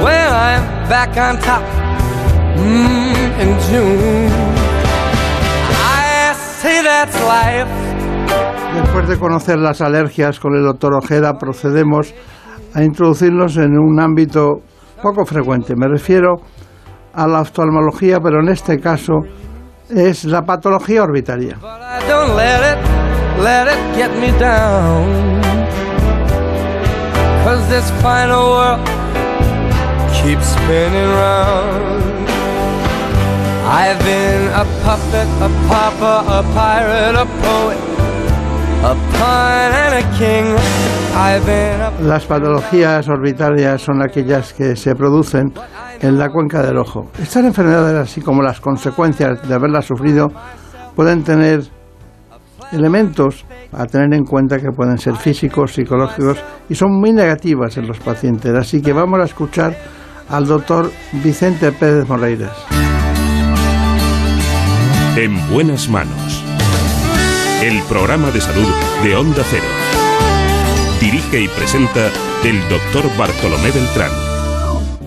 [0.02, 1.62] When I'm back on top
[2.58, 3.14] mm.
[5.70, 7.70] I say that's life.
[8.74, 12.12] Después de conocer las alergias con el doctor Ojeda, procedemos
[12.74, 14.56] a introducirnos en un ámbito
[15.00, 15.76] poco frecuente.
[15.76, 16.38] Me refiero
[17.14, 19.20] a la oftalmología, pero en este caso
[19.90, 21.56] es la patología orbitaria.
[33.70, 37.78] I've been a puppet, a pauper, a pirate, a poet,
[42.02, 45.52] Las patologías orbitarias son aquellas que se producen
[46.00, 47.10] en la cuenca del ojo.
[47.20, 50.28] Estas enfermedades, así como las consecuencias de haberlas sufrido,
[50.94, 51.62] pueden tener
[52.72, 56.38] elementos a tener en cuenta que pueden ser físicos, psicológicos
[56.68, 58.54] y son muy negativas en los pacientes.
[58.54, 59.76] Así que vamos a escuchar
[60.28, 62.56] al doctor Vicente Pérez Moreiras.
[65.16, 66.47] En buenas manos.
[67.60, 68.68] El programa de salud
[69.02, 69.64] de Onda Cero.
[71.00, 72.06] Dirige y presenta
[72.44, 74.12] el doctor Bartolomé Beltrán.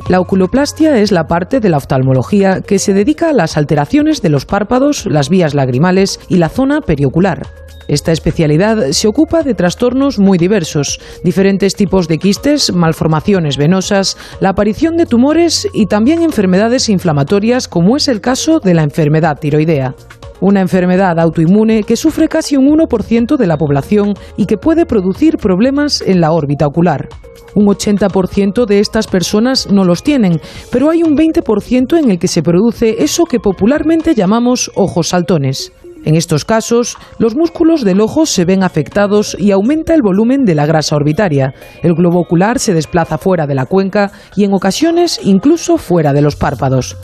[0.09, 4.27] La oculoplastia es la parte de la oftalmología que se dedica a las alteraciones de
[4.27, 7.47] los párpados, las vías lagrimales y la zona periocular.
[7.87, 14.49] Esta especialidad se ocupa de trastornos muy diversos, diferentes tipos de quistes, malformaciones venosas, la
[14.49, 19.95] aparición de tumores y también enfermedades inflamatorias como es el caso de la enfermedad tiroidea.
[20.41, 25.37] Una enfermedad autoinmune que sufre casi un 1% de la población y que puede producir
[25.37, 27.09] problemas en la órbita ocular.
[27.53, 30.41] Un 80% de estas personas no los tienen,
[30.71, 35.71] pero hay un 20% en el que se produce eso que popularmente llamamos ojos saltones.
[36.05, 40.55] En estos casos, los músculos del ojo se ven afectados y aumenta el volumen de
[40.55, 41.53] la grasa orbitaria.
[41.83, 46.21] El globo ocular se desplaza fuera de la cuenca y en ocasiones incluso fuera de
[46.23, 46.97] los párpados.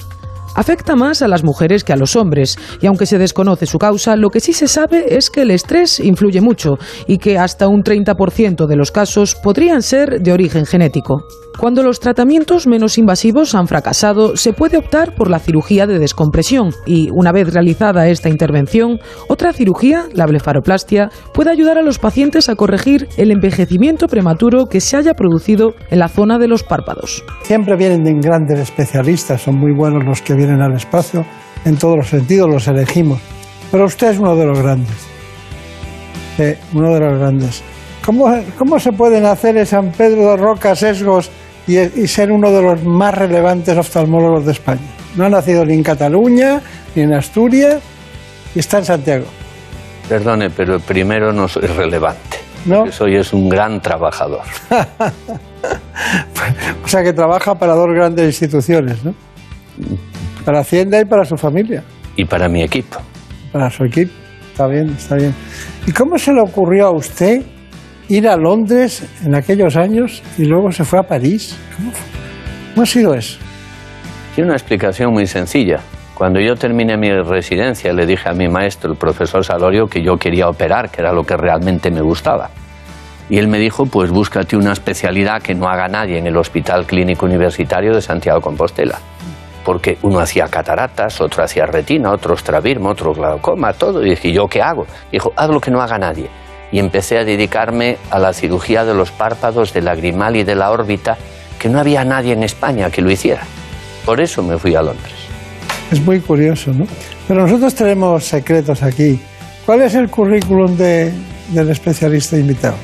[0.58, 4.16] Afecta más a las mujeres que a los hombres y aunque se desconoce su causa,
[4.16, 7.84] lo que sí se sabe es que el estrés influye mucho y que hasta un
[7.84, 11.28] 30% de los casos podrían ser de origen genético.
[11.58, 16.70] Cuando los tratamientos menos invasivos han fracasado, se puede optar por la cirugía de descompresión
[16.86, 22.48] y, una vez realizada esta intervención, otra cirugía, la blefaroplastia, puede ayudar a los pacientes
[22.48, 27.24] a corregir el envejecimiento prematuro que se haya producido en la zona de los párpados.
[27.42, 31.26] Siempre vienen de grandes especialistas, son muy buenos los que vienen al espacio,
[31.66, 33.20] en todos los sentidos los elegimos.
[33.72, 34.96] Pero usted es uno de los grandes.
[36.38, 37.64] Sí, uno de los grandes.
[38.06, 41.32] ¿Cómo, ¿Cómo se pueden hacer en San Pedro de Roca sesgos
[41.68, 44.82] y, y ser uno de los más relevantes oftalmólogos de España?
[45.16, 46.62] No ha nacido ni en Cataluña,
[46.96, 47.80] ni en Asturias,
[48.56, 49.26] y está en Santiago.
[50.08, 52.38] Perdone, pero primero no soy relevante.
[52.66, 52.92] ¿No?
[52.92, 54.42] Soy es un gran trabajador.
[56.84, 59.14] O sea que trabaja para dos grandes instituciones, ¿no?
[60.46, 61.84] Para Hacienda y para su familia,
[62.16, 62.98] Y para mi equipo.
[63.52, 64.12] para su equipo.
[64.52, 65.34] Está bien, está bien.
[65.86, 67.42] ¿Y cómo se le ocurrió a usted
[68.10, 71.58] ir a Londres en aquellos años y luego se fue a París?
[71.76, 71.92] ¿Cómo?
[72.74, 73.40] ¿Cómo ha sido eso?
[74.36, 75.80] Tiene una explicación muy sencilla.
[76.14, 80.18] Cuando yo terminé mi residencia, le dije a mi maestro, el profesor Salorio, que yo
[80.18, 82.50] quería operar, que era lo que realmente me gustaba.
[83.30, 86.86] Y él me dijo, pues búscate una especialidad que no haga nadie en el Hospital
[86.86, 89.00] Clínico Universitario de Santiago de Compostela.
[89.66, 94.04] Porque uno hacía cataratas, otro hacía retina, otro estrabismo, otro glaucoma, todo.
[94.06, 94.86] Y dije, ¿yo qué hago?
[95.12, 96.30] Dijo, haz lo que no haga nadie.
[96.72, 100.72] Y empecé a dedicarme a la cirugía de los párpados, del lagrimal y de la
[100.72, 101.18] órbita,
[101.60, 103.42] que no había nadie en España que lo hiciera.
[104.06, 105.14] Por eso me fui a Londres.
[105.92, 106.86] Es muy curioso, ¿no?
[107.28, 109.20] Pero nosotros tenemos secretos aquí.
[109.66, 111.12] ¿Cuál es el currículum de-
[111.50, 112.76] del especialista invitado?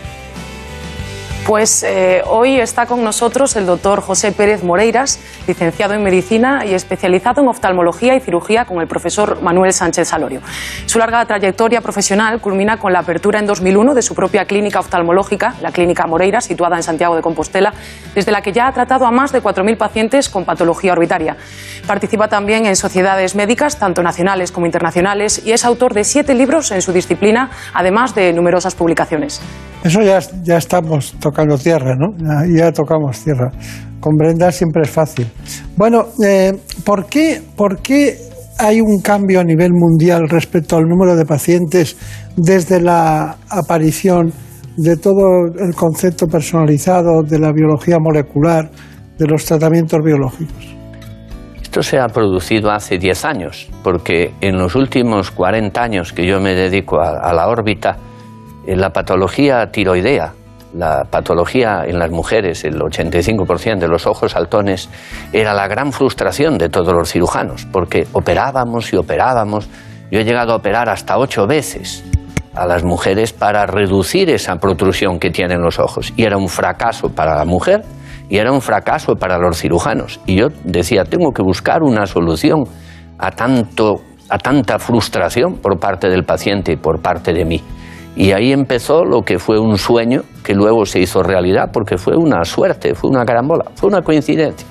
[1.46, 6.74] Pues eh, hoy está con nosotros el doctor José Pérez Moreiras, licenciado en medicina y
[6.74, 10.40] especializado en oftalmología y cirugía con el profesor Manuel Sánchez Salorio.
[10.86, 15.56] Su larga trayectoria profesional culmina con la apertura en 2001 de su propia clínica oftalmológica,
[15.62, 17.74] la Clínica Moreiras, situada en Santiago de Compostela,
[18.16, 21.36] desde la que ya ha tratado a más de 4.000 pacientes con patología orbitaria.
[21.86, 26.72] Participa también en sociedades médicas, tanto nacionales como internacionales, y es autor de siete libros
[26.72, 29.42] en su disciplina, además de numerosas publicaciones.
[29.84, 31.14] Eso ya, ya estamos
[31.62, 32.16] tierra, ¿no?
[32.18, 33.52] Ya, ya tocamos tierra.
[34.00, 35.28] Con Brenda siempre es fácil.
[35.78, 36.54] Bueno, eh,
[36.84, 38.18] ¿por, qué, ¿por qué
[38.60, 41.98] hay un cambio a nivel mundial respecto al número de pacientes
[42.36, 44.32] desde la aparición
[44.78, 48.70] de todo el concepto personalizado de la biología molecular,
[49.18, 50.76] de los tratamientos biológicos?
[51.62, 56.40] Esto se ha producido hace 10 años, porque en los últimos 40 años que yo
[56.40, 57.98] me dedico a, a la órbita,
[58.68, 60.34] eh, la patología tiroidea,
[60.74, 64.90] la patología en las mujeres, el 85% de los ojos saltones,
[65.32, 69.70] era la gran frustración de todos los cirujanos, porque operábamos y operábamos.
[70.12, 72.04] Yo he llegado a operar hasta ocho veces
[72.56, 76.14] a las mujeres para reducir esa protrusión que tienen los ojos.
[76.16, 77.82] Y era un fracaso para la mujer
[78.30, 80.20] y era un fracaso para los cirujanos.
[80.26, 82.64] Y yo decía, tengo que buscar una solución
[83.18, 87.62] a, tanto, a tanta frustración por parte del paciente y por parte de mí.
[88.16, 92.16] Y ahí empezó lo que fue un sueño que luego se hizo realidad porque fue
[92.16, 94.68] una suerte, fue una carambola, fue una coincidencia.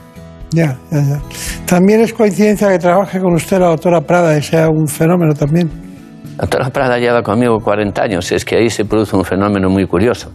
[0.53, 1.21] Ya, ya, ya.
[1.67, 5.69] También es coincidencia que trabaje con usted la doctora Prada y sea un fenómeno también.
[6.37, 9.87] La doctora Prada lleva conmigo 40 años, es que ahí se produce un fenómeno muy
[9.87, 10.31] curioso.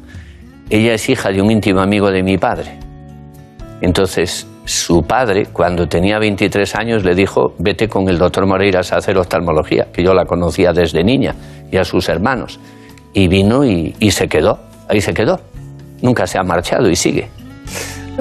[0.70, 2.78] Ella es hija de un íntimo amigo de mi padre.
[3.80, 8.98] Entonces, su padre, cuando tenía 23 años, le dijo, vete con el doctor Moreiras a
[8.98, 11.36] hacer oftalmología, que yo la conocía desde niña,
[11.72, 12.60] y a sus hermanos.
[13.18, 15.40] Y vino y, y se quedó, ahí se quedó.
[16.04, 17.28] Nunca se ha marchado y sigue.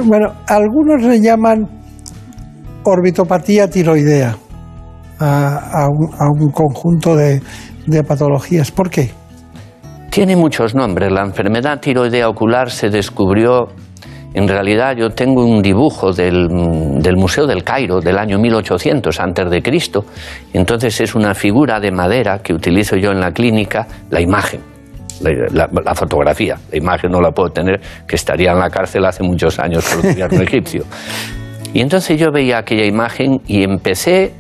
[0.02, 1.68] Bueno, algunos le llaman
[2.82, 4.34] orbitopatía tiroidea
[5.18, 7.42] a, a un, a un conjunto de,
[7.86, 8.70] de patologías.
[8.70, 9.10] ¿Por qué?
[10.08, 11.12] Tiene muchos nombres.
[11.12, 13.68] La enfermedad tiroidea ocular se descubrió,
[14.32, 16.48] en realidad yo tengo un dibujo del,
[17.02, 20.06] del Museo del Cairo del año 1800 antes de Cristo.
[20.54, 24.75] Entonces es una figura de madera que utilizo yo en la clínica, la imagen,
[25.20, 26.56] la, fotografía.
[26.70, 30.04] La imagen no la puedo tener, que estaría en la cárcel hace muchos años por
[30.04, 30.84] el gobierno egipcio.
[31.72, 34.32] Y entonces yo veía aquella imagen y empecé,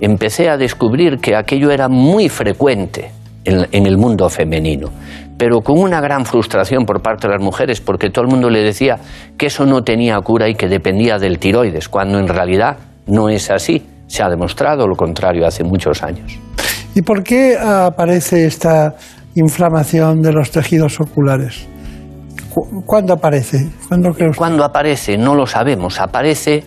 [0.00, 3.10] empecé a descubrir que aquello era muy frecuente
[3.44, 4.90] en, en el mundo femenino,
[5.38, 8.62] pero con una gran frustración por parte de las mujeres, porque todo el mundo le
[8.62, 8.98] decía
[9.38, 12.76] que eso no tenía cura y que dependía del tiroides, cuando en realidad
[13.06, 13.82] no es así.
[14.06, 16.38] Se ha demostrado lo contrario hace muchos años.
[16.94, 18.94] ¿Y por qué aparece esta
[19.34, 21.66] inflamación de los tejidos oculares?
[22.86, 23.68] ¿Cuándo aparece?
[24.36, 25.18] ¿Cuándo, aparece?
[25.18, 26.00] No lo sabemos.
[26.00, 26.64] Aparece,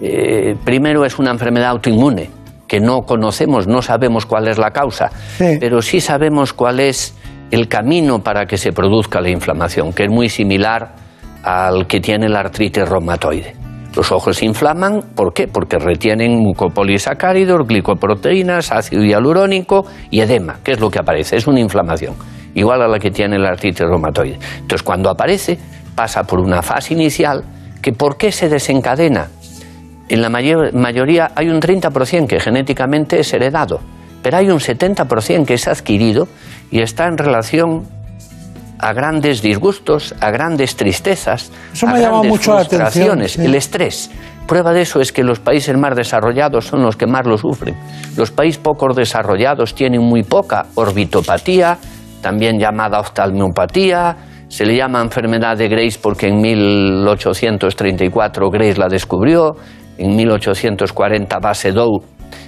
[0.00, 2.30] eh, primero es una enfermedad autoinmune,
[2.66, 7.14] que no conocemos, no sabemos cuál es la causa, pero sí sabemos cuál es
[7.50, 10.94] el camino para que se produzca la inflamación, que es muy similar
[11.42, 13.59] al que tiene la artritis reumatoide.
[13.94, 15.48] Los ojos se inflaman, ¿por qué?
[15.48, 21.58] Porque retienen mucopolisacáridos, glicoproteínas, ácido hialurónico y edema, que es lo que aparece, es una
[21.58, 22.14] inflamación,
[22.54, 24.38] igual a la que tiene la artritis reumatoide.
[24.58, 25.58] Entonces, cuando aparece,
[25.96, 27.42] pasa por una fase inicial
[27.82, 29.28] que ¿por qué se desencadena?
[30.08, 33.80] En la mayoría hay un 30% que genéticamente es heredado,
[34.22, 36.28] pero hay un 70% que es adquirido
[36.70, 37.88] y está en relación
[38.80, 41.50] a grandes disgustos, a grandes tristezas,
[41.86, 44.10] a grandes mucho frustraciones, el estrés.
[44.46, 47.76] Prueba de eso es que los países más desarrollados son los que más lo sufren.
[48.16, 51.78] Los países poco desarrollados tienen muy poca orbitopatía,
[52.20, 54.16] también llamada oftalmiopatía,
[54.48, 59.54] se le llama enfermedad de Grace porque en 1834 Grace la descubrió,
[59.96, 62.02] en 1840 Basedow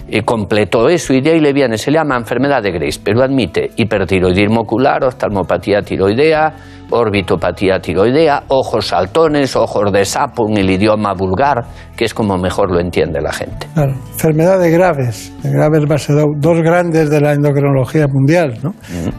[0.09, 3.23] y completó eso y de ahí le viene, se le llama enfermedad de Grace, pero
[3.23, 6.55] admite hipertiroidismo ocular, oftalmopatía tiroidea,
[6.93, 11.65] orbitopatía tiroidea, ojos saltones, ojos de sapo en el idioma vulgar,
[11.97, 13.67] que es como mejor lo entiende la gente.
[13.75, 18.75] Claro, enfermedades graves, de graves base dos grandes de la endocrinología mundial, ¿no?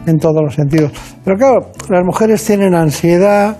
[0.05, 0.91] En todos los sentidos.
[1.23, 3.57] Pero claro, las mujeres tienen ansiedad,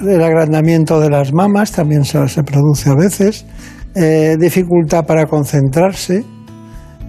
[0.00, 3.46] el agrandamiento de las mamas también se, se produce a veces,
[3.94, 6.24] eh, dificultad para concentrarse,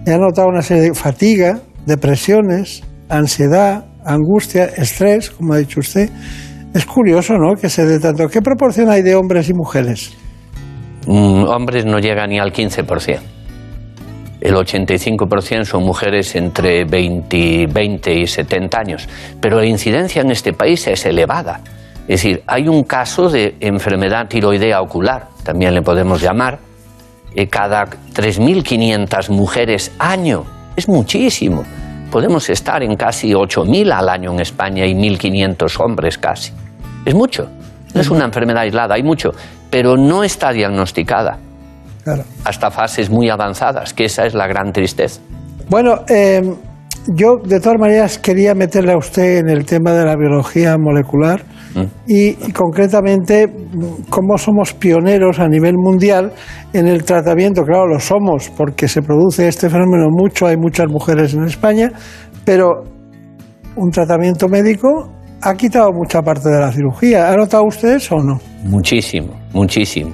[0.06, 6.10] he notado una serie de fatiga, depresiones, ansiedad, angustia, estrés, como ha dicho usted.
[6.74, 7.54] Es curioso, ¿no?
[7.54, 8.28] Que se dé tanto.
[8.28, 10.12] ¿Qué proporción hay de hombres y mujeres?
[11.06, 13.20] Mm, hombres no llegan ni al 15%.
[14.40, 19.08] El 85% son mujeres entre 20, 20 y 70 años.
[19.40, 21.62] Pero la incidencia en este país es elevada.
[22.02, 26.60] Es decir, hay un caso de enfermedad tiroidea ocular, también le podemos llamar,
[27.36, 30.44] eh, cada 3.500 mujeres año.
[30.74, 31.64] Es muchísimo.
[32.10, 36.52] Podemos estar en casi 8.000 al año en España y 1.500 hombres casi.
[37.04, 37.48] Es mucho.
[37.94, 39.30] No es una enfermedad aislada, hay mucho,
[39.70, 41.38] pero no está diagnosticada
[42.44, 45.20] hasta fases muy avanzadas, que esa es la gran tristeza.
[45.68, 46.40] Bueno, eh,
[47.08, 51.42] yo de todas maneras quería meterle a usted en el tema de la biología molecular
[52.06, 53.52] y, concretamente
[54.08, 56.32] cómo somos pioneros a nivel mundial
[56.72, 57.62] en el tratamiento.
[57.62, 61.92] Claro, lo somos porque se produce este fenómeno mucho, hay muchas mujeres en España,
[62.44, 62.84] pero
[63.76, 65.12] un tratamiento médico
[65.42, 67.30] ha quitado mucha parte de la cirugía.
[67.30, 68.40] ¿Ha notado usted eso o no?
[68.64, 70.12] Muchísimo, muchísimo.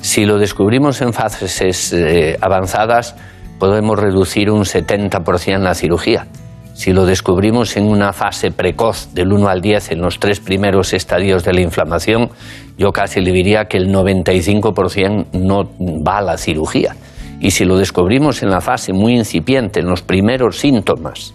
[0.00, 3.14] Si lo descubrimos en fases eh, avanzadas,
[3.58, 6.26] podemos reducir un 70% la cirugía.
[6.74, 10.94] Si lo descubrimos en una fase precoz del 1 al 10 en los tres primeros
[10.94, 12.30] estadios de la inflamación,
[12.78, 15.64] yo casi le diría que el 95% no
[16.02, 16.96] va a la cirugía.
[17.40, 21.34] Y si lo descubrimos en la fase muy incipiente, en los primeros síntomas,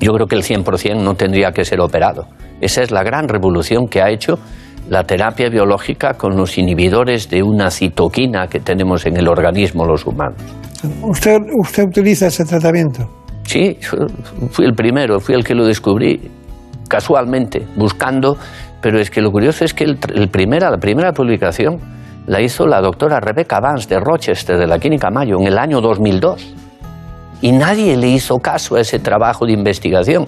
[0.00, 2.26] yo creo que el 100% no tendría que ser operado.
[2.60, 4.38] Esa es la gran revolución que ha hecho
[4.88, 10.06] la terapia biológica con los inhibidores de una citoquina que tenemos en el organismo los
[10.06, 10.40] humanos.
[11.02, 13.23] ¿Usted, usted utiliza ese tratamiento?
[13.54, 13.78] Sí,
[14.50, 16.28] fui el primero, fui el que lo descubrí
[16.88, 18.36] casualmente, buscando,
[18.80, 21.78] pero es que lo curioso es que el, primera, la primera publicación
[22.26, 25.80] la hizo la doctora Rebecca Vance de Rochester, de la Clínica Mayo, en el año
[25.80, 26.52] 2002.
[27.42, 30.26] Y nadie le hizo caso a ese trabajo de investigación.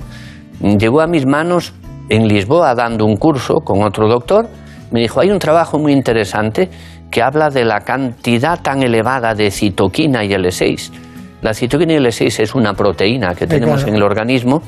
[0.60, 1.74] Llegó a mis manos
[2.08, 4.46] en Lisboa dando un curso con otro doctor.
[4.92, 6.70] Me dijo, hay un trabajo muy interesante
[7.10, 11.05] que habla de la cantidad tan elevada de citoquina y L6
[11.42, 14.62] la citoquina L6 es una proteína que tenemos en el organismo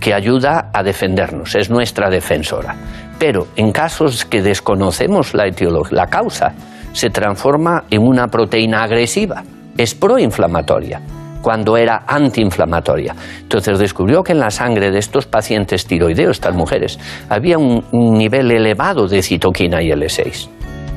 [0.00, 2.74] que ayuda a defendernos, es nuestra defensora.
[3.18, 6.54] Pero en casos que desconocemos la etiología, la causa,
[6.92, 9.44] se transforma en una proteína agresiva,
[9.76, 11.00] es proinflamatoria
[11.46, 13.14] cuando era antiinflamatoria.
[13.42, 16.98] Entonces descubrió que en la sangre de estos pacientes tiroideos, estas mujeres,
[17.28, 20.48] había un, nivel elevado de citoquina y L6.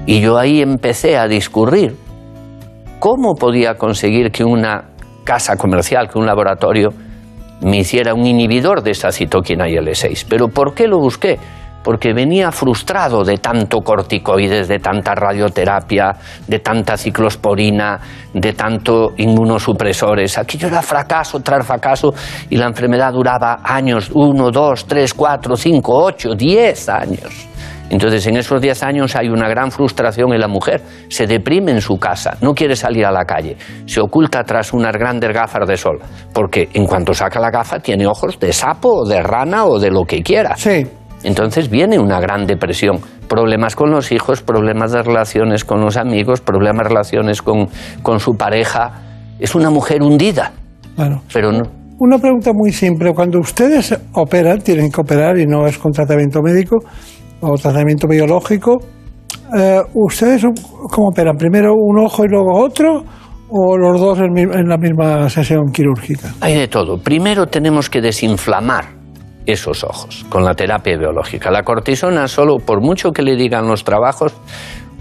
[0.08, 1.96] Y yo ahí empecé a discurrir
[2.98, 4.89] cómo podía conseguir que una
[5.30, 6.90] casa comercial, que un laboratorio
[7.62, 10.26] me hiciera un inhibidor de esa citoquina IL-6.
[10.28, 11.38] ¿Pero por qué lo busqué?
[11.84, 16.16] Porque venía frustrado de tanto corticoides, de tanta radioterapia,
[16.48, 18.00] de tanta ciclosporina,
[18.34, 20.40] de tanto inmunosupresores.
[20.40, 22.12] Aquello era fracaso tras fracaso
[22.50, 27.50] y la enfermedad duraba años, uno, dos, tres, cuatro, cinco, ocho, diez años.
[27.90, 30.82] Entonces, en esos 10 años hay una gran frustración en la mujer.
[31.10, 34.94] Se deprime en su casa, no quiere salir a la calle, se oculta tras unas
[34.94, 36.00] grandes gafas de sol,
[36.34, 39.90] porque en cuanto saca la gafa tiene ojos de sapo o de rana o de
[39.92, 40.56] lo que quiera.
[40.56, 40.86] Sí.
[41.24, 43.00] Entonces viene una gran depresión.
[43.28, 47.68] Problemas con los hijos, problemas de relaciones con los amigos, problemas de relaciones con,
[48.02, 49.02] con su pareja.
[49.40, 50.54] Es una mujer hundida.
[50.96, 51.22] Claro.
[51.34, 51.64] Pero no,
[52.00, 53.14] Una pregunta muy simple.
[53.14, 56.78] Cuando ustedes operan, tienen que operar y no es con tratamiento médico
[57.42, 58.80] o tratamiento biológico,
[59.58, 60.46] eh, ¿ustedes
[60.92, 61.36] cómo operan?
[61.38, 63.04] ¿Primero un ojo y luego otro?
[63.52, 66.34] ¿O los dos en, en la misma sesión quirúrgica?
[66.42, 67.02] Hay de todo.
[67.02, 68.86] Primero tenemos que desinflamar
[69.48, 71.50] esos ojos con la terapia biológica.
[71.50, 74.34] La cortisona, solo por mucho que le digan los trabajos,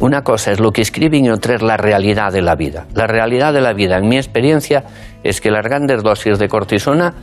[0.01, 2.87] una cosa es lo que escriben y otra es la realidad de la vida.
[2.95, 4.85] La realidad de la vida, en mi experiencia,
[5.25, 7.15] es que las grandes dosis de cortisona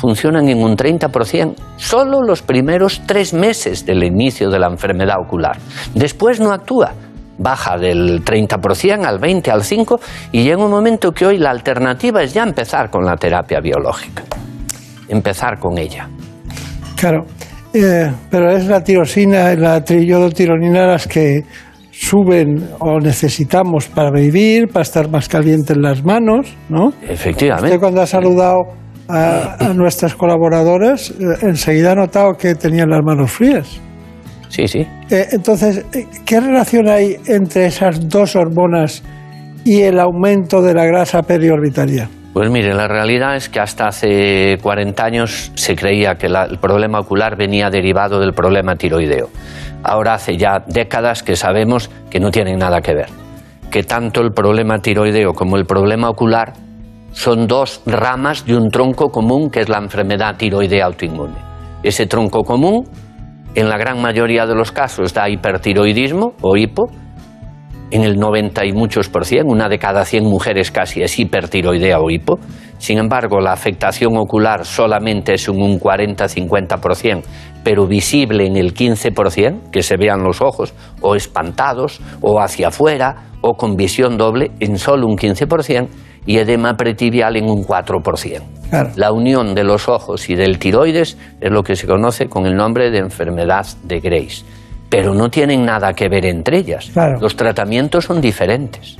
[0.00, 5.58] funcionan en un 30% solo los primeros tres meses del inicio de la enfermedad ocular.
[5.94, 6.92] Después no actúa.
[7.38, 10.00] Baja del 30% al 20, al 5
[10.32, 14.24] y llega un momento que hoy la alternativa es ya empezar con la terapia biológica.
[15.08, 16.08] Empezar con ella.
[16.96, 17.24] Claro.
[17.72, 21.44] Eh, pero es la tirosina la triiodotironina las que
[21.90, 26.92] suben o necesitamos para vivir, para estar más calientes las manos, ¿no?
[27.02, 27.68] Efectivamente.
[27.68, 33.02] Usted cuando ha saludado a, a nuestras colaboradoras, eh, enseguida ha notado que tenían las
[33.04, 33.80] manos frías.
[34.48, 34.80] Sí, sí.
[35.10, 39.02] Eh, entonces, eh, ¿qué relación hay entre esas dos hormonas
[39.64, 42.08] y el aumento de la grasa periorbitaria?
[42.32, 46.58] Pues mire, la realidad es que hasta hace 40 años se creía que la- el
[46.58, 49.28] problema ocular venía derivado del problema tiroideo.
[49.82, 53.08] Ahora hace ya décadas que sabemos que no tienen nada que ver.
[53.70, 56.52] Que tanto el problema tiroideo como el problema ocular
[57.12, 61.34] son dos ramas de un tronco común que es la enfermedad tiroidea autoinmune.
[61.82, 62.84] Ese tronco común,
[63.54, 66.90] en la gran mayoría de los casos, da hipertiroidismo o hipo,
[67.90, 71.98] en el 90 y muchos por cien, una de cada 100 mujeres casi es hipertiroidea
[71.98, 72.38] o hipo.
[72.78, 77.22] Sin embargo, la afectación ocular solamente es un 40-50%,
[77.64, 83.30] pero visible en el 15%, que se vean los ojos o espantados o hacia afuera
[83.40, 85.88] o con visión doble en solo un 15%
[86.26, 88.42] y edema pretibial en un 4%.
[88.70, 88.90] Claro.
[88.96, 92.54] La unión de los ojos y del tiroides es lo que se conoce con el
[92.54, 94.44] nombre de enfermedad de Grace.
[94.88, 96.90] Pero no tienen nada que ver entre ellas.
[96.92, 97.18] Claro.
[97.20, 98.96] Los tratamientos son diferentes.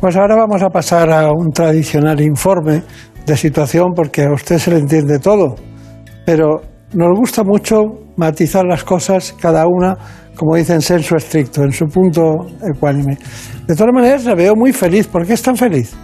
[0.00, 2.82] Pues ahora vamos a pasar a un tradicional informe
[3.24, 5.56] de situación porque a usted se le entiende todo,
[6.26, 6.60] pero
[6.92, 9.96] nos gusta mucho matizar las cosas, cada una,
[10.36, 13.16] como dicen, sensu estricto, en su punto ecuánime.
[13.66, 15.06] De todas maneras, la veo muy feliz.
[15.06, 15.94] ¿Por qué es tan feliz?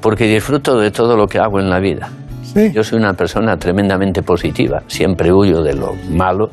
[0.00, 2.10] Porque disfruto de todo lo que hago en la vida.
[2.74, 4.82] Yo soy una persona tremendamente positiva.
[4.86, 6.50] Siempre huyo de lo malo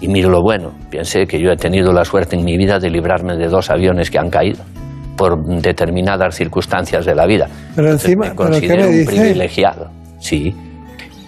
[0.00, 0.72] y miro lo bueno.
[0.90, 4.10] Piense que yo he tenido la suerte en mi vida de librarme de dos aviones
[4.10, 4.64] que han caído
[5.16, 7.48] por determinadas circunstancias de la vida.
[7.74, 9.90] Pero encima, Me ¿pero qué considero un privilegiado.
[10.18, 10.54] Sí.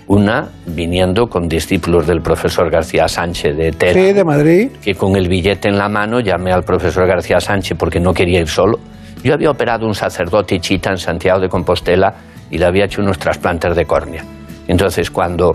[0.08, 3.92] Una viniendo con discípulos del profesor García Sánchez de Tera.
[3.92, 4.70] Sí, de Madrid.
[4.82, 8.40] que con el billete en la mano llamé al profesor García Sánchez porque no quería
[8.40, 8.78] ir solo.
[9.22, 12.14] Yo había operado un sacerdote chita en Santiago de Compostela
[12.50, 14.24] y le había hecho unos trasplantes de córnea.
[14.66, 15.54] Entonces, cuando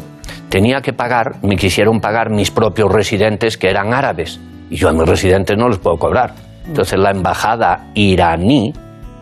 [0.49, 4.39] tenía que pagar, me quisieron pagar mis propios residentes que eran árabes.
[4.69, 6.35] Y yo a mis residentes no los puedo cobrar.
[6.67, 8.71] Entonces, la embajada iraní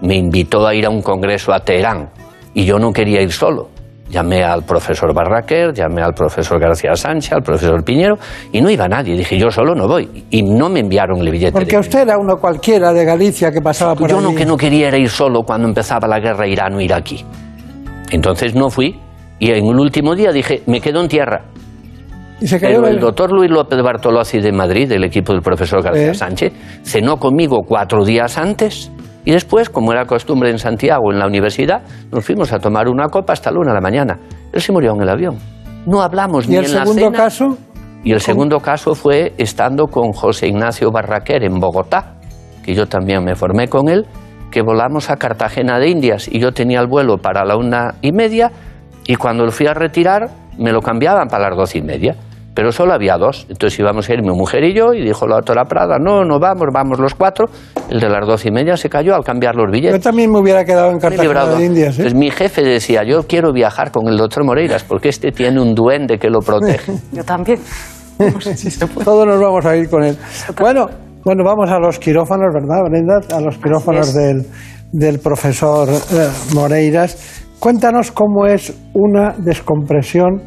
[0.01, 2.09] me invitó a ir a un congreso a Teherán
[2.53, 3.69] y yo no quería ir solo.
[4.11, 8.15] Llamé al profesor Barraquer, llamé al profesor García Sánchez, al profesor Piñero,
[8.51, 9.15] y no iba nadie.
[9.15, 10.25] Dije, yo solo no voy.
[10.29, 11.53] Y no me enviaron el billete.
[11.53, 14.25] Porque de usted era uno cualquiera de Galicia que pasaba por yo allí.
[14.31, 17.23] lo que no quería era ir solo cuando empezaba la guerra irano-iraquí.
[18.11, 18.99] Entonces no fui
[19.39, 21.45] y en el último día dije, me quedo en tierra.
[22.41, 25.41] Y se cayó Pero el el- doctor Luis López Bartolozzi de Madrid, del equipo del
[25.41, 26.13] profesor García ¿Eh?
[26.15, 26.51] Sánchez,
[26.83, 28.91] cenó conmigo cuatro días antes
[29.23, 31.81] y después, como era costumbre en Santiago, en la universidad,
[32.11, 34.19] nos fuimos a tomar una copa hasta la una de la mañana.
[34.51, 35.37] Él se murió en el avión.
[35.85, 37.17] No hablamos ¿Y ni el en la segundo cena.
[37.17, 37.57] caso?
[38.03, 42.15] Y el segundo caso fue estando con José Ignacio Barraquer en Bogotá,
[42.63, 44.05] que yo también me formé con él,
[44.49, 48.11] que volamos a Cartagena de Indias y yo tenía el vuelo para la una y
[48.11, 48.51] media
[49.05, 52.15] y cuando lo fui a retirar me lo cambiaban para las doce y media.
[52.53, 55.35] Pero solo había dos, entonces íbamos a ir mi mujer y yo y dijo la
[55.35, 57.45] doctora Prada, no, no vamos, vamos los cuatro.
[57.89, 59.99] El de las doce y media se cayó al cambiar los billetes.
[59.99, 61.97] Yo también me hubiera quedado en Cartagena de Indias.
[61.99, 62.03] ¿eh?
[62.03, 65.73] Pues mi jefe decía, yo quiero viajar con el doctor Moreiras porque este tiene un
[65.73, 66.93] duende que lo protege.
[67.11, 67.59] Yo también.
[69.03, 70.17] Todos nos vamos a ir con él.
[70.59, 70.87] Bueno,
[71.23, 73.19] bueno, vamos a los quirófanos, ¿verdad, Brenda?
[73.35, 74.45] A los quirófanos del,
[74.91, 77.45] del profesor eh, Moreiras.
[77.59, 80.41] Cuéntanos cómo es una descompresión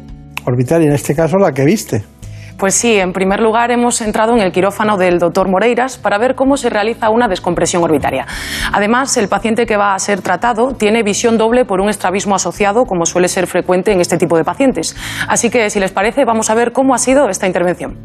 [0.45, 2.03] orbital, y en este caso la que viste.
[2.57, 6.35] Pues sí, en primer lugar hemos entrado en el quirófano del doctor Moreiras para ver
[6.35, 8.25] cómo se realiza una descompresión orbitaria.
[8.71, 12.85] Además, el paciente que va a ser tratado tiene visión doble por un estrabismo asociado,
[12.85, 14.95] como suele ser frecuente en este tipo de pacientes.
[15.27, 17.97] Así que, si les parece, vamos a ver cómo ha sido esta intervención.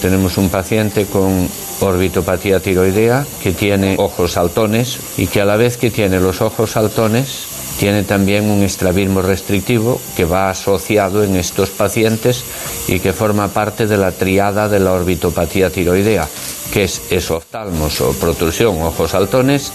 [0.00, 1.48] Tenemos un paciente con
[1.80, 6.70] orbitopatía tiroidea que tiene ojos saltones y que a la vez que tiene los ojos
[6.70, 12.44] saltones tiene también un estrabismo restrictivo que va asociado en estos pacientes
[12.88, 16.26] y que forma parte de la triada de la orbitopatía tiroidea,
[16.72, 19.72] que es esoftalmos o protrusión, ojos saltones,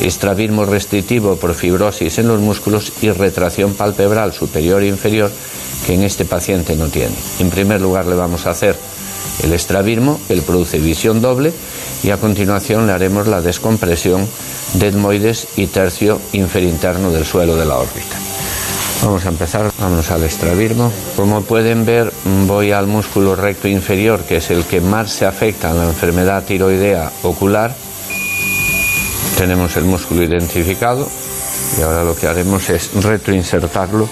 [0.00, 5.30] estrabismo restrictivo por fibrosis en los músculos y retracción palpebral superior e inferior
[5.86, 7.14] que en este paciente no tiene.
[7.40, 8.76] En primer lugar le vamos a hacer
[9.42, 11.52] el estrabismo, él produce visión doble
[12.02, 14.26] y a continuación le haremos la descompresión
[14.74, 18.16] de etmoides y tercio inferinterno del suelo de la órbita.
[19.02, 20.92] Vamos a empezar, vamos al estrabismo.
[21.16, 22.12] Como pueden ver,
[22.46, 26.44] voy al músculo recto inferior, que es el que más se afecta en la enfermedad
[26.44, 27.74] tiroidea ocular.
[29.38, 31.08] Tenemos el músculo identificado
[31.78, 34.06] y ahora lo que haremos es retroinsertarlo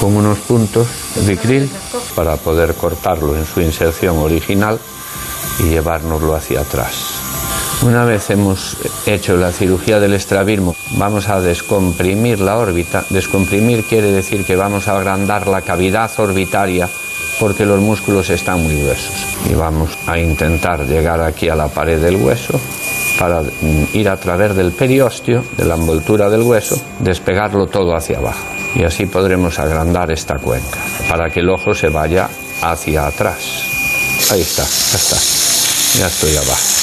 [0.00, 1.70] con unos puntos de vicril
[2.14, 4.78] para poder cortarlo en su inserción original
[5.60, 7.24] y llevárnoslo hacia atrás.
[7.82, 8.76] Una vez hemos
[9.06, 13.04] hecho la cirugía del estrabismo, vamos a descomprimir la órbita.
[13.10, 16.88] Descomprimir quiere decir que vamos a agrandar la cavidad orbitaria
[17.38, 19.12] porque los músculos están muy gruesos.
[19.50, 22.58] Y vamos a intentar llegar aquí a la pared del hueso
[23.18, 23.42] para
[23.92, 28.63] ir a través del periósteo, de la envoltura del hueso, despegarlo todo hacia abajo.
[28.74, 32.28] Y así podremos agrandar esta cuenca para que el ojo se vaya
[32.60, 33.38] hacia atrás.
[34.30, 35.16] Ahí está, ya está.
[35.98, 36.74] Ya estoy abajo.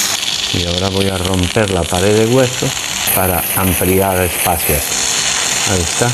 [0.54, 2.68] Y ahora voy a romper la pared de hueso
[3.16, 4.82] para ampliar espacios.
[5.70, 6.10] Ahí está.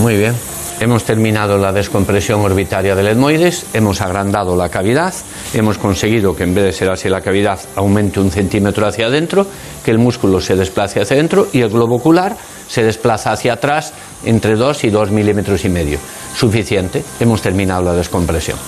[0.00, 0.34] Muy bien.
[0.80, 5.14] Hemos terminado la descompresión orbitaria del etmoides, hemos agrandado la cavidad,
[5.54, 9.46] hemos conseguido que en vez de ser así la cavidad aumente un centímetro hacia adentro,
[9.84, 12.36] que el músculo se desplace hacia adentro y el globo ocular
[12.66, 13.92] se desplaza hacia atrás
[14.24, 15.98] entre 2 y 2 milímetros y medio.
[16.34, 18.58] Suficiente, hemos terminado la descompresión.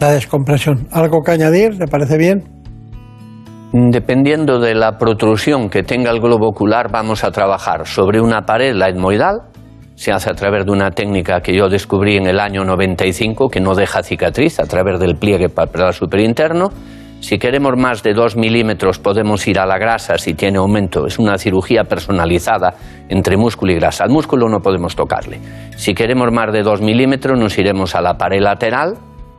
[0.00, 0.88] La descompresión.
[0.90, 1.74] ¿Algo que añadir?
[1.74, 2.44] ¿Le parece bien?
[3.72, 8.74] Dependiendo de la protrusión que tenga el globo ocular, vamos a trabajar sobre una pared,
[8.74, 9.42] la etmoidal,
[9.96, 13.60] se hace a través de una técnica que yo descubrí en el año 95 que
[13.60, 16.68] no deja cicatriz, a través del pliegue palpebral superinterno.
[17.26, 21.08] Si queremos más de 2 milímetros podemos ir a la grasa si tiene aumento.
[21.08, 22.74] Es una cirugía personalizada
[23.08, 24.04] entre músculo y grasa.
[24.04, 25.40] Al músculo no podemos tocarle.
[25.76, 28.94] Si queremos más de 2 milímetros nos iremos a la pared lateral,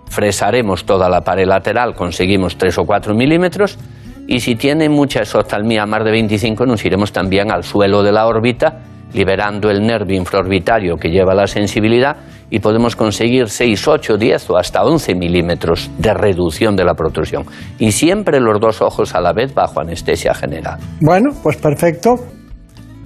[0.10, 3.80] fresaremos toda la pared lateral, conseguimos 3 o 4 milímetros.
[4.28, 8.28] Y si tiene mucha exoftalmía, más de 25, nos iremos también al suelo de la
[8.28, 8.82] órbita
[9.14, 12.18] liberando el nervio infraorbitario que lleva la sensibilidad
[12.50, 17.46] y podemos conseguir 6, 8, 10 o hasta 11 milímetros de reducción de la protrusión.
[17.80, 20.78] Y siempre los dos ojos a la vez bajo anestesia general.
[21.02, 22.16] Bueno, pues perfecto.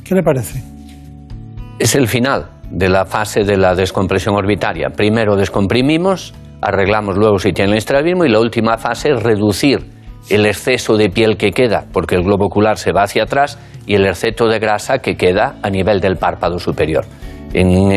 [0.04, 0.62] ¿Qué le parece?
[1.80, 4.90] Es el final de la fase de la descompresión orbitaria.
[4.90, 10.46] Primero descomprimimos, arreglamos luego si tiene el estrabismo y la última fase es reducir el
[10.46, 14.06] exceso de piel que queda, porque el globo ocular se va hacia atrás, y el
[14.06, 17.06] exceso de grasa que queda a nivel del párpado superior.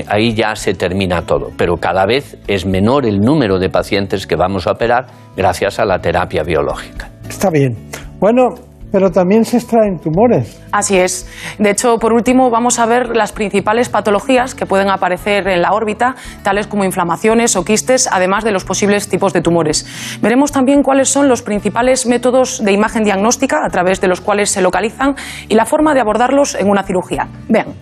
[0.09, 4.37] ahí ya se termina todo, pero cada vez es menor el número de pacientes que
[4.37, 5.07] vamos a operar
[5.37, 7.11] gracias a la terapia biológica.
[7.29, 7.77] Está bien.
[8.19, 8.55] Bueno,
[8.95, 10.63] pero también se extraen tumores.
[10.71, 11.27] Así es.
[11.59, 15.73] De hecho, por último, vamos a ver las principales patologías que pueden aparecer en la
[15.73, 16.15] órbita,
[16.45, 19.85] tales como inflamaciones o quistes, además de los posibles tipos de tumores.
[20.23, 24.51] Veremos también cuáles son los principales métodos de imagen diagnóstica a través de los cuales
[24.51, 25.17] se localizan
[25.49, 27.27] y la forma de abordarlos en una cirugía.
[27.49, 27.75] Vean.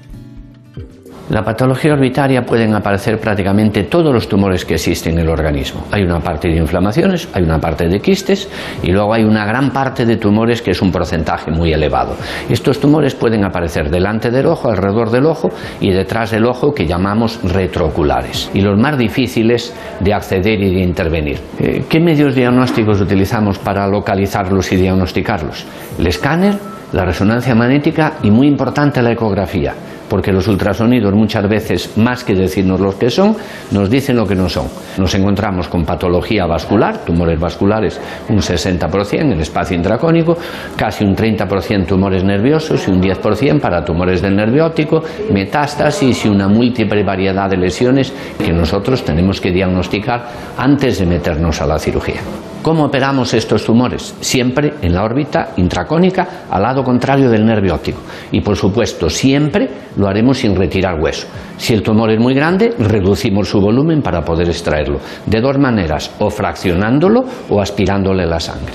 [1.33, 5.87] La patología orbitaria pueden aparecer prácticamente todos los tumores que existen en el organismo.
[5.91, 8.51] Hay una parte de inflamaciones, hay una parte de quistes
[8.83, 12.17] y luego hay una gran parte de tumores que es un porcentaje muy elevado.
[12.51, 15.49] Estos tumores pueden aparecer delante del ojo, alrededor del ojo
[15.81, 18.51] y detrás del ojo que llamamos retrooculares.
[18.53, 21.39] Y los más difíciles de acceder y de intervenir.
[21.59, 25.65] Eh, ¿Qué medios diagnósticos utilizamos para localizarlos y diagnosticarlos?
[25.99, 26.59] El escáner,
[26.93, 29.73] la resonancia magnética y muy importante la ecografía
[30.13, 33.35] porque los ultrasonidos muchas veces, más que decirnos lo que son,
[33.71, 34.67] nos dicen lo que no son.
[34.99, 37.99] Nos encontramos con patología vascular, tumores vasculares
[38.29, 40.37] un 60% en el espacio intracónico,
[40.77, 45.03] casi un 30% tumores nerviosos y un 10% para tumores del nervio óptico,
[45.33, 50.29] metástasis y una múltiple variedad de lesiones que nosotros tenemos que diagnosticar
[50.59, 52.21] antes de meternos a la cirugía.
[52.63, 54.15] ¿Cómo operamos estos tumores?
[54.21, 57.99] Siempre en la órbita intracónica al lado contrario del nervio óptico.
[58.31, 59.69] Y por supuesto, siempre
[60.03, 61.29] lo haremos sin retirar hueso.
[61.57, 64.99] Si el tumor es muy grande, reducimos su volumen para poder extraerlo.
[65.27, 68.75] De dos maneras, o fraccionándolo o aspirándole la sangre.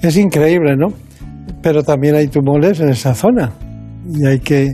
[0.00, 0.86] Es increíble, ¿no?
[1.62, 3.50] Pero también hay tumores en esa zona.
[4.08, 4.68] Y hay que.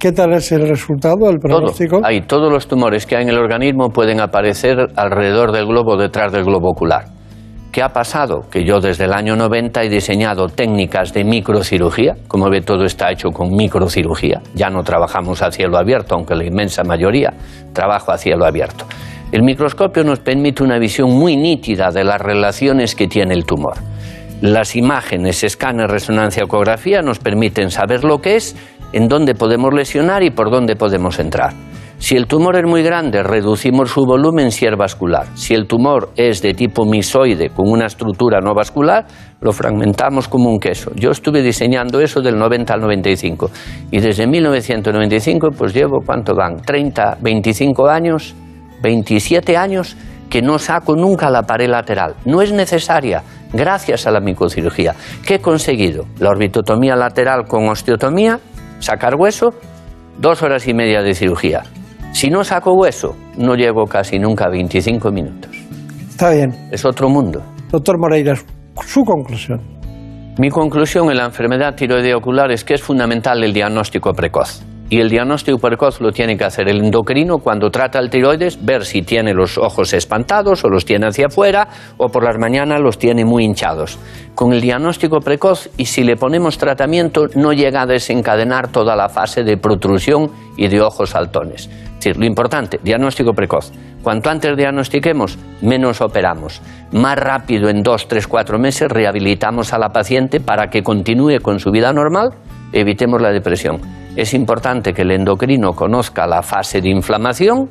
[0.00, 2.00] ¿Qué tal es el resultado, el pronóstico?
[2.02, 6.32] Hay todos los tumores que hay en el organismo pueden aparecer alrededor del globo, detrás
[6.32, 7.17] del globo ocular.
[7.72, 8.46] ¿Qué ha pasado?
[8.50, 12.16] Que yo desde el año 90 he diseñado técnicas de microcirugía.
[12.26, 14.40] Como ve, todo está hecho con microcirugía.
[14.54, 17.34] Ya no trabajamos a cielo abierto, aunque la inmensa mayoría
[17.74, 18.86] trabajo a cielo abierto.
[19.32, 23.74] El microscopio nos permite una visión muy nítida de las relaciones que tiene el tumor.
[24.40, 28.56] Las imágenes, escáner, resonancia, ecografía nos permiten saber lo que es,
[28.94, 31.52] en dónde podemos lesionar y por dónde podemos entrar.
[32.00, 35.26] Si el tumor es muy grande, reducimos su volumen si es vascular.
[35.34, 39.04] Si el tumor es de tipo misoide, con una estructura no vascular,
[39.40, 40.92] lo fragmentamos como un queso.
[40.94, 43.50] Yo estuve diseñando eso del 90 al 95
[43.90, 46.62] y desde 1995 pues llevo, ¿cuánto van?
[46.62, 48.34] 30, 25 años,
[48.80, 49.96] 27 años
[50.30, 52.14] que no saco nunca la pared lateral.
[52.24, 54.94] No es necesaria, gracias a la microcirugía.
[55.26, 56.04] ¿Qué he conseguido?
[56.20, 58.38] La orbitotomía lateral con osteotomía,
[58.78, 59.50] sacar hueso,
[60.18, 61.64] dos horas y media de cirugía.
[62.18, 65.52] Si no saco hueso, no llego casi nunca a 25 minutos.
[66.10, 66.52] Está bien.
[66.72, 67.40] Es otro mundo.
[67.70, 68.34] Doctor Moreira,
[68.84, 69.60] su conclusión.
[70.36, 74.64] Mi conclusión en la enfermedad tiroidea ocular es que es fundamental el diagnóstico precoz.
[74.90, 78.86] Y el diagnóstico precoz lo tiene que hacer el endocrino cuando trata el tiroides, ver
[78.86, 82.98] si tiene los ojos espantados o los tiene hacia afuera o por las mañanas los
[82.98, 83.98] tiene muy hinchados.
[84.34, 89.10] Con el diagnóstico precoz y si le ponemos tratamiento no llega a desencadenar toda la
[89.10, 91.66] fase de protrusión y de ojos saltones.
[91.66, 93.70] Es decir, lo importante, diagnóstico precoz.
[94.02, 96.62] Cuanto antes diagnostiquemos, menos operamos.
[96.92, 101.58] Más rápido, en dos, tres, cuatro meses, rehabilitamos a la paciente para que continúe con
[101.58, 102.30] su vida normal,
[102.72, 103.97] evitemos la depresión.
[104.18, 107.70] Es importante que el endocrino conozca la fase de inflamación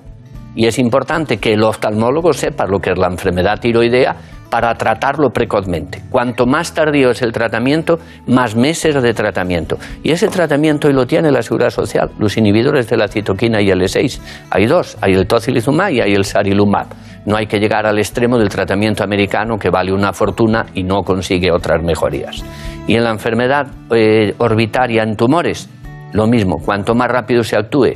[0.56, 4.16] y es importante que el oftalmólogo sepa lo que es la enfermedad tiroidea
[4.50, 6.04] para tratarlo precozmente.
[6.10, 9.78] Cuanto más tardío es el tratamiento, más meses de tratamiento.
[10.04, 13.70] Y ese tratamiento hoy lo tiene la Seguridad Social, los inhibidores de la citoquina y
[13.70, 14.22] el E6.
[14.50, 16.88] Hay dos, hay el tocilizumab y hay el sarilumab.
[17.26, 21.02] No hay que llegar al extremo del tratamiento americano que vale una fortuna y no
[21.02, 22.42] consigue otras mejorías.
[22.88, 25.70] Y en la enfermedad eh, orbitaria en tumores,
[26.14, 27.94] lo mismo, cuanto más rápido se actúe,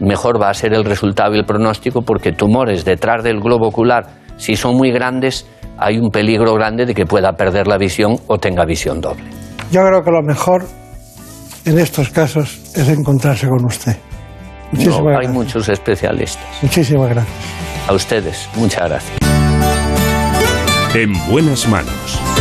[0.00, 4.06] mejor va a ser el resultado y el pronóstico porque tumores detrás del globo ocular,
[4.36, 5.46] si son muy grandes,
[5.78, 9.24] hay un peligro grande de que pueda perder la visión o tenga visión doble.
[9.70, 10.64] Yo creo que lo mejor
[11.64, 13.96] en estos casos es encontrarse con usted.
[14.72, 16.44] Muchísimas no, hay muchos especialistas.
[16.62, 17.36] Muchísimas gracias.
[17.88, 19.18] A ustedes, muchas gracias.
[20.94, 22.35] En buenas manos.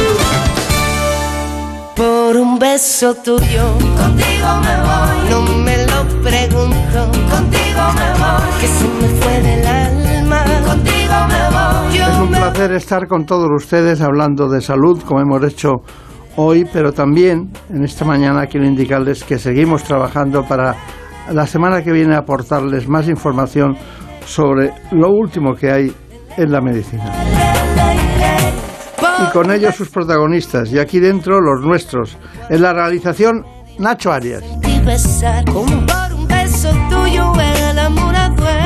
[2.25, 5.29] Por un beso tuyo, contigo me voy.
[5.29, 8.59] No me lo pregunto, contigo me voy.
[8.59, 11.97] Que se me fue del alma, contigo me voy.
[11.97, 15.83] es un placer estar con todos ustedes hablando de salud, como hemos hecho
[16.35, 20.75] hoy, pero también en esta mañana quiero indicarles que seguimos trabajando para
[21.31, 23.77] la semana que viene aportarles más información
[24.25, 25.95] sobre lo último que hay
[26.37, 27.64] en la medicina.
[29.23, 32.17] Y con ellos sus protagonistas, y aquí dentro los nuestros.
[32.49, 33.45] En la realización,
[33.79, 34.43] Nacho Arias.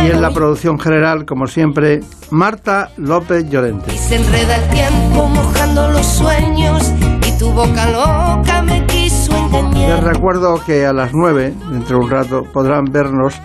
[0.06, 2.00] Y en la producción general, como siempre,
[2.32, 3.94] Marta López Llorente.
[3.94, 6.92] Y se enreda el tiempo mojando los sueños
[7.28, 10.04] y tu boca loca me quiso engañar.
[10.04, 13.36] Les recuerdo que a las 9, dentro de un rato, podrán vernos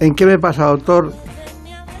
[0.00, 1.12] en ¿Qué me pasa, doctor?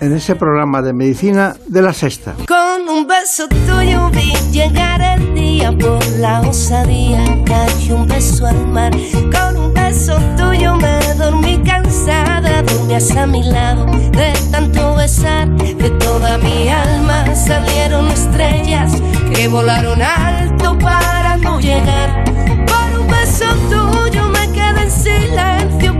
[0.00, 2.34] En ese programa de medicina de la sexta.
[2.48, 8.66] Con un beso tuyo vi llegar el día por la osadía, cayó un beso al
[8.66, 8.92] mar.
[9.32, 15.48] Con un beso tuyo me dormí cansada, dormías a mi lado de tanto besar.
[15.56, 18.92] De toda mi alma salieron estrellas
[19.34, 22.24] que volaron alto para no llegar.
[22.66, 25.98] Por un beso tuyo me quedé en silencio,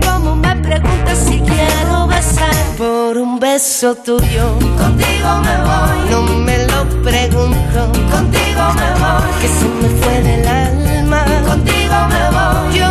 [0.71, 2.55] preguntas si quiero besar.
[2.77, 4.45] Por un beso tuyo,
[4.77, 5.99] contigo me voy.
[6.11, 7.79] No me lo pregunto,
[8.15, 9.31] contigo me voy.
[9.41, 12.77] Que se me fue del alma, contigo me voy.
[12.79, 12.90] Yo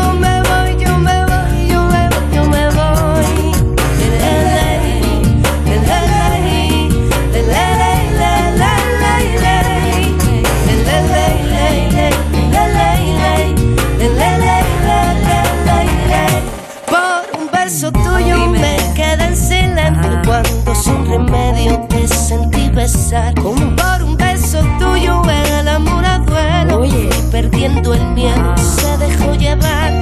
[21.10, 23.34] remedio te sentí besar.
[23.34, 26.80] Como por un beso tuyo el amor a duelo.
[26.80, 27.10] Oye.
[27.18, 29.92] Y perdiendo el miedo se dejó llevar.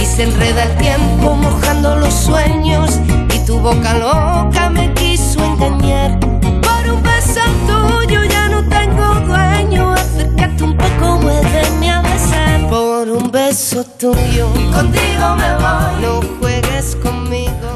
[0.00, 3.00] Y se enreda el tiempo mojando los sueños.
[3.34, 6.18] Y tu boca loca me quiso engañar.
[6.20, 9.92] Por un beso tuyo ya no tengo dueño.
[9.92, 12.68] Acércate un poco, vuélveme a besar.
[12.68, 14.46] Por un beso tuyo.
[14.72, 16.02] Contigo me voy.
[16.02, 17.71] No juegues conmigo.